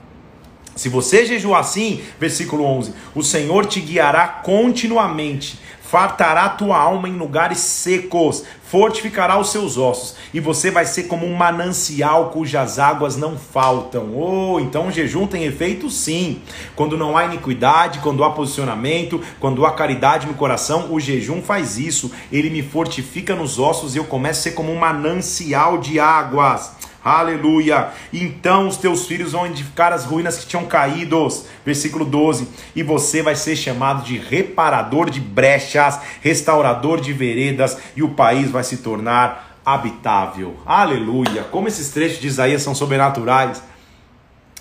Se 0.76 0.90
você 0.90 1.24
jejuar 1.24 1.60
assim, 1.60 2.02
versículo 2.20 2.64
11, 2.64 2.92
o 3.14 3.22
Senhor 3.22 3.64
te 3.64 3.80
guiará 3.80 4.26
continuamente 4.28 5.58
fartará 5.92 6.48
tua 6.48 6.78
alma 6.78 7.06
em 7.06 7.18
lugares 7.18 7.58
secos, 7.58 8.44
fortificará 8.72 9.38
os 9.38 9.50
seus 9.50 9.76
ossos, 9.76 10.14
e 10.32 10.40
você 10.40 10.70
vai 10.70 10.86
ser 10.86 11.02
como 11.02 11.26
um 11.26 11.34
manancial 11.34 12.30
cujas 12.30 12.78
águas 12.78 13.18
não 13.18 13.36
faltam. 13.36 14.16
Oh, 14.16 14.58
então 14.58 14.86
o 14.86 14.90
jejum 14.90 15.26
tem 15.26 15.44
efeito 15.44 15.90
sim. 15.90 16.40
Quando 16.74 16.96
não 16.96 17.14
há 17.14 17.26
iniquidade, 17.26 17.98
quando 17.98 18.24
há 18.24 18.30
posicionamento, 18.30 19.20
quando 19.38 19.66
há 19.66 19.72
caridade 19.72 20.26
no 20.26 20.32
coração, 20.32 20.90
o 20.90 20.98
jejum 20.98 21.42
faz 21.42 21.76
isso. 21.76 22.10
Ele 22.32 22.48
me 22.48 22.62
fortifica 22.62 23.34
nos 23.34 23.58
ossos 23.58 23.94
e 23.94 23.98
eu 23.98 24.04
começo 24.04 24.40
a 24.40 24.42
ser 24.44 24.52
como 24.52 24.72
um 24.72 24.78
manancial 24.78 25.76
de 25.76 26.00
águas. 26.00 26.72
Aleluia. 27.04 27.88
Então 28.12 28.68
os 28.68 28.76
teus 28.76 29.06
filhos 29.06 29.32
vão 29.32 29.46
edificar 29.46 29.92
as 29.92 30.04
ruínas 30.04 30.38
que 30.38 30.46
tinham 30.46 30.66
caídos. 30.66 31.46
Versículo 31.64 32.04
12. 32.04 32.46
E 32.76 32.82
você 32.82 33.22
vai 33.22 33.34
ser 33.34 33.56
chamado 33.56 34.04
de 34.04 34.16
reparador 34.18 35.10
de 35.10 35.20
brechas, 35.20 35.98
restaurador 36.20 37.00
de 37.00 37.12
veredas, 37.12 37.76
e 37.96 38.02
o 38.02 38.10
país 38.10 38.50
vai 38.50 38.62
se 38.62 38.78
tornar 38.78 39.58
habitável. 39.64 40.56
Aleluia. 40.64 41.42
Como 41.44 41.66
esses 41.66 41.90
trechos 41.90 42.20
de 42.20 42.28
Isaías 42.28 42.62
são 42.62 42.74
sobrenaturais. 42.74 43.62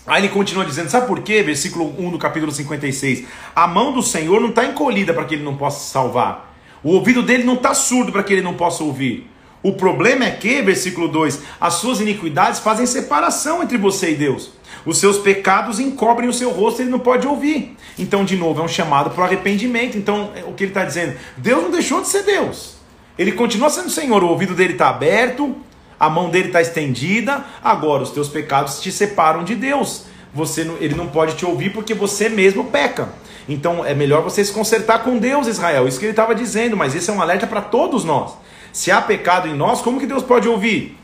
Aí 0.07 0.21
ele 0.21 0.33
continua 0.33 0.65
dizendo, 0.65 0.89
sabe 0.89 1.05
por 1.05 1.21
quê? 1.21 1.43
Versículo 1.43 1.93
1 1.97 2.09
do 2.09 2.17
capítulo 2.17 2.51
56. 2.51 3.23
A 3.55 3.67
mão 3.67 3.93
do 3.93 4.01
Senhor 4.01 4.41
não 4.41 4.49
está 4.49 4.65
encolhida 4.65 5.13
para 5.13 5.25
que 5.25 5.35
ele 5.35 5.43
não 5.43 5.55
possa 5.55 5.91
salvar. 5.91 6.51
O 6.83 6.93
ouvido 6.93 7.21
dele 7.21 7.43
não 7.43 7.53
está 7.53 7.75
surdo 7.75 8.11
para 8.11 8.23
que 8.23 8.33
ele 8.33 8.41
não 8.41 8.55
possa 8.55 8.83
ouvir. 8.83 9.30
O 9.63 9.73
problema 9.73 10.25
é 10.25 10.31
que, 10.31 10.61
versículo 10.61 11.07
2, 11.07 11.41
as 11.59 11.75
suas 11.75 12.01
iniquidades 12.01 12.59
fazem 12.59 12.85
separação 12.85 13.61
entre 13.61 13.77
você 13.77 14.11
e 14.11 14.15
Deus. 14.15 14.51
Os 14.85 14.97
seus 14.97 15.19
pecados 15.19 15.79
encobrem 15.79 16.27
o 16.27 16.33
seu 16.33 16.49
rosto, 16.49 16.81
ele 16.81 16.89
não 16.89 16.97
pode 16.97 17.27
ouvir. 17.27 17.77
Então, 17.99 18.25
de 18.25 18.35
novo, 18.35 18.61
é 18.61 18.63
um 18.63 18.67
chamado 18.67 19.11
para 19.11 19.21
o 19.21 19.23
arrependimento. 19.23 19.97
Então, 19.97 20.31
é 20.35 20.43
o 20.43 20.53
que 20.53 20.63
ele 20.63 20.71
está 20.71 20.83
dizendo? 20.83 21.15
Deus 21.37 21.61
não 21.61 21.69
deixou 21.69 22.01
de 22.01 22.07
ser 22.07 22.23
Deus. 22.23 22.75
Ele 23.19 23.31
continua 23.33 23.69
sendo 23.69 23.91
Senhor. 23.91 24.23
O 24.23 24.29
ouvido 24.29 24.55
dele 24.55 24.73
está 24.73 24.89
aberto, 24.89 25.55
a 25.99 26.09
mão 26.09 26.31
dele 26.31 26.47
está 26.47 26.61
estendida. 26.61 27.45
Agora, 27.63 28.01
os 28.01 28.09
teus 28.09 28.29
pecados 28.29 28.81
te 28.81 28.91
separam 28.91 29.43
de 29.43 29.53
Deus. 29.53 30.05
Você, 30.33 30.61
ele 30.79 30.95
não 30.95 31.07
pode 31.07 31.35
te 31.35 31.45
ouvir 31.45 31.71
porque 31.71 31.93
você 31.93 32.29
mesmo 32.29 32.65
peca. 32.65 33.09
Então, 33.47 33.85
é 33.85 33.93
melhor 33.93 34.23
você 34.23 34.43
se 34.43 34.51
consertar 34.51 35.03
com 35.03 35.19
Deus, 35.19 35.45
Israel. 35.45 35.87
Isso 35.87 35.99
que 35.99 36.05
ele 36.05 36.13
estava 36.13 36.33
dizendo, 36.33 36.75
mas 36.75 36.95
esse 36.95 37.09
é 37.11 37.13
um 37.13 37.21
alerta 37.21 37.45
para 37.45 37.61
todos 37.61 38.03
nós. 38.03 38.33
Se 38.71 38.91
há 38.91 39.01
pecado 39.01 39.47
em 39.47 39.55
nós, 39.55 39.81
como 39.81 39.99
que 39.99 40.05
Deus 40.05 40.23
pode 40.23 40.47
ouvir? 40.47 40.97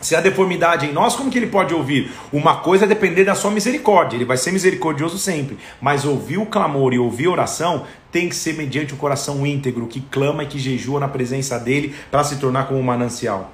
Se 0.00 0.14
há 0.14 0.20
deformidade 0.20 0.84
em 0.84 0.92
nós, 0.92 1.16
como 1.16 1.30
que 1.30 1.38
ele 1.38 1.46
pode 1.46 1.72
ouvir? 1.72 2.12
Uma 2.30 2.56
coisa 2.56 2.84
é 2.84 2.86
depender 2.86 3.24
da 3.24 3.34
sua 3.34 3.50
misericórdia, 3.50 4.16
ele 4.16 4.26
vai 4.26 4.36
ser 4.36 4.52
misericordioso 4.52 5.16
sempre. 5.16 5.56
Mas 5.80 6.04
ouvir 6.04 6.36
o 6.36 6.44
clamor 6.44 6.92
e 6.92 6.98
ouvir 6.98 7.26
a 7.26 7.30
oração 7.30 7.86
tem 8.12 8.28
que 8.28 8.36
ser 8.36 8.54
mediante 8.54 8.92
o 8.92 8.98
coração 8.98 9.46
íntegro, 9.46 9.86
que 9.86 10.00
clama 10.00 10.42
e 10.42 10.46
que 10.46 10.58
jejua 10.58 11.00
na 11.00 11.08
presença 11.08 11.58
dele 11.58 11.94
para 12.10 12.22
se 12.22 12.36
tornar 12.36 12.68
como 12.68 12.80
um 12.80 12.82
manancial. 12.82 13.50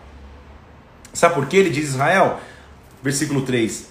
Sabe 1.12 1.34
por 1.34 1.46
que 1.46 1.56
ele 1.56 1.70
diz 1.70 1.90
Israel? 1.90 2.40
Versículo 3.02 3.42
3: 3.42 3.89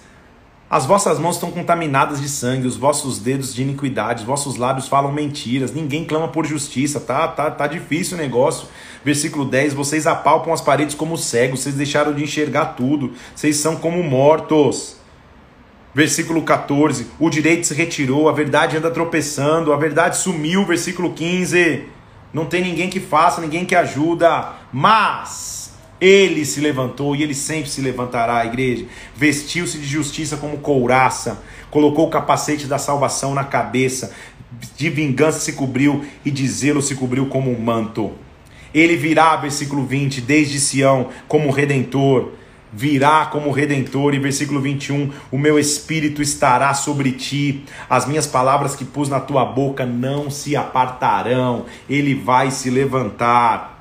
as 0.70 0.86
vossas 0.86 1.18
mãos 1.18 1.34
estão 1.34 1.50
contaminadas 1.50 2.20
de 2.20 2.28
sangue, 2.28 2.64
os 2.64 2.76
vossos 2.76 3.18
dedos 3.18 3.52
de 3.52 3.62
iniquidade, 3.62 4.20
os 4.20 4.26
vossos 4.26 4.54
lábios 4.54 4.86
falam 4.86 5.10
mentiras, 5.10 5.72
ninguém 5.72 6.04
clama 6.04 6.28
por 6.28 6.46
justiça, 6.46 7.00
tá, 7.00 7.26
tá, 7.26 7.50
tá 7.50 7.66
difícil 7.66 8.16
o 8.16 8.20
negócio. 8.20 8.68
Versículo 9.04 9.44
10: 9.44 9.74
Vocês 9.74 10.06
apalpam 10.06 10.52
as 10.52 10.60
paredes 10.60 10.94
como 10.94 11.18
cegos, 11.18 11.58
vocês 11.58 11.74
deixaram 11.74 12.14
de 12.14 12.22
enxergar 12.22 12.66
tudo, 12.76 13.12
vocês 13.34 13.56
são 13.56 13.74
como 13.74 14.00
mortos. 14.04 14.96
Versículo 15.92 16.42
14: 16.42 17.08
O 17.18 17.28
direito 17.28 17.66
se 17.66 17.74
retirou, 17.74 18.28
a 18.28 18.32
verdade 18.32 18.76
anda 18.76 18.92
tropeçando, 18.92 19.72
a 19.72 19.76
verdade 19.76 20.18
sumiu. 20.18 20.64
Versículo 20.64 21.12
15: 21.14 21.88
Não 22.32 22.46
tem 22.46 22.62
ninguém 22.62 22.88
que 22.88 23.00
faça, 23.00 23.40
ninguém 23.40 23.64
que 23.64 23.74
ajuda, 23.74 24.52
mas 24.72 25.59
ele 26.00 26.44
se 26.44 26.60
levantou 26.60 27.14
e 27.14 27.22
ele 27.22 27.34
sempre 27.34 27.68
se 27.68 27.80
levantará, 27.80 28.38
a 28.38 28.46
igreja. 28.46 28.86
Vestiu-se 29.14 29.78
de 29.78 29.86
justiça 29.86 30.36
como 30.36 30.58
couraça, 30.58 31.42
colocou 31.70 32.06
o 32.06 32.10
capacete 32.10 32.66
da 32.66 32.78
salvação 32.78 33.34
na 33.34 33.44
cabeça, 33.44 34.12
de 34.76 34.88
vingança 34.88 35.40
se 35.40 35.52
cobriu 35.52 36.04
e 36.24 36.30
de 36.30 36.46
zelo 36.48 36.80
se 36.80 36.94
cobriu 36.94 37.26
como 37.26 37.50
um 37.50 37.60
manto. 37.60 38.12
Ele 38.72 38.96
virá, 38.96 39.36
versículo 39.36 39.84
20, 39.84 40.20
desde 40.20 40.60
Sião, 40.60 41.08
como 41.28 41.50
redentor. 41.50 42.32
Virá 42.72 43.26
como 43.26 43.50
redentor, 43.50 44.14
e 44.14 44.20
versículo 44.20 44.60
21, 44.60 45.10
o 45.32 45.36
meu 45.36 45.58
espírito 45.58 46.22
estará 46.22 46.72
sobre 46.72 47.10
ti, 47.10 47.64
as 47.88 48.06
minhas 48.06 48.28
palavras 48.28 48.76
que 48.76 48.84
pus 48.84 49.08
na 49.08 49.18
tua 49.18 49.44
boca 49.44 49.84
não 49.84 50.30
se 50.30 50.54
apartarão, 50.54 51.66
ele 51.88 52.14
vai 52.14 52.52
se 52.52 52.70
levantar. 52.70 53.79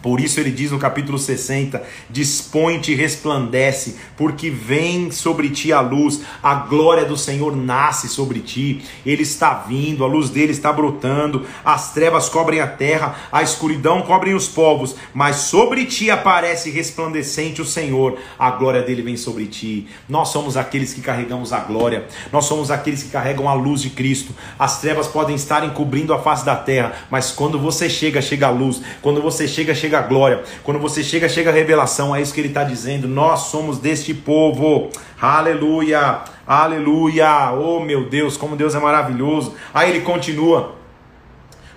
Por 0.00 0.20
isso 0.20 0.40
ele 0.40 0.50
diz 0.50 0.70
no 0.70 0.78
capítulo 0.78 1.18
60: 1.18 1.82
Dispõe-te 2.08 2.92
e 2.92 2.94
resplandece, 2.94 3.96
porque 4.16 4.48
vem 4.48 5.10
sobre 5.10 5.50
ti 5.50 5.72
a 5.72 5.80
luz, 5.80 6.22
a 6.42 6.54
glória 6.54 7.04
do 7.04 7.16
Senhor 7.16 7.54
nasce 7.54 8.08
sobre 8.08 8.40
ti, 8.40 8.82
ele 9.04 9.22
está 9.22 9.52
vindo, 9.54 10.04
a 10.04 10.06
luz 10.06 10.30
dele 10.30 10.52
está 10.52 10.72
brotando, 10.72 11.46
as 11.64 11.92
trevas 11.92 12.28
cobrem 12.28 12.60
a 12.60 12.66
terra, 12.66 13.14
a 13.30 13.42
escuridão 13.42 14.02
cobrem 14.02 14.34
os 14.34 14.48
povos, 14.48 14.96
mas 15.12 15.36
sobre 15.36 15.84
ti 15.84 16.10
aparece 16.10 16.70
resplandecente 16.70 17.60
o 17.60 17.66
Senhor, 17.66 18.18
a 18.38 18.50
glória 18.50 18.82
dele 18.82 19.02
vem 19.02 19.16
sobre 19.16 19.46
ti. 19.46 19.86
Nós 20.08 20.28
somos 20.28 20.56
aqueles 20.56 20.94
que 20.94 21.02
carregamos 21.02 21.52
a 21.52 21.60
glória, 21.60 22.06
nós 22.32 22.46
somos 22.46 22.70
aqueles 22.70 23.02
que 23.02 23.10
carregam 23.10 23.48
a 23.48 23.54
luz 23.54 23.82
de 23.82 23.90
Cristo. 23.90 24.34
As 24.58 24.80
trevas 24.80 25.06
podem 25.06 25.36
estar 25.36 25.64
encobrindo 25.64 26.14
a 26.14 26.18
face 26.18 26.44
da 26.44 26.56
terra, 26.56 26.92
mas 27.10 27.30
quando 27.30 27.58
você 27.58 27.90
chega, 27.90 28.22
chega 28.22 28.46
a 28.46 28.50
luz, 28.50 28.80
quando 29.02 29.20
você 29.20 29.46
chega, 29.46 29.74
chega 29.82 29.98
a 29.98 30.02
glória. 30.02 30.42
Quando 30.62 30.78
você 30.78 31.02
chega, 31.02 31.28
chega 31.28 31.50
a 31.50 31.52
revelação. 31.52 32.14
É 32.14 32.22
isso 32.22 32.32
que 32.32 32.40
ele 32.40 32.48
está 32.48 32.62
dizendo. 32.62 33.08
Nós 33.08 33.40
somos 33.40 33.78
deste 33.78 34.14
povo. 34.14 34.90
Aleluia, 35.20 36.20
aleluia. 36.46 37.52
Oh 37.52 37.80
meu 37.80 38.08
Deus, 38.08 38.36
como 38.36 38.56
Deus 38.56 38.74
é 38.74 38.78
maravilhoso. 38.78 39.54
Aí 39.74 39.90
ele 39.90 40.00
continua. 40.00 40.76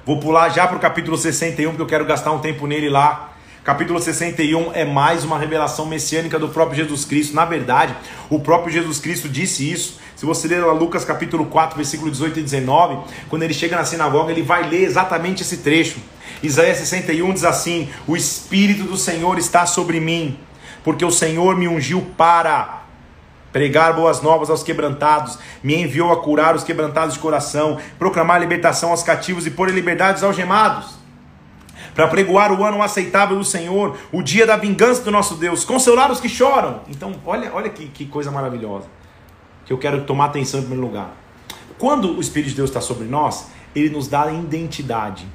Vou 0.06 0.20
pular 0.20 0.49
já 0.49 0.68
para 0.68 0.78
o 0.78 0.80
capítulo 0.80 1.18
61, 1.18 1.70
porque 1.72 1.82
eu 1.82 1.88
quero 1.88 2.06
gastar 2.06 2.32
um 2.32 2.39
tempo 2.39 2.68
nele 2.68 2.89
lá. 2.89 3.32
Capítulo 3.64 3.99
61 3.99 4.74
é 4.76 4.86
mais 4.86 5.24
uma 5.24 5.39
revelação 5.39 5.88
messiânica 5.88 6.38
do 6.38 6.49
próprio 6.49 6.78
Jesus 6.78 7.03
Cristo. 7.03 7.36
Na 7.36 7.45
verdade, 7.45 7.95
o 8.30 8.39
próprio 8.39 8.72
Jesus 8.72 8.99
Cristo 8.99 9.28
disse 9.28 9.70
isso. 9.72 9.99
Se 10.16 10.24
você 10.24 10.47
ler 10.47 10.64
Lucas 10.66 11.03
capítulo 11.03 11.47
4, 11.47 11.76
versículo 11.76 12.12
18 12.12 12.39
e 12.39 12.43
19, 12.43 12.99
quando 13.28 13.41
ele 13.41 13.53
chega 13.56 13.76
na 13.76 13.84
sinagoga, 13.84 14.32
ele 14.32 14.43
vai 14.43 14.70
ler 14.70 14.84
exatamente 14.84 15.41
esse 15.41 15.58
trecho. 15.58 15.97
Isaías 16.46 16.78
61 16.78 17.34
diz 17.34 17.43
assim: 17.43 17.89
O 18.08 18.16
Espírito 18.16 18.84
do 18.84 18.98
Senhor 18.98 19.38
está 19.38 19.66
sobre 19.66 20.00
mim, 20.00 20.38
porque 20.84 21.04
o 21.04 21.12
Senhor 21.12 21.56
me 21.56 21.68
ungiu 21.68 22.02
para 22.18 22.84
pregar 23.52 23.93
boas 23.93 24.22
novas 24.22 24.50
aos 24.50 24.64
quebrantados, 24.64 25.39
me 25.64 25.76
enviou 25.76 26.12
a 26.12 26.22
curar 26.22 26.56
os 26.56 26.64
quebrantados 26.64 27.14
de 27.14 27.20
coração, 27.20 27.78
proclamar 27.98 28.39
libertação 28.39 28.91
aos 28.91 29.02
cativos 29.02 29.48
e 29.48 29.52
pôr 29.52 29.70
liberdade 29.72 30.16
aos 30.16 30.24
algemados 30.24 30.96
para 31.96 32.10
pregoar 32.10 32.52
o 32.52 32.64
ano 32.64 32.84
aceitável 32.84 33.38
do 33.38 33.46
Senhor, 33.46 33.98
o 34.12 34.22
dia 34.22 34.46
da 34.46 34.58
vingança 34.58 35.02
do 35.02 35.10
nosso 35.10 35.36
Deus, 35.36 35.64
consolar 35.64 36.12
os 36.12 36.20
que 36.20 36.28
choram. 36.28 36.82
Então, 36.89 37.16
olha, 37.26 37.50
olha 37.54 37.70
que, 37.70 37.88
que 37.88 38.06
coisa 38.06 38.30
maravilhosa, 38.30 38.88
que 39.66 39.72
eu 39.72 39.78
quero 39.78 40.04
tomar 40.04 40.26
atenção 40.26 40.60
em 40.60 40.64
primeiro 40.64 40.86
lugar. 40.86 41.14
Quando 41.78 42.18
o 42.18 42.20
Espírito 42.20 42.50
de 42.50 42.58
Deus 42.58 42.70
está 42.70 42.82
sobre 42.82 43.08
nós, 43.08 43.48
ele 43.74 43.89
nos 43.89 44.10
dá 44.10 44.30
identidade 44.30 45.26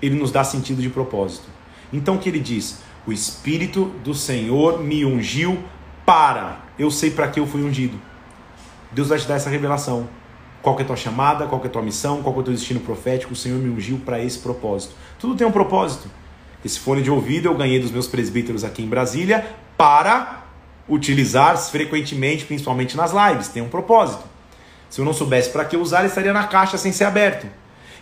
ele 0.00 0.14
nos 0.14 0.30
dá 0.30 0.44
sentido 0.44 0.80
de 0.82 0.88
propósito. 0.88 1.48
Então 1.92 2.16
o 2.16 2.18
que 2.18 2.28
ele 2.28 2.38
diz? 2.38 2.80
O 3.06 3.12
Espírito 3.12 3.86
do 4.04 4.14
Senhor 4.14 4.82
me 4.82 5.04
ungiu 5.04 5.58
para. 6.04 6.60
Eu 6.78 6.90
sei 6.90 7.10
para 7.10 7.28
que 7.28 7.40
eu 7.40 7.46
fui 7.46 7.62
ungido. 7.62 7.98
Deus 8.92 9.08
vai 9.08 9.18
te 9.18 9.26
dar 9.26 9.36
essa 9.36 9.50
revelação. 9.50 10.08
Qual 10.62 10.78
é 10.78 10.82
a 10.82 10.84
tua 10.84 10.96
chamada, 10.96 11.46
qual 11.46 11.62
é 11.62 11.66
a 11.66 11.70
tua 11.70 11.82
missão, 11.82 12.22
qual 12.22 12.34
é 12.36 12.38
o 12.38 12.42
teu 12.42 12.52
destino 12.52 12.80
profético, 12.80 13.32
o 13.32 13.36
Senhor 13.36 13.58
me 13.58 13.70
ungiu 13.70 13.98
para 14.04 14.22
esse 14.22 14.38
propósito. 14.38 14.94
Tudo 15.18 15.34
tem 15.34 15.46
um 15.46 15.52
propósito. 15.52 16.10
Esse 16.64 16.78
fone 16.78 17.02
de 17.02 17.10
ouvido 17.10 17.46
eu 17.46 17.54
ganhei 17.54 17.80
dos 17.80 17.90
meus 17.90 18.06
presbíteros 18.06 18.64
aqui 18.64 18.82
em 18.82 18.88
Brasília 18.88 19.46
para 19.78 20.44
utilizar 20.86 21.56
frequentemente, 21.56 22.44
principalmente 22.44 22.96
nas 22.96 23.12
lives. 23.12 23.48
Tem 23.48 23.62
um 23.62 23.68
propósito. 23.68 24.24
Se 24.90 25.00
eu 25.00 25.04
não 25.04 25.14
soubesse 25.14 25.50
para 25.50 25.64
que 25.64 25.76
usar, 25.76 26.00
ele 26.00 26.08
estaria 26.08 26.32
na 26.32 26.46
caixa 26.46 26.76
sem 26.76 26.92
ser 26.92 27.04
aberto. 27.04 27.46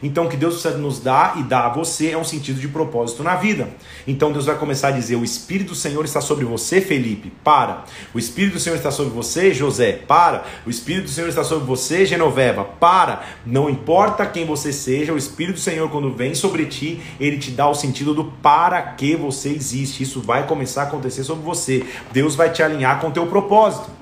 Então, 0.03 0.27
o 0.27 0.29
que 0.29 0.37
Deus 0.37 0.55
precisa 0.55 0.77
nos 0.79 1.01
dar 1.01 1.39
e 1.39 1.43
dar 1.43 1.67
a 1.67 1.69
você 1.69 2.11
é 2.11 2.19
um 2.19 2.25
sentido 2.25 2.61
de 2.61 2.69
propósito 2.69 3.23
na 3.23 3.35
vida. 3.35 3.69
Então, 4.07 4.33
Deus 4.33 4.47
vai 4.47 4.57
começar 4.57 4.89
a 4.89 4.93
dizer: 4.93 5.17
O 5.17 5.25
Espírito 5.25 5.69
do 5.69 5.75
Senhor 5.75 6.05
está 6.05 6.21
sobre 6.21 6.45
você, 6.45 6.81
Felipe, 6.81 7.33
para. 7.43 7.85
O 8.15 8.19
Espírito 8.19 8.55
do 8.55 8.61
Senhor 8.61 8.77
está 8.77 8.91
sobre 8.91 9.13
você, 9.13 9.53
José, 9.53 9.93
para. 9.93 10.45
O 10.67 10.71
Espírito 10.71 11.05
do 11.05 11.11
Senhor 11.11 11.29
está 11.29 11.43
sobre 11.43 11.65
você, 11.67 12.07
Genoveva, 12.07 12.65
para. 12.65 13.23
Não 13.45 13.69
importa 13.69 14.27
quem 14.27 14.47
você 14.47 14.73
seja, 14.73 15.13
o 15.13 15.19
Espírito 15.19 15.57
do 15.57 15.61
Senhor, 15.61 15.91
quando 15.91 16.13
vem 16.13 16.35
sobre 16.35 16.67
ti, 16.67 17.01
ele 17.19 17.39
te 17.39 17.51
dá 17.51 17.69
o 17.69 17.75
sentido 17.75 18.15
do 18.15 18.25
para 18.25 18.81
que 18.83 19.17
você 19.17 19.49
existe. 19.49 20.03
Isso 20.03 20.21
vai 20.21 20.47
começar 20.47 20.83
a 20.83 20.85
acontecer 20.85 21.25
sobre 21.25 21.45
você. 21.45 21.85
Deus 22.13 22.35
vai 22.35 22.51
te 22.51 22.63
alinhar 22.63 23.01
com 23.01 23.09
o 23.09 23.13
teu 23.13 23.27
propósito. 23.27 23.98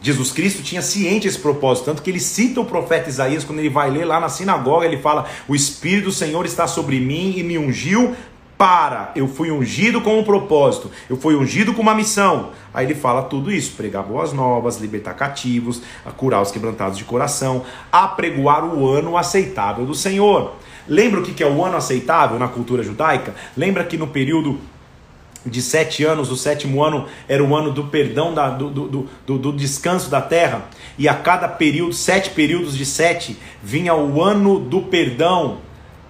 Jesus 0.00 0.30
Cristo 0.30 0.62
tinha 0.62 0.82
ciente 0.82 1.26
esse 1.26 1.38
propósito, 1.38 1.86
tanto 1.86 2.02
que 2.02 2.10
ele 2.10 2.20
cita 2.20 2.60
o 2.60 2.64
profeta 2.64 3.08
Isaías 3.08 3.44
quando 3.44 3.58
ele 3.58 3.70
vai 3.70 3.90
ler 3.90 4.04
lá 4.04 4.20
na 4.20 4.28
sinagoga, 4.28 4.86
ele 4.86 4.98
fala: 4.98 5.26
"O 5.48 5.54
espírito 5.54 6.06
do 6.06 6.12
Senhor 6.12 6.44
está 6.44 6.66
sobre 6.66 7.00
mim 7.00 7.34
e 7.36 7.42
me 7.42 7.58
ungiu 7.58 8.14
para, 8.58 9.12
eu 9.14 9.28
fui 9.28 9.50
ungido 9.50 10.00
com 10.00 10.18
um 10.18 10.24
propósito, 10.24 10.90
eu 11.10 11.16
fui 11.16 11.34
ungido 11.34 11.74
com 11.74 11.82
uma 11.82 11.94
missão". 11.94 12.50
Aí 12.72 12.86
ele 12.86 12.94
fala 12.94 13.22
tudo 13.22 13.50
isso: 13.50 13.72
pregar 13.72 14.02
boas 14.02 14.32
novas, 14.32 14.78
libertar 14.78 15.14
cativos, 15.14 15.82
curar 16.16 16.42
os 16.42 16.50
quebrantados 16.50 16.98
de 16.98 17.04
coração, 17.04 17.64
apregoar 17.90 18.64
o 18.64 18.88
ano 18.88 19.16
aceitável 19.16 19.84
do 19.84 19.94
Senhor. 19.94 20.54
Lembra 20.88 21.20
o 21.20 21.22
que 21.22 21.42
é 21.42 21.46
o 21.46 21.64
ano 21.64 21.76
aceitável 21.76 22.38
na 22.38 22.46
cultura 22.46 22.82
judaica? 22.82 23.34
Lembra 23.56 23.82
que 23.82 23.96
no 23.96 24.06
período 24.06 24.60
de 25.46 25.62
sete 25.62 26.04
anos, 26.04 26.30
o 26.30 26.36
sétimo 26.36 26.82
ano 26.82 27.06
era 27.28 27.42
o 27.42 27.56
ano 27.56 27.72
do 27.72 27.84
perdão, 27.84 28.34
da, 28.34 28.50
do, 28.50 28.68
do, 28.70 29.08
do, 29.26 29.38
do, 29.38 29.52
descanso 29.52 30.10
da 30.10 30.20
terra, 30.20 30.68
e 30.98 31.08
a 31.08 31.14
cada 31.14 31.48
período, 31.48 31.92
sete 31.92 32.30
períodos 32.30 32.76
de 32.76 32.84
sete, 32.84 33.36
vinha 33.62 33.94
o 33.94 34.22
ano 34.22 34.58
do 34.58 34.82
perdão, 34.82 35.58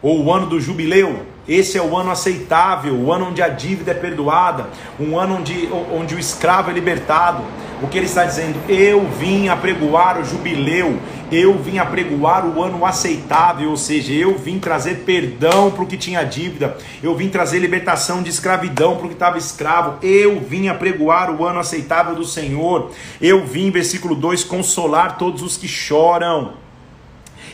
ou 0.02 0.24
o 0.24 0.32
ano 0.32 0.46
do 0.46 0.60
jubileu. 0.60 1.35
Esse 1.48 1.78
é 1.78 1.82
o 1.82 1.96
ano 1.96 2.10
aceitável, 2.10 2.92
o 2.94 3.12
ano 3.12 3.26
onde 3.26 3.40
a 3.40 3.48
dívida 3.48 3.92
é 3.92 3.94
perdoada, 3.94 4.68
um 4.98 5.18
ano 5.18 5.36
onde, 5.36 5.68
onde 5.92 6.14
o 6.14 6.18
escravo 6.18 6.70
é 6.70 6.74
libertado. 6.74 7.42
O 7.80 7.86
que 7.86 7.98
ele 7.98 8.06
está 8.06 8.24
dizendo? 8.24 8.58
Eu 8.68 9.06
vim 9.06 9.48
apregoar 9.48 10.18
o 10.18 10.24
jubileu, 10.24 10.98
eu 11.30 11.56
vim 11.58 11.78
apregoar 11.78 12.46
o 12.46 12.62
ano 12.62 12.84
aceitável, 12.84 13.70
ou 13.70 13.76
seja, 13.76 14.12
eu 14.12 14.36
vim 14.38 14.58
trazer 14.58 15.04
perdão 15.04 15.70
para 15.70 15.84
o 15.84 15.86
que 15.86 15.96
tinha 15.96 16.24
dívida, 16.24 16.76
eu 17.02 17.14
vim 17.14 17.28
trazer 17.28 17.58
libertação 17.58 18.22
de 18.22 18.30
escravidão 18.30 18.96
para 18.96 19.04
o 19.06 19.08
que 19.08 19.14
estava 19.14 19.38
escravo, 19.38 19.98
eu 20.02 20.40
vim 20.40 20.68
apregoar 20.68 21.30
o 21.30 21.44
ano 21.44 21.60
aceitável 21.60 22.14
do 22.14 22.24
Senhor, 22.24 22.90
eu 23.20 23.44
vim, 23.44 23.70
versículo 23.70 24.14
2, 24.14 24.42
consolar 24.42 25.18
todos 25.18 25.42
os 25.42 25.56
que 25.56 25.68
choram. 25.68 26.54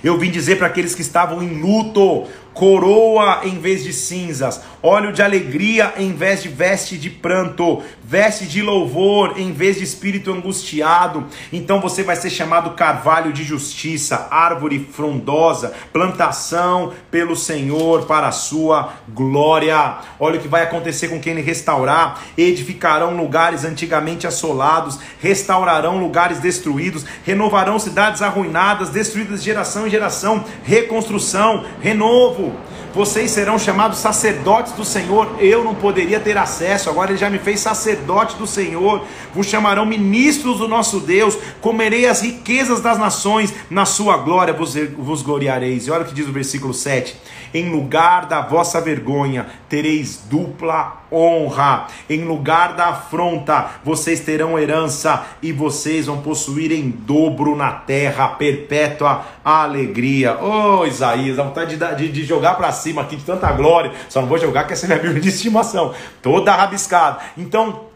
Eu 0.03 0.19
vim 0.19 0.31
dizer 0.31 0.59
para 0.59 0.67
aqueles 0.67 0.95
que 0.95 1.03
estavam 1.03 1.43
em 1.43 1.61
luto: 1.61 2.27
coroa 2.55 3.41
em 3.45 3.59
vez 3.59 3.85
de 3.85 3.93
cinzas, 3.93 4.61
óleo 4.83 5.13
de 5.13 5.23
alegria 5.23 5.95
em 5.97 6.13
vez 6.13 6.43
de 6.43 6.49
veste 6.49 6.97
de 6.97 7.11
pranto, 7.11 7.83
veste 8.13 8.45
de 8.45 8.61
louvor 8.61 9.39
em 9.39 9.55
vez 9.55 9.79
de 9.79 9.85
espírito 9.85 10.31
angustiado. 10.31 11.25
Então 11.51 11.81
você 11.81 12.03
vai 12.03 12.15
ser 12.15 12.29
chamado 12.29 12.73
carvalho 12.73 13.33
de 13.33 13.43
justiça, 13.43 14.29
árvore 14.31 14.87
frondosa, 14.93 15.73
plantação 15.95 16.93
pelo 17.11 17.35
Senhor 17.35 18.05
para 18.05 18.29
a 18.29 18.31
sua 18.31 18.93
glória. 19.09 19.97
Olha 20.21 20.39
o 20.39 20.43
que 20.43 20.47
vai 20.47 20.63
acontecer 20.63 21.09
com 21.09 21.19
quem 21.19 21.33
ele 21.33 21.41
restaurar: 21.41 22.23
edificarão 22.37 23.17
lugares 23.17 23.65
antigamente 23.65 24.27
assolados, 24.27 24.99
restaurarão 25.19 25.99
lugares 25.99 26.39
destruídos, 26.39 27.07
renovarão 27.25 27.79
cidades 27.79 28.21
arruinadas, 28.21 28.91
destruídas 28.91 29.39
de 29.39 29.47
geração 29.47 29.87
em 29.87 29.91
geração, 29.91 30.45
reconstrução, 30.63 31.65
renovo 31.81 32.53
vocês 32.95 33.31
serão 33.31 33.59
chamados 33.59 34.01
sacerdotes 34.01 34.75
do 34.75 34.85
Senhor. 34.85 35.37
Eu 35.41 35.65
não 35.65 35.75
poderia 35.75 36.21
ter 36.21 36.37
acesso, 36.37 36.91
agora 36.91 37.11
ele 37.11 37.19
já 37.19 37.31
me 37.31 37.39
fez 37.39 37.59
sacerdote 37.61 38.02
do 38.03 38.47
Senhor. 38.47 39.05
Vos 39.35 39.47
chamarão 39.47 39.85
ministros 39.87 40.59
do 40.59 40.69
nosso 40.69 41.01
Deus. 41.01 41.39
Comerei 41.61 42.07
as 42.07 42.23
riquezas 42.23 42.81
das 42.81 42.99
nações, 42.99 43.55
na 43.71 43.85
sua 43.85 44.17
glória 44.17 44.53
vos, 44.53 44.75
vos 44.97 45.23
gloriareis. 45.23 45.87
E 45.87 45.91
olha 45.91 46.03
o 46.03 46.07
que 46.07 46.15
diz 46.15 46.29
o 46.29 46.33
versículo 46.33 46.75
7: 46.75 47.17
Em 47.55 47.71
lugar 47.71 48.27
da 48.27 48.41
vossa 48.41 48.81
vergonha, 48.81 49.47
tereis 49.69 50.23
dupla 50.29 51.03
honra. 51.13 51.87
Em 52.09 52.25
lugar 52.25 52.75
da 52.75 52.89
afronta, 52.89 53.67
vocês 53.85 54.21
terão 54.21 54.59
herança 54.59 55.25
e 55.43 55.53
vocês 55.53 56.07
vão 56.07 56.23
possuir 56.23 56.73
em 56.73 56.89
dobro 56.91 57.55
na 57.55 57.71
terra 57.73 58.29
perpétua 58.29 59.25
alegria. 59.45 60.39
Oh, 60.41 60.87
Isaías, 60.87 61.37
dá 61.37 61.43
vontade 61.43 61.77
de, 61.77 61.95
de, 61.97 62.09
de 62.09 62.25
jogar 62.25 62.55
para 62.55 62.73
cima 62.73 63.03
aqui 63.03 63.17
de 63.17 63.25
tanta 63.25 63.53
glória. 63.53 63.93
Só 64.09 64.21
não 64.21 64.29
vou 64.29 64.39
jogar 64.39 64.65
que 64.65 64.73
essa 64.73 64.87
é 64.87 64.89
minha 64.89 64.99
Bíblia 65.03 65.21
de 65.21 65.29
estimação, 65.29 65.95
toda 66.23 66.55
rabiscada. 66.55 67.19
Então, 67.37 67.92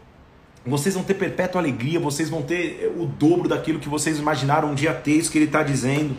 vocês 0.67 0.95
vão 0.95 1.03
ter 1.03 1.13
perpétua 1.13 1.61
alegria, 1.61 1.99
vocês 1.99 2.29
vão 2.29 2.41
ter 2.41 2.93
o 2.97 3.05
dobro 3.05 3.47
daquilo 3.47 3.79
que 3.79 3.89
vocês 3.89 4.19
imaginaram 4.19 4.71
um 4.71 4.75
dia 4.75 4.93
ter, 4.93 5.11
isso 5.11 5.31
que 5.31 5.37
ele 5.37 5.45
está 5.45 5.63
dizendo 5.63 6.15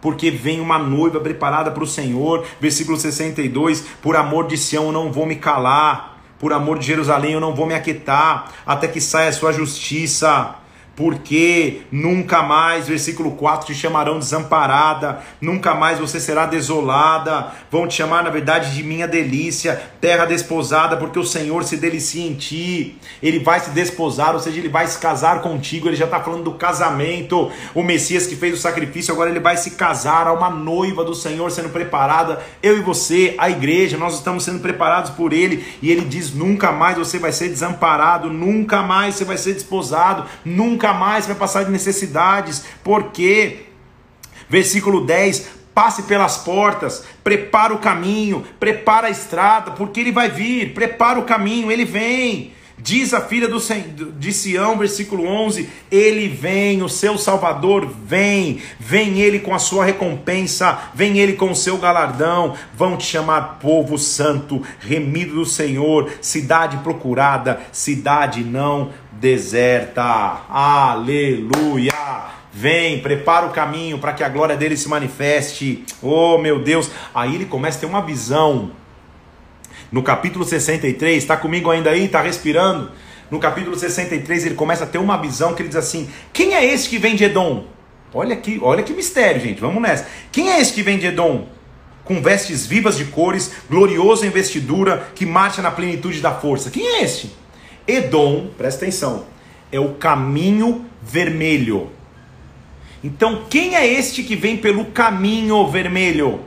porque 0.00 0.30
vem 0.30 0.60
uma 0.60 0.78
noiva 0.78 1.18
preparada 1.18 1.70
para 1.70 1.82
o 1.82 1.86
Senhor. 1.86 2.44
Versículo 2.60 2.98
62: 2.98 3.86
Por 4.02 4.16
amor 4.16 4.46
de 4.46 4.58
Sião 4.58 4.84
eu 4.84 4.92
não 4.92 5.10
vou 5.10 5.24
me 5.24 5.36
calar, 5.36 6.20
por 6.38 6.52
amor 6.52 6.78
de 6.78 6.86
Jerusalém 6.86 7.32
eu 7.32 7.40
não 7.40 7.54
vou 7.54 7.66
me 7.66 7.72
aquietar, 7.72 8.52
até 8.66 8.86
que 8.86 9.00
saia 9.00 9.30
a 9.30 9.32
sua 9.32 9.50
justiça 9.50 10.56
porque 10.96 11.82
nunca 11.90 12.42
mais, 12.42 12.86
versículo 12.88 13.32
4, 13.32 13.66
te 13.66 13.74
chamarão 13.74 14.18
desamparada, 14.18 15.20
nunca 15.40 15.74
mais 15.74 15.98
você 15.98 16.20
será 16.20 16.46
desolada, 16.46 17.52
vão 17.70 17.86
te 17.86 17.94
chamar, 17.94 18.22
na 18.22 18.30
verdade, 18.30 18.74
de 18.74 18.82
minha 18.82 19.08
delícia, 19.08 19.80
terra 20.00 20.24
desposada, 20.24 20.96
porque 20.96 21.18
o 21.18 21.24
Senhor 21.24 21.64
se 21.64 21.76
delicia 21.76 22.26
em 22.26 22.34
ti, 22.34 22.96
ele 23.22 23.38
vai 23.38 23.60
se 23.60 23.70
desposar, 23.70 24.34
ou 24.34 24.40
seja, 24.40 24.58
ele 24.58 24.68
vai 24.68 24.86
se 24.86 24.98
casar 24.98 25.40
contigo, 25.40 25.88
ele 25.88 25.96
já 25.96 26.04
está 26.04 26.20
falando 26.20 26.44
do 26.44 26.54
casamento, 26.54 27.50
o 27.74 27.82
Messias 27.82 28.26
que 28.26 28.36
fez 28.36 28.54
o 28.54 28.60
sacrifício, 28.60 29.12
agora 29.12 29.30
ele 29.30 29.40
vai 29.40 29.56
se 29.56 29.72
casar, 29.72 30.26
há 30.26 30.32
uma 30.32 30.50
noiva 30.50 31.04
do 31.04 31.14
Senhor 31.14 31.50
sendo 31.50 31.70
preparada, 31.70 32.40
eu 32.62 32.78
e 32.78 32.80
você, 32.80 33.34
a 33.38 33.50
igreja, 33.50 33.96
nós 33.96 34.14
estamos 34.14 34.44
sendo 34.44 34.60
preparados 34.60 35.10
por 35.10 35.32
ele, 35.32 35.64
e 35.82 35.90
ele 35.90 36.02
diz: 36.02 36.32
nunca 36.32 36.72
mais 36.72 36.96
você 36.96 37.18
vai 37.18 37.32
ser 37.32 37.48
desamparado, 37.48 38.30
nunca 38.30 38.82
mais 38.82 39.14
você 39.14 39.24
vai 39.24 39.36
ser 39.36 39.54
desposado, 39.54 40.24
nunca 40.44 40.83
nunca 40.84 40.92
mais 40.92 41.26
vai 41.26 41.34
passar 41.34 41.64
de 41.64 41.70
necessidades, 41.70 42.64
porque, 42.82 43.66
versículo 44.48 45.06
10: 45.06 45.48
passe 45.74 46.02
pelas 46.02 46.36
portas, 46.38 47.04
prepara 47.22 47.72
o 47.72 47.78
caminho, 47.78 48.44
prepara 48.60 49.06
a 49.06 49.10
estrada, 49.10 49.70
porque 49.70 50.00
ele 50.00 50.12
vai 50.12 50.28
vir, 50.28 50.74
prepara 50.74 51.18
o 51.18 51.24
caminho, 51.24 51.72
ele 51.72 51.86
vem. 51.86 52.52
Diz 52.76 53.14
a 53.14 53.20
filha 53.20 53.48
do, 53.48 53.58
de 54.12 54.32
Sião, 54.32 54.76
versículo 54.76 55.26
11: 55.26 55.70
Ele 55.90 56.28
vem, 56.28 56.82
o 56.82 56.88
seu 56.88 57.16
Salvador 57.16 57.88
vem, 58.04 58.60
vem 58.78 59.20
ele 59.20 59.38
com 59.38 59.54
a 59.54 59.58
sua 59.58 59.84
recompensa, 59.84 60.78
vem 60.94 61.18
ele 61.18 61.34
com 61.34 61.50
o 61.50 61.56
seu 61.56 61.78
galardão. 61.78 62.54
Vão 62.76 62.96
te 62.96 63.06
chamar 63.06 63.58
povo 63.60 63.96
santo, 63.96 64.62
remido 64.80 65.34
do 65.34 65.46
Senhor, 65.46 66.10
cidade 66.20 66.76
procurada, 66.78 67.60
cidade 67.72 68.42
não 68.42 68.90
deserta. 69.12 70.42
Aleluia! 70.48 71.92
Vem, 72.52 73.00
prepara 73.00 73.46
o 73.46 73.50
caminho 73.50 73.98
para 73.98 74.12
que 74.12 74.22
a 74.22 74.28
glória 74.28 74.56
dele 74.56 74.76
se 74.76 74.88
manifeste. 74.88 75.84
Oh, 76.02 76.38
meu 76.38 76.58
Deus! 76.58 76.90
Aí 77.14 77.34
ele 77.34 77.46
começa 77.46 77.78
a 77.78 77.80
ter 77.80 77.86
uma 77.86 78.02
visão. 78.02 78.70
No 79.94 80.02
capítulo 80.02 80.44
63, 80.44 81.22
está 81.22 81.36
comigo 81.36 81.70
ainda 81.70 81.90
aí? 81.90 82.06
Está 82.06 82.20
respirando? 82.20 82.90
No 83.30 83.38
capítulo 83.38 83.78
63 83.78 84.46
ele 84.46 84.56
começa 84.56 84.82
a 84.82 84.88
ter 84.88 84.98
uma 84.98 85.16
visão 85.16 85.54
que 85.54 85.62
ele 85.62 85.68
diz 85.68 85.76
assim: 85.76 86.10
Quem 86.32 86.52
é 86.52 86.64
esse 86.64 86.88
que 86.88 86.98
vem 86.98 87.14
de 87.14 87.22
Edom? 87.22 87.66
Olha 88.12 88.34
que, 88.34 88.58
olha 88.60 88.82
que 88.82 88.92
mistério, 88.92 89.40
gente. 89.40 89.60
Vamos 89.60 89.80
nessa. 89.80 90.04
Quem 90.32 90.50
é 90.50 90.60
esse 90.60 90.72
que 90.72 90.82
vem 90.82 90.98
de 90.98 91.06
Edom? 91.06 91.46
Com 92.02 92.20
vestes 92.20 92.66
vivas 92.66 92.96
de 92.96 93.04
cores, 93.04 93.52
glorioso 93.70 94.26
em 94.26 94.30
vestidura, 94.30 95.10
que 95.14 95.24
marcha 95.24 95.62
na 95.62 95.70
plenitude 95.70 96.20
da 96.20 96.32
força. 96.32 96.70
Quem 96.70 96.84
é 96.84 97.04
este? 97.04 97.32
Edom, 97.86 98.48
presta 98.58 98.84
atenção, 98.84 99.26
é 99.70 99.78
o 99.78 99.94
caminho 99.94 100.86
vermelho. 101.00 101.92
Então, 103.04 103.44
quem 103.48 103.76
é 103.76 103.86
este 103.86 104.24
que 104.24 104.34
vem 104.34 104.56
pelo 104.56 104.86
caminho 104.86 105.64
vermelho? 105.68 106.40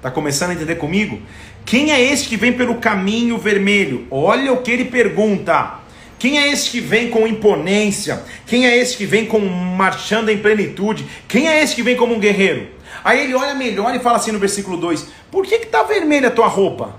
Tá 0.00 0.10
começando 0.10 0.50
a 0.50 0.54
entender 0.54 0.76
comigo? 0.76 1.20
Quem 1.68 1.92
é 1.92 2.02
este 2.02 2.30
que 2.30 2.36
vem 2.38 2.54
pelo 2.54 2.76
caminho 2.76 3.36
vermelho? 3.36 4.06
Olha 4.10 4.54
o 4.54 4.62
que 4.62 4.70
ele 4.70 4.86
pergunta. 4.86 5.80
Quem 6.18 6.38
é 6.38 6.50
este 6.50 6.70
que 6.70 6.80
vem 6.80 7.10
com 7.10 7.26
imponência? 7.26 8.24
Quem 8.46 8.66
é 8.66 8.74
este 8.78 8.96
que 8.96 9.04
vem 9.04 9.26
com 9.26 9.38
marchando 9.38 10.30
em 10.30 10.38
plenitude? 10.38 11.04
Quem 11.28 11.46
é 11.46 11.62
este 11.62 11.76
que 11.76 11.82
vem 11.82 11.94
como 11.94 12.14
um 12.14 12.18
guerreiro? 12.18 12.68
Aí 13.04 13.22
ele 13.22 13.34
olha 13.34 13.54
melhor 13.54 13.94
e 13.94 13.98
fala 13.98 14.16
assim 14.16 14.32
no 14.32 14.38
versículo 14.38 14.78
2: 14.78 15.08
Por 15.30 15.44
que 15.44 15.56
está 15.56 15.82
vermelha 15.82 16.28
a 16.28 16.30
tua 16.30 16.46
roupa? 16.46 16.96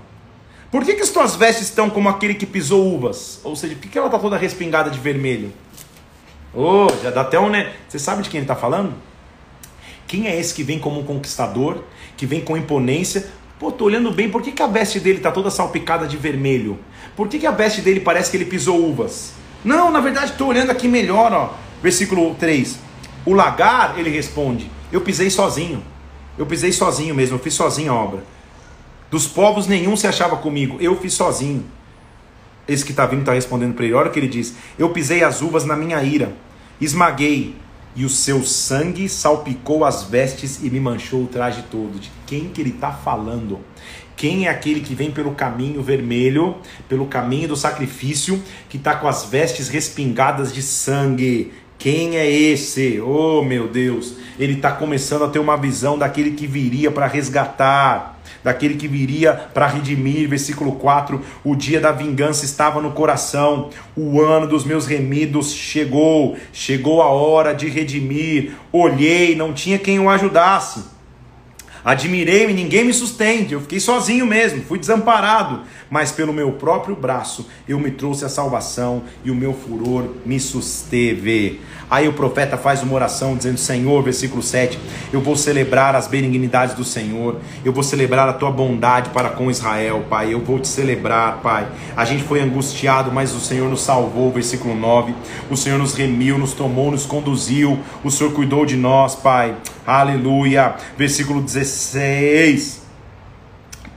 Por 0.70 0.84
que, 0.84 0.94
que 0.94 1.02
as 1.02 1.10
tuas 1.10 1.34
vestes 1.34 1.66
estão 1.66 1.90
como 1.90 2.08
aquele 2.08 2.34
que 2.34 2.46
pisou 2.46 2.94
uvas? 2.94 3.40
Ou 3.42 3.56
seja, 3.56 3.74
por 3.74 3.90
que 3.90 3.98
ela 3.98 4.06
está 4.06 4.20
toda 4.20 4.38
respingada 4.38 4.88
de 4.88 5.00
vermelho? 5.00 5.52
Oh, 6.54 6.86
já 7.02 7.10
dá 7.10 7.22
até 7.22 7.40
um. 7.40 7.48
Né? 7.48 7.72
Você 7.88 7.98
sabe 7.98 8.22
de 8.22 8.30
quem 8.30 8.38
ele 8.38 8.44
está 8.44 8.54
falando? 8.54 8.94
Quem 10.06 10.28
é 10.28 10.38
esse 10.38 10.54
que 10.54 10.62
vem 10.62 10.78
como 10.78 11.00
um 11.00 11.04
conquistador, 11.04 11.82
que 12.16 12.24
vem 12.24 12.40
com 12.40 12.56
imponência? 12.56 13.40
Pô, 13.60 13.70
tô 13.70 13.84
olhando 13.84 14.10
bem, 14.10 14.30
por 14.30 14.40
que, 14.40 14.52
que 14.52 14.62
a 14.62 14.66
veste 14.66 14.98
dele 14.98 15.18
está 15.18 15.30
toda 15.30 15.50
salpicada 15.50 16.06
de 16.06 16.16
vermelho? 16.16 16.78
Por 17.14 17.28
que, 17.28 17.38
que 17.38 17.46
a 17.46 17.50
veste 17.50 17.82
dele 17.82 18.00
parece 18.00 18.30
que 18.30 18.38
ele 18.38 18.46
pisou 18.46 18.82
uvas? 18.82 19.34
Não, 19.62 19.90
na 19.90 20.00
verdade, 20.00 20.32
estou 20.32 20.48
olhando 20.48 20.70
aqui 20.70 20.88
melhor, 20.88 21.30
ó. 21.30 21.52
Versículo 21.82 22.34
3. 22.36 22.78
O 23.26 23.34
lagar, 23.34 23.98
ele 23.98 24.08
responde: 24.08 24.70
Eu 24.90 25.02
pisei 25.02 25.28
sozinho. 25.28 25.84
Eu 26.38 26.46
pisei 26.46 26.72
sozinho 26.72 27.14
mesmo, 27.14 27.34
eu 27.34 27.38
fiz 27.38 27.52
sozinho 27.52 27.92
a 27.92 27.96
obra. 27.96 28.24
Dos 29.10 29.26
povos 29.26 29.66
nenhum 29.66 29.94
se 29.94 30.06
achava 30.06 30.38
comigo, 30.38 30.78
eu 30.80 30.96
fiz 30.96 31.12
sozinho. 31.12 31.66
Esse 32.66 32.82
que 32.82 32.92
está 32.92 33.04
vindo 33.04 33.20
está 33.20 33.34
respondendo 33.34 33.74
para 33.74 33.84
ele. 33.84 33.92
Olha 33.92 34.08
o 34.08 34.10
que 34.10 34.18
ele 34.18 34.28
diz: 34.28 34.54
Eu 34.78 34.88
pisei 34.88 35.22
as 35.22 35.42
uvas 35.42 35.66
na 35.66 35.76
minha 35.76 36.02
ira, 36.02 36.32
esmaguei, 36.80 37.54
e 37.94 38.04
o 38.04 38.08
seu 38.08 38.42
sangue 38.44 39.08
salpicou 39.08 39.84
as 39.84 40.04
vestes 40.04 40.62
e 40.62 40.70
me 40.70 40.78
manchou 40.78 41.24
o 41.24 41.26
traje 41.26 41.64
todo. 41.70 41.98
De 41.98 42.10
quem 42.26 42.48
que 42.48 42.60
ele 42.60 42.70
está 42.70 42.92
falando? 42.92 43.60
Quem 44.16 44.46
é 44.46 44.50
aquele 44.50 44.80
que 44.80 44.94
vem 44.94 45.10
pelo 45.10 45.32
caminho 45.32 45.82
vermelho, 45.82 46.56
pelo 46.88 47.06
caminho 47.06 47.48
do 47.48 47.56
sacrifício, 47.56 48.40
que 48.68 48.76
está 48.76 48.94
com 48.94 49.08
as 49.08 49.24
vestes 49.24 49.68
respingadas 49.68 50.52
de 50.52 50.62
sangue? 50.62 51.52
Quem 51.78 52.18
é 52.18 52.30
esse? 52.30 53.00
Oh 53.00 53.42
meu 53.42 53.66
Deus! 53.66 54.14
Ele 54.38 54.52
está 54.52 54.72
começando 54.72 55.24
a 55.24 55.28
ter 55.28 55.38
uma 55.38 55.56
visão 55.56 55.98
daquele 55.98 56.32
que 56.32 56.46
viria 56.46 56.90
para 56.90 57.06
resgatar 57.06 58.19
daquele 58.42 58.74
que 58.74 58.88
viria 58.88 59.32
para 59.32 59.66
redimir. 59.66 60.28
Versículo 60.28 60.72
4: 60.72 61.20
O 61.44 61.54
dia 61.54 61.80
da 61.80 61.92
vingança 61.92 62.44
estava 62.44 62.80
no 62.80 62.92
coração, 62.92 63.70
o 63.96 64.20
ano 64.20 64.46
dos 64.46 64.64
meus 64.64 64.86
remidos 64.86 65.52
chegou, 65.52 66.36
chegou 66.52 67.02
a 67.02 67.08
hora 67.08 67.54
de 67.54 67.68
redimir. 67.68 68.52
Olhei, 68.72 69.34
não 69.34 69.52
tinha 69.52 69.78
quem 69.78 69.98
o 69.98 70.08
ajudasse. 70.08 71.00
Admirei-me, 71.84 72.52
ninguém 72.52 72.84
me 72.84 72.92
sustente, 72.92 73.54
eu 73.54 73.60
fiquei 73.62 73.80
sozinho 73.80 74.26
mesmo, 74.26 74.62
fui 74.64 74.78
desamparado, 74.78 75.62
mas 75.90 76.12
pelo 76.12 76.32
meu 76.32 76.52
próprio 76.52 76.94
braço 76.94 77.48
eu 77.68 77.78
me 77.78 77.90
trouxe 77.90 78.24
a 78.24 78.28
salvação 78.28 79.02
e 79.24 79.30
o 79.30 79.34
meu 79.34 79.52
furor 79.52 80.04
me 80.24 80.38
susteve. 80.38 81.60
Aí 81.90 82.06
o 82.06 82.12
profeta 82.12 82.56
faz 82.56 82.82
uma 82.82 82.94
oração 82.94 83.36
dizendo: 83.36 83.58
Senhor, 83.58 84.00
versículo 84.02 84.42
7, 84.42 84.78
eu 85.12 85.20
vou 85.20 85.34
celebrar 85.34 85.96
as 85.96 86.06
benignidades 86.06 86.76
do 86.76 86.84
Senhor, 86.84 87.40
eu 87.64 87.72
vou 87.72 87.82
celebrar 87.82 88.28
a 88.28 88.32
tua 88.32 88.50
bondade 88.50 89.10
para 89.10 89.30
com 89.30 89.50
Israel, 89.50 90.04
Pai, 90.08 90.32
eu 90.32 90.40
vou 90.40 90.60
te 90.60 90.68
celebrar, 90.68 91.38
Pai. 91.38 91.66
A 91.96 92.04
gente 92.04 92.22
foi 92.22 92.40
angustiado, 92.40 93.10
mas 93.10 93.34
o 93.34 93.40
Senhor 93.40 93.68
nos 93.68 93.80
salvou, 93.82 94.30
versículo 94.30 94.76
9. 94.76 95.14
O 95.50 95.56
Senhor 95.56 95.78
nos 95.78 95.94
remiu, 95.94 96.38
nos 96.38 96.52
tomou, 96.52 96.92
nos 96.92 97.06
conduziu, 97.06 97.78
o 98.04 98.10
Senhor 98.10 98.32
cuidou 98.32 98.64
de 98.64 98.76
nós, 98.76 99.16
Pai. 99.16 99.56
Aleluia. 99.84 100.76
Versículo 100.96 101.40
16. 101.40 102.79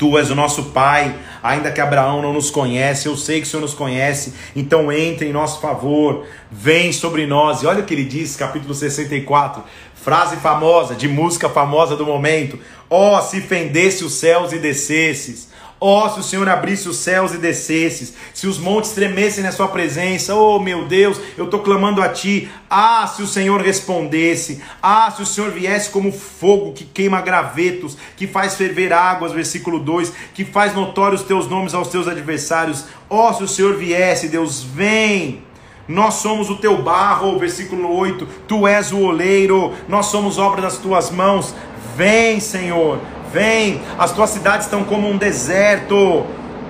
Tu 0.03 0.17
és 0.17 0.29
o 0.29 0.35
nosso 0.35 0.63
Pai, 0.63 1.15
ainda 1.41 1.71
que 1.71 1.79
Abraão 1.79 2.21
não 2.21 2.33
nos 2.33 2.51
conhece, 2.51 3.07
eu 3.07 3.15
sei 3.15 3.39
que 3.39 3.47
o 3.47 3.49
Senhor 3.49 3.61
nos 3.61 3.73
conhece, 3.73 4.33
então 4.53 4.91
entre 4.91 5.29
em 5.29 5.31
nosso 5.31 5.61
favor, 5.61 6.25
vem 6.51 6.91
sobre 6.91 7.25
nós. 7.25 7.63
E 7.63 7.67
olha 7.67 7.79
o 7.79 7.85
que 7.85 7.93
ele 7.93 8.03
diz, 8.03 8.35
capítulo 8.35 8.73
64, 8.73 9.63
frase 9.95 10.35
famosa, 10.35 10.93
de 10.93 11.07
música 11.07 11.47
famosa 11.47 11.95
do 11.95 12.05
momento: 12.05 12.59
Ó, 12.89 13.17
oh, 13.17 13.21
se 13.21 13.39
fendesse 13.39 14.03
os 14.03 14.11
céus 14.15 14.51
e 14.51 14.59
descesses, 14.59 15.47
Ó, 15.85 16.05
oh, 16.05 16.09
se 16.09 16.19
o 16.21 16.23
Senhor 16.23 16.47
abrisse 16.47 16.87
os 16.87 16.95
céus 16.95 17.33
e 17.33 17.37
descesses, 17.37 18.13
se 18.33 18.47
os 18.47 18.57
montes 18.57 18.91
tremessem 18.91 19.43
na 19.43 19.51
sua 19.51 19.67
presença, 19.67 20.33
oh 20.33 20.57
meu 20.57 20.85
Deus, 20.85 21.19
eu 21.37 21.43
estou 21.43 21.59
clamando 21.59 22.01
a 22.01 22.07
Ti. 22.07 22.49
Ah, 22.69 23.05
se 23.05 23.21
o 23.21 23.27
Senhor 23.27 23.59
respondesse, 23.59 24.63
ah, 24.81 25.11
se 25.11 25.21
o 25.21 25.25
Senhor 25.25 25.51
viesse 25.51 25.89
como 25.89 26.13
fogo 26.13 26.71
que 26.71 26.85
queima 26.85 27.19
gravetos, 27.19 27.97
que 28.15 28.25
faz 28.25 28.55
ferver 28.55 28.93
águas, 28.93 29.33
versículo 29.33 29.77
2, 29.77 30.13
que 30.33 30.45
faz 30.45 30.73
notórios 30.73 31.19
os 31.19 31.27
teus 31.27 31.49
nomes 31.49 31.73
aos 31.73 31.89
teus 31.89 32.07
adversários. 32.07 32.85
Ó, 33.09 33.29
oh, 33.29 33.33
se 33.33 33.43
o 33.43 33.47
Senhor 33.49 33.75
viesse, 33.75 34.29
Deus, 34.29 34.63
vem. 34.63 35.43
Nós 35.85 36.13
somos 36.13 36.49
o 36.49 36.55
teu 36.55 36.81
barro, 36.81 37.37
versículo 37.37 37.93
8. 37.93 38.25
Tu 38.47 38.65
és 38.65 38.93
o 38.93 39.01
oleiro, 39.01 39.73
nós 39.89 40.05
somos 40.05 40.37
obra 40.37 40.61
das 40.61 40.77
tuas 40.77 41.11
mãos. 41.11 41.53
Vem, 41.97 42.39
Senhor, 42.39 42.99
Vem, 43.33 43.81
as 43.97 44.11
tuas 44.11 44.29
cidades 44.29 44.67
estão 44.67 44.83
como 44.83 45.09
um 45.09 45.17
deserto. 45.17 46.23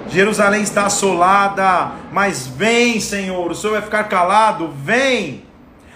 Jerusalém 0.07 0.64
está 0.64 0.86
assolada, 0.86 1.91
mas 2.11 2.47
vem, 2.47 3.01
Senhor. 3.01 3.51
O 3.51 3.55
Senhor 3.55 3.74
vai 3.74 3.82
ficar 3.82 4.05
calado? 4.05 4.74
Vem. 4.84 5.43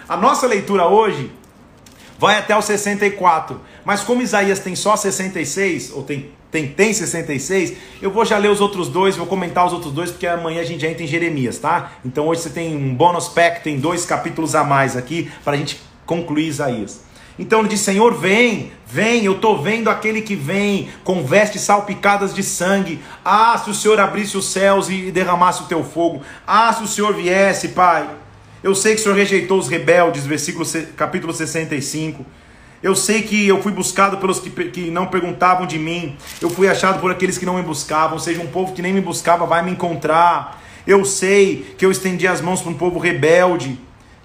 A 0.06 0.14
nossa 0.14 0.46
leitura 0.46 0.86
hoje 0.86 1.32
vai 2.18 2.36
até 2.36 2.54
o 2.54 2.60
64, 2.60 3.60
mas 3.82 4.02
como 4.02 4.20
Isaías 4.20 4.58
tem 4.58 4.76
só 4.76 4.94
66, 4.94 5.92
ou 5.92 6.02
tem 6.02 6.36
tem, 6.50 6.66
tem 6.66 6.94
66, 6.94 7.74
eu 8.00 8.10
vou 8.10 8.24
já 8.24 8.38
ler 8.38 8.50
os 8.50 8.62
outros 8.62 8.88
dois, 8.88 9.14
vou 9.16 9.26
comentar 9.26 9.66
os 9.66 9.72
outros 9.74 9.92
dois, 9.92 10.10
porque 10.10 10.26
amanhã 10.26 10.62
a 10.62 10.64
gente 10.64 10.80
já 10.80 10.88
entra 10.88 11.02
em 11.02 11.06
Jeremias, 11.06 11.58
tá? 11.58 11.92
Então 12.02 12.26
hoje 12.26 12.40
você 12.40 12.48
tem 12.48 12.74
um 12.74 12.94
bônus 12.94 13.28
pack, 13.28 13.62
tem 13.62 13.78
dois 13.78 14.06
capítulos 14.06 14.54
a 14.54 14.64
mais 14.64 14.96
aqui, 14.96 15.30
para 15.44 15.52
a 15.52 15.56
gente 15.56 15.78
concluir 16.06 16.46
Isaías. 16.46 17.02
Então 17.38 17.60
ele 17.60 17.68
diz: 17.68 17.80
Senhor, 17.80 18.14
vem, 18.14 18.72
vem, 18.86 19.24
eu 19.24 19.34
estou 19.34 19.62
vendo 19.62 19.88
aquele 19.88 20.22
que 20.22 20.34
vem, 20.34 20.88
com 21.04 21.24
vestes 21.24 21.62
salpicadas 21.62 22.34
de 22.34 22.42
sangue. 22.42 23.00
Ah, 23.24 23.60
se 23.62 23.70
o 23.70 23.74
Senhor 23.74 24.00
abrisse 24.00 24.36
os 24.36 24.46
céus 24.46 24.88
e 24.88 25.10
derramasse 25.10 25.62
o 25.62 25.66
teu 25.66 25.84
fogo. 25.84 26.22
Ah, 26.46 26.72
se 26.72 26.82
o 26.82 26.88
Senhor 26.88 27.14
viesse, 27.14 27.68
Pai. 27.68 28.08
Eu 28.62 28.74
sei 28.74 28.94
que 28.94 29.00
o 29.00 29.02
Senhor 29.04 29.14
rejeitou 29.14 29.58
os 29.58 29.68
rebeldes, 29.68 30.26
versículo, 30.26 30.66
capítulo 30.96 31.32
65. 31.32 32.26
Eu 32.82 32.94
sei 32.94 33.22
que 33.22 33.46
eu 33.46 33.62
fui 33.62 33.72
buscado 33.72 34.18
pelos 34.18 34.40
que, 34.40 34.50
que 34.50 34.90
não 34.90 35.06
perguntavam 35.06 35.66
de 35.66 35.78
mim. 35.78 36.16
Eu 36.40 36.50
fui 36.50 36.68
achado 36.68 37.00
por 37.00 37.10
aqueles 37.10 37.38
que 37.38 37.46
não 37.46 37.54
me 37.54 37.62
buscavam. 37.62 38.14
Ou 38.14 38.18
seja, 38.18 38.40
um 38.40 38.46
povo 38.46 38.72
que 38.72 38.82
nem 38.82 38.92
me 38.92 39.00
buscava 39.00 39.46
vai 39.46 39.62
me 39.62 39.70
encontrar. 39.70 40.60
Eu 40.86 41.04
sei 41.04 41.74
que 41.76 41.84
eu 41.84 41.90
estendi 41.90 42.26
as 42.26 42.40
mãos 42.40 42.62
para 42.62 42.70
um 42.70 42.74
povo 42.74 42.98
rebelde 42.98 43.78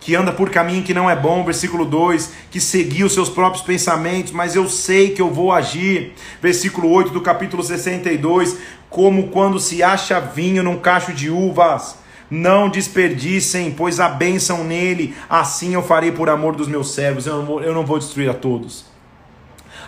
que 0.03 0.15
anda 0.15 0.33
por 0.33 0.49
caminho 0.49 0.83
que 0.83 0.93
não 0.93 1.09
é 1.09 1.15
bom, 1.15 1.45
versículo 1.45 1.85
2, 1.85 2.33
que 2.51 2.59
seguiu 2.59 3.09
seus 3.09 3.29
próprios 3.29 3.63
pensamentos, 3.63 4.33
mas 4.33 4.53
eu 4.53 4.67
sei 4.67 5.11
que 5.11 5.21
eu 5.21 5.31
vou 5.31 5.51
agir. 5.51 6.11
Versículo 6.41 6.89
8 6.89 7.11
do 7.11 7.21
capítulo 7.21 7.63
62, 7.63 8.57
como 8.89 9.29
quando 9.29 9.59
se 9.59 9.81
acha 9.81 10.19
vinho 10.19 10.61
num 10.61 10.77
cacho 10.77 11.13
de 11.13 11.29
uvas. 11.29 11.95
Não 12.29 12.67
desperdicem, 12.67 13.71
pois 13.71 13.99
a 13.99 14.09
bênção 14.09 14.63
nele, 14.65 15.15
assim 15.29 15.73
eu 15.73 15.81
farei 15.81 16.11
por 16.11 16.29
amor 16.29 16.55
dos 16.55 16.67
meus 16.67 16.93
servos, 16.93 17.25
eu 17.25 17.37
não 17.37 17.45
vou, 17.45 17.61
eu 17.61 17.73
não 17.73 17.85
vou 17.85 17.97
destruir 17.97 18.29
a 18.29 18.33
todos. 18.33 18.92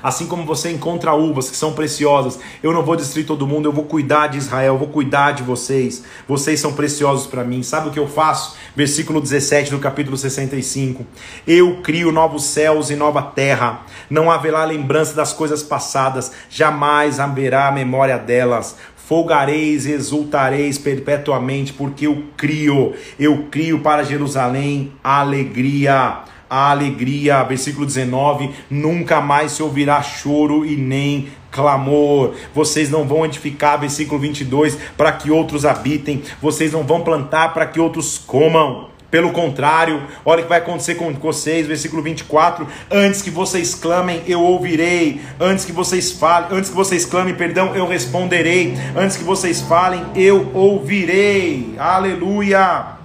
Assim 0.05 0.27
como 0.27 0.45
você 0.45 0.69
encontra 0.69 1.15
uvas 1.15 1.49
que 1.49 1.57
são 1.57 1.73
preciosas, 1.73 2.39
eu 2.61 2.71
não 2.71 2.83
vou 2.83 2.95
destruir 2.95 3.25
todo 3.25 3.47
mundo, 3.47 3.67
eu 3.67 3.73
vou 3.73 3.85
cuidar 3.85 4.27
de 4.27 4.37
Israel, 4.37 4.73
eu 4.73 4.77
vou 4.77 4.89
cuidar 4.89 5.31
de 5.31 5.41
vocês. 5.41 6.03
Vocês 6.27 6.59
são 6.59 6.73
preciosos 6.73 7.25
para 7.25 7.43
mim. 7.43 7.63
Sabe 7.63 7.89
o 7.89 7.91
que 7.91 7.97
eu 7.97 8.07
faço? 8.07 8.55
Versículo 8.75 9.19
17 9.19 9.71
do 9.71 9.79
capítulo 9.79 10.15
65. 10.15 11.03
Eu 11.47 11.81
crio 11.81 12.11
novos 12.11 12.43
céus 12.43 12.91
e 12.91 12.95
nova 12.95 13.23
terra. 13.23 13.81
Não 14.07 14.29
haverá 14.29 14.63
lembrança 14.63 15.15
das 15.15 15.33
coisas 15.33 15.63
passadas, 15.63 16.31
jamais 16.51 17.19
haverá 17.19 17.71
memória 17.71 18.19
delas 18.19 18.75
folgareis, 19.07 19.87
exultareis 19.87 20.77
perpetuamente, 20.77 21.73
porque 21.73 22.05
eu 22.05 22.25
crio, 22.37 22.93
eu 23.19 23.47
crio 23.49 23.79
para 23.79 24.03
Jerusalém 24.03 24.91
alegria 25.03 26.23
a 26.49 26.71
alegria. 26.71 27.43
Versículo 27.43 27.85
19: 27.85 28.51
nunca 28.69 29.21
mais 29.21 29.53
se 29.53 29.63
ouvirá 29.63 30.01
choro 30.01 30.65
e 30.65 30.75
nem 30.75 31.27
clamor. 31.51 32.33
Vocês 32.53 32.89
não 32.89 33.07
vão 33.07 33.25
edificar, 33.25 33.79
versículo 33.79 34.19
22, 34.19 34.77
para 34.97 35.11
que 35.13 35.31
outros 35.31 35.65
habitem. 35.65 36.21
Vocês 36.41 36.73
não 36.73 36.83
vão 36.83 37.01
plantar 37.01 37.53
para 37.53 37.65
que 37.65 37.79
outros 37.79 38.17
comam. 38.17 38.93
Pelo 39.09 39.31
contrário, 39.31 40.03
olha 40.25 40.41
o 40.41 40.43
que 40.43 40.49
vai 40.49 40.57
acontecer 40.57 40.95
com 40.95 41.13
vocês, 41.13 41.65
versículo 41.65 42.01
24: 42.01 42.67
Antes 42.91 43.21
que 43.21 43.29
vocês 43.29 43.73
clamem, 43.73 44.21
eu 44.27 44.41
ouvirei. 44.41 45.21
Antes 45.39 45.63
que 45.63 45.71
vocês 45.71 46.11
falem, 46.11 46.49
antes 46.51 46.69
que 46.69 46.75
vocês 46.75 47.05
clamem, 47.05 47.33
perdão, 47.33 47.73
eu 47.73 47.87
responderei. 47.87 48.73
Antes 48.93 49.15
que 49.15 49.23
vocês 49.23 49.61
falem, 49.61 50.03
eu 50.15 50.51
ouvirei. 50.53 51.75
Aleluia. 51.77 52.95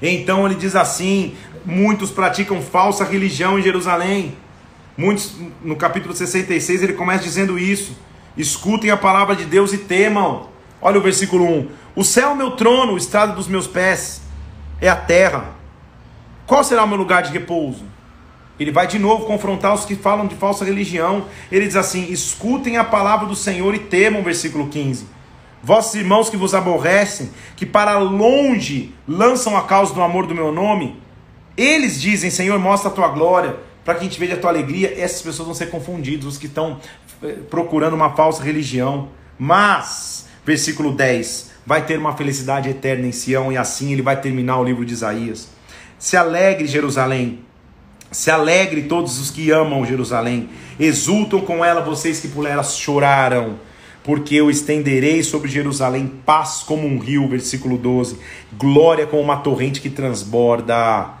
Então 0.00 0.46
ele 0.46 0.54
diz 0.54 0.74
assim: 0.74 1.34
muitos 1.68 2.10
praticam 2.10 2.62
falsa 2.62 3.04
religião 3.04 3.58
em 3.58 3.62
Jerusalém. 3.62 4.34
Muitos, 4.96 5.34
no 5.62 5.76
capítulo 5.76 6.14
66, 6.14 6.82
ele 6.82 6.94
começa 6.94 7.22
dizendo 7.22 7.58
isso. 7.58 7.94
Escutem 8.38 8.90
a 8.90 8.96
palavra 8.96 9.36
de 9.36 9.44
Deus 9.44 9.74
e 9.74 9.78
temam. 9.78 10.48
Olha 10.80 10.98
o 10.98 11.02
versículo 11.02 11.44
1. 11.44 11.68
O 11.94 12.02
céu 12.02 12.30
é 12.30 12.32
o 12.32 12.36
meu 12.36 12.52
trono, 12.52 12.94
o 12.94 12.96
estrado 12.96 13.34
dos 13.34 13.46
meus 13.46 13.66
pés 13.66 14.22
é 14.80 14.88
a 14.88 14.96
terra. 14.96 15.50
Qual 16.46 16.64
será 16.64 16.84
o 16.84 16.88
meu 16.88 16.96
lugar 16.96 17.22
de 17.22 17.32
repouso? 17.32 17.84
Ele 18.58 18.72
vai 18.72 18.86
de 18.86 18.98
novo 18.98 19.26
confrontar 19.26 19.74
os 19.74 19.84
que 19.84 19.94
falam 19.94 20.26
de 20.26 20.36
falsa 20.36 20.64
religião. 20.64 21.26
Ele 21.52 21.66
diz 21.66 21.76
assim: 21.76 22.10
escutem 22.10 22.78
a 22.78 22.84
palavra 22.84 23.26
do 23.26 23.36
Senhor 23.36 23.74
e 23.74 23.78
temam, 23.78 24.22
versículo 24.22 24.68
15. 24.68 25.06
vossos 25.62 25.94
irmãos 25.96 26.30
que 26.30 26.36
vos 26.36 26.54
aborrecem, 26.54 27.30
que 27.56 27.66
para 27.66 27.98
longe 27.98 28.94
lançam 29.06 29.54
a 29.54 29.62
causa 29.62 29.92
do 29.92 30.00
amor 30.00 30.26
do 30.26 30.34
meu 30.34 30.50
nome, 30.50 30.96
eles 31.58 32.00
dizem: 32.00 32.30
Senhor, 32.30 32.56
mostra 32.60 32.88
a 32.88 32.92
tua 32.92 33.08
glória, 33.08 33.56
para 33.84 33.94
que 33.94 34.00
a 34.00 34.04
gente 34.04 34.20
veja 34.20 34.34
a 34.34 34.36
tua 34.38 34.50
alegria. 34.50 34.94
Essas 34.96 35.20
pessoas 35.20 35.46
vão 35.46 35.54
ser 35.54 35.66
confundidas, 35.66 36.24
os 36.24 36.38
que 36.38 36.46
estão 36.46 36.78
eh, 37.20 37.34
procurando 37.50 37.94
uma 37.94 38.14
falsa 38.14 38.42
religião. 38.42 39.08
Mas, 39.36 40.26
versículo 40.46 40.92
10, 40.92 41.50
vai 41.66 41.84
ter 41.84 41.98
uma 41.98 42.16
felicidade 42.16 42.68
eterna 42.68 43.06
em 43.06 43.12
Sião, 43.12 43.52
e 43.52 43.56
assim 43.56 43.92
ele 43.92 44.02
vai 44.02 44.20
terminar 44.20 44.58
o 44.58 44.64
livro 44.64 44.84
de 44.84 44.92
Isaías. 44.94 45.48
Se 45.98 46.16
alegre, 46.16 46.68
Jerusalém. 46.68 47.40
Se 48.10 48.30
alegre 48.30 48.84
todos 48.84 49.18
os 49.18 49.30
que 49.30 49.50
amam 49.50 49.84
Jerusalém. 49.84 50.48
Exultam 50.78 51.40
com 51.40 51.64
ela 51.64 51.80
vocês 51.80 52.20
que 52.20 52.28
por 52.28 52.46
ela 52.46 52.62
choraram. 52.62 53.56
Porque 54.04 54.36
eu 54.36 54.48
estenderei 54.48 55.22
sobre 55.22 55.50
Jerusalém 55.50 56.10
paz 56.24 56.62
como 56.64 56.86
um 56.86 56.98
rio, 56.98 57.28
versículo 57.28 57.76
12. 57.76 58.18
Glória 58.56 59.06
como 59.06 59.22
uma 59.22 59.38
torrente 59.38 59.80
que 59.80 59.90
transborda. 59.90 61.17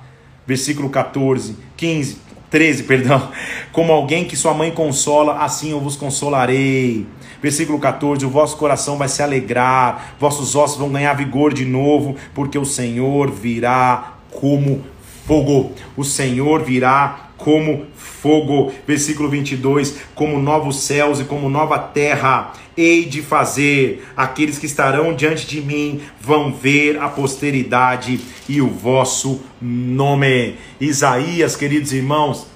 Versículo 0.48 0.88
14, 0.88 1.58
15, 1.76 2.16
13, 2.50 2.84
perdão. 2.84 3.28
Como 3.70 3.92
alguém 3.92 4.24
que 4.24 4.34
sua 4.34 4.54
mãe 4.54 4.70
consola, 4.70 5.44
assim 5.44 5.72
eu 5.72 5.78
vos 5.78 5.94
consolarei. 5.94 7.06
Versículo 7.42 7.78
14: 7.78 8.24
O 8.24 8.30
vosso 8.30 8.56
coração 8.56 8.96
vai 8.96 9.08
se 9.08 9.22
alegrar, 9.22 10.14
vossos 10.18 10.56
ossos 10.56 10.78
vão 10.78 10.88
ganhar 10.88 11.12
vigor 11.12 11.52
de 11.52 11.66
novo, 11.66 12.16
porque 12.34 12.58
o 12.58 12.64
Senhor 12.64 13.30
virá 13.30 14.14
como 14.30 14.82
fogo. 15.26 15.72
O 15.94 16.02
Senhor 16.02 16.64
virá 16.64 17.28
como 17.36 17.84
fogo. 18.22 18.72
Versículo 18.86 19.28
22: 19.28 19.96
Como 20.14 20.38
novos 20.38 20.82
céus 20.82 21.20
e 21.20 21.24
como 21.24 21.48
nova 21.48 21.78
terra 21.78 22.52
hei 22.78 23.04
de 23.04 23.20
fazer. 23.20 24.06
Aqueles 24.16 24.58
que 24.58 24.66
estarão 24.66 25.14
diante 25.14 25.46
de 25.46 25.60
mim 25.60 26.00
vão 26.20 26.52
ver 26.52 26.98
a 26.98 27.08
posteridade 27.08 28.20
e 28.48 28.60
o 28.60 28.68
vosso 28.68 29.40
nome. 29.60 30.54
Isaías, 30.80 31.56
queridos 31.56 31.92
irmãos, 31.92 32.46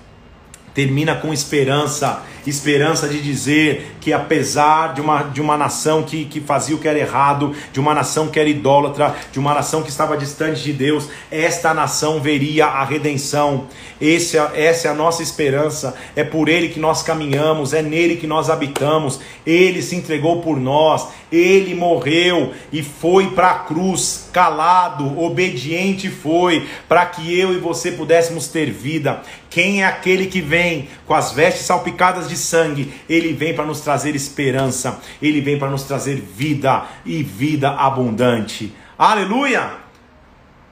termina 0.73 1.17
com 1.17 1.33
esperança 1.33 2.23
esperança 2.51 3.09
de 3.09 3.21
dizer 3.21 3.97
que 4.01 4.13
apesar 4.13 4.95
de 4.95 5.01
uma, 5.01 5.23
de 5.23 5.41
uma 5.41 5.57
nação 5.57 6.03
que, 6.03 6.25
que 6.25 6.41
fazia 6.41 6.75
o 6.75 6.79
que 6.79 6.89
era 6.89 6.99
errado, 6.99 7.55
de 7.73 7.79
uma 7.79 7.95
nação 7.95 8.29
que 8.29 8.39
era 8.39 8.49
idólatra, 8.49 9.15
de 9.31 9.39
uma 9.39 9.55
nação 9.55 9.83
que 9.83 9.91
estava 9.91 10.17
distante 10.17 10.63
de 10.63 10.73
Deus, 10.73 11.09
esta 11.31 11.73
nação 11.73 12.21
veria 12.21 12.67
a 12.67 12.85
redenção. 12.85 13.67
Esse, 14.01 14.37
é, 14.37 14.51
essa 14.55 14.89
é 14.89 14.91
a 14.91 14.95
nossa 14.95 15.23
esperança, 15.23 15.95
é 16.17 16.25
por 16.25 16.49
Ele 16.49 16.69
que 16.69 16.81
nós 16.81 17.03
caminhamos, 17.03 17.73
é 17.73 17.83
nele 17.83 18.17
que 18.17 18.27
nós 18.27 18.51
habitamos. 18.51 19.21
Ele 19.47 19.81
se 19.81 19.95
entregou 19.95 20.43
por 20.43 20.59
nós, 20.59 21.09
Ele 21.31 21.75
morreu 21.75 22.53
e 22.73 22.83
foi 22.83 23.31
para 23.31 23.51
a 23.51 23.59
cruz, 23.61 24.29
calado, 24.33 25.21
obediente 25.21 26.11
foi, 26.11 26.67
para 26.89 27.07
que 27.07 27.39
eu 27.39 27.53
e 27.53 27.59
você 27.59 27.93
pudéssemos 27.93 28.49
ter 28.49 28.71
vida. 28.71 29.23
Quem 29.51 29.83
é 29.83 29.87
aquele 29.87 30.27
que 30.27 30.41
vem 30.41 30.89
com 31.07 31.15
as 31.15 31.33
vestes 31.33 31.67
salpicadas 31.67 32.29
de 32.29 32.32
sangue? 32.37 32.93
Ele 33.09 33.33
vem 33.33 33.55
para 33.55 33.65
nos 33.65 33.81
trazer 33.81 34.15
esperança, 34.15 35.01
ele 35.21 35.41
vem 35.41 35.59
para 35.59 35.71
nos 35.71 35.85
trazer 35.85 36.17
vida 36.17 36.85
e 37.05 37.23
vida 37.23 37.71
abundante. 37.71 38.75
Aleluia! 38.99 39.83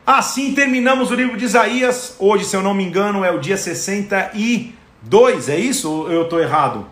Assim 0.07 0.55
terminamos 0.55 1.11
o 1.11 1.15
livro 1.15 1.37
de 1.37 1.45
Isaías. 1.45 2.17
Hoje, 2.19 2.45
se 2.45 2.57
eu 2.57 2.63
não 2.63 2.75
me 2.75 2.83
engano, 2.85 3.25
é 3.25 3.31
o 3.31 3.39
dia 3.39 3.57
62. 3.57 5.49
É 5.49 5.57
isso 5.57 5.91
ou 5.91 6.11
eu 6.11 6.23
estou 6.23 6.41
errado? 6.41 6.87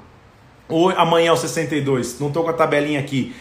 Ou 0.68 0.90
amanhã 0.90 1.30
é 1.30 1.32
o 1.32 1.36
62? 1.36 2.20
Não 2.20 2.28
estou 2.28 2.44
com 2.44 2.50
a 2.50 2.52
tabelinha 2.52 3.00
aqui. 3.00 3.34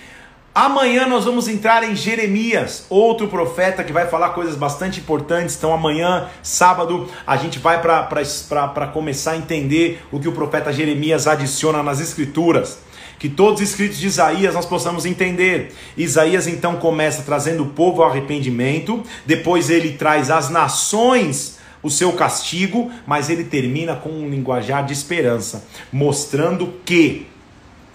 Amanhã 0.59 1.05
nós 1.05 1.23
vamos 1.23 1.47
entrar 1.47 1.83
em 1.83 1.95
Jeremias, 1.95 2.87
outro 2.89 3.27
profeta 3.27 3.83
que 3.83 3.93
vai 3.93 4.07
falar 4.07 4.29
coisas 4.29 4.55
bastante 4.55 4.99
importantes. 4.99 5.55
Então, 5.55 5.71
amanhã, 5.71 6.29
sábado, 6.41 7.07
a 7.27 7.37
gente 7.37 7.59
vai 7.59 7.79
para 7.79 8.87
começar 8.87 9.33
a 9.33 9.37
entender 9.37 10.01
o 10.11 10.19
que 10.19 10.27
o 10.27 10.31
profeta 10.31 10.73
Jeremias 10.73 11.27
adiciona 11.27 11.83
nas 11.83 11.99
Escrituras. 11.99 12.79
Que 13.19 13.29
todos 13.29 13.61
os 13.61 13.69
escritos 13.69 13.99
de 13.99 14.07
Isaías 14.07 14.55
nós 14.55 14.65
possamos 14.65 15.05
entender. 15.05 15.75
Isaías 15.95 16.47
então 16.47 16.77
começa 16.77 17.21
trazendo 17.21 17.61
o 17.61 17.69
povo 17.69 18.01
ao 18.01 18.09
arrependimento, 18.09 19.03
depois 19.27 19.69
ele 19.69 19.91
traz 19.91 20.31
as 20.31 20.49
nações 20.49 21.59
o 21.83 21.89
seu 21.91 22.13
castigo, 22.13 22.91
mas 23.05 23.29
ele 23.29 23.43
termina 23.43 23.95
com 23.95 24.09
um 24.09 24.27
linguajar 24.27 24.83
de 24.83 24.91
esperança, 24.91 25.67
mostrando 25.93 26.73
que 26.83 27.27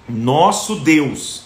nosso 0.08 0.76
Deus 0.76 1.41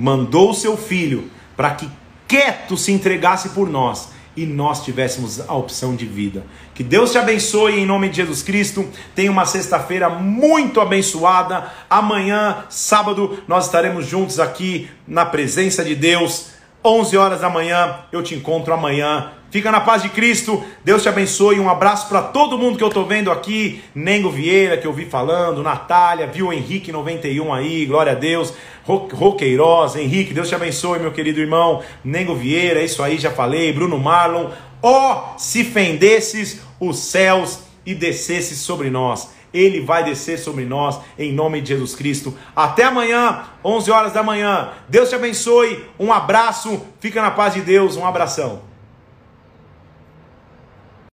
mandou 0.00 0.50
o 0.50 0.54
seu 0.54 0.78
filho 0.78 1.30
para 1.54 1.72
que 1.72 1.86
quieto 2.26 2.74
se 2.74 2.90
entregasse 2.90 3.50
por 3.50 3.68
nós 3.68 4.08
e 4.34 4.46
nós 4.46 4.82
tivéssemos 4.82 5.40
a 5.40 5.54
opção 5.54 5.94
de 5.94 6.06
vida. 6.06 6.46
Que 6.74 6.82
Deus 6.82 7.12
te 7.12 7.18
abençoe 7.18 7.78
em 7.78 7.84
nome 7.84 8.08
de 8.08 8.16
Jesus 8.16 8.42
Cristo. 8.42 8.88
Tenha 9.14 9.30
uma 9.30 9.44
sexta-feira 9.44 10.08
muito 10.08 10.80
abençoada. 10.80 11.70
Amanhã, 11.90 12.64
sábado, 12.70 13.42
nós 13.46 13.66
estaremos 13.66 14.06
juntos 14.06 14.40
aqui 14.40 14.88
na 15.06 15.26
presença 15.26 15.84
de 15.84 15.94
Deus. 15.94 16.46
11 16.82 17.16
horas 17.18 17.40
da 17.42 17.50
manhã, 17.50 17.98
eu 18.10 18.22
te 18.22 18.34
encontro 18.34 18.72
amanhã 18.72 19.32
Fica 19.50 19.72
na 19.72 19.80
paz 19.80 20.02
de 20.02 20.08
Cristo. 20.08 20.64
Deus 20.84 21.02
te 21.02 21.08
abençoe. 21.08 21.58
Um 21.58 21.68
abraço 21.68 22.08
para 22.08 22.22
todo 22.22 22.56
mundo 22.56 22.78
que 22.78 22.84
eu 22.84 22.90
tô 22.90 23.04
vendo 23.04 23.30
aqui. 23.30 23.82
Nengo 23.94 24.30
Vieira, 24.30 24.76
que 24.76 24.86
eu 24.86 24.92
vi 24.92 25.04
falando. 25.04 25.62
Natália, 25.62 26.26
viu 26.26 26.52
Henrique 26.52 26.92
91 26.92 27.52
aí. 27.52 27.84
Glória 27.86 28.12
a 28.12 28.14
Deus. 28.14 28.54
Roqueiroz, 28.84 29.96
Henrique, 29.96 30.34
Deus 30.34 30.48
te 30.48 30.54
abençoe, 30.54 30.98
meu 30.98 31.12
querido 31.12 31.40
irmão. 31.40 31.82
Nengo 32.04 32.34
Vieira, 32.34 32.82
isso 32.82 33.02
aí 33.02 33.18
já 33.18 33.30
falei. 33.30 33.72
Bruno 33.72 33.98
Marlon. 33.98 34.50
Ó, 34.82 35.34
oh, 35.34 35.38
se 35.38 35.64
fendesses 35.64 36.60
os 36.78 36.98
céus 36.98 37.60
e 37.84 37.94
descesses 37.94 38.58
sobre 38.58 38.88
nós. 38.88 39.30
Ele 39.52 39.80
vai 39.80 40.04
descer 40.04 40.38
sobre 40.38 40.64
nós 40.64 40.98
em 41.18 41.32
nome 41.32 41.60
de 41.60 41.70
Jesus 41.70 41.94
Cristo. 41.94 42.36
Até 42.54 42.84
amanhã, 42.84 43.44
11 43.64 43.90
horas 43.90 44.12
da 44.12 44.22
manhã. 44.22 44.70
Deus 44.88 45.08
te 45.08 45.16
abençoe. 45.16 45.84
Um 45.98 46.12
abraço. 46.12 46.80
Fica 47.00 47.20
na 47.20 47.32
paz 47.32 47.54
de 47.54 47.60
Deus. 47.60 47.96
Um 47.96 48.06
abração. 48.06 48.69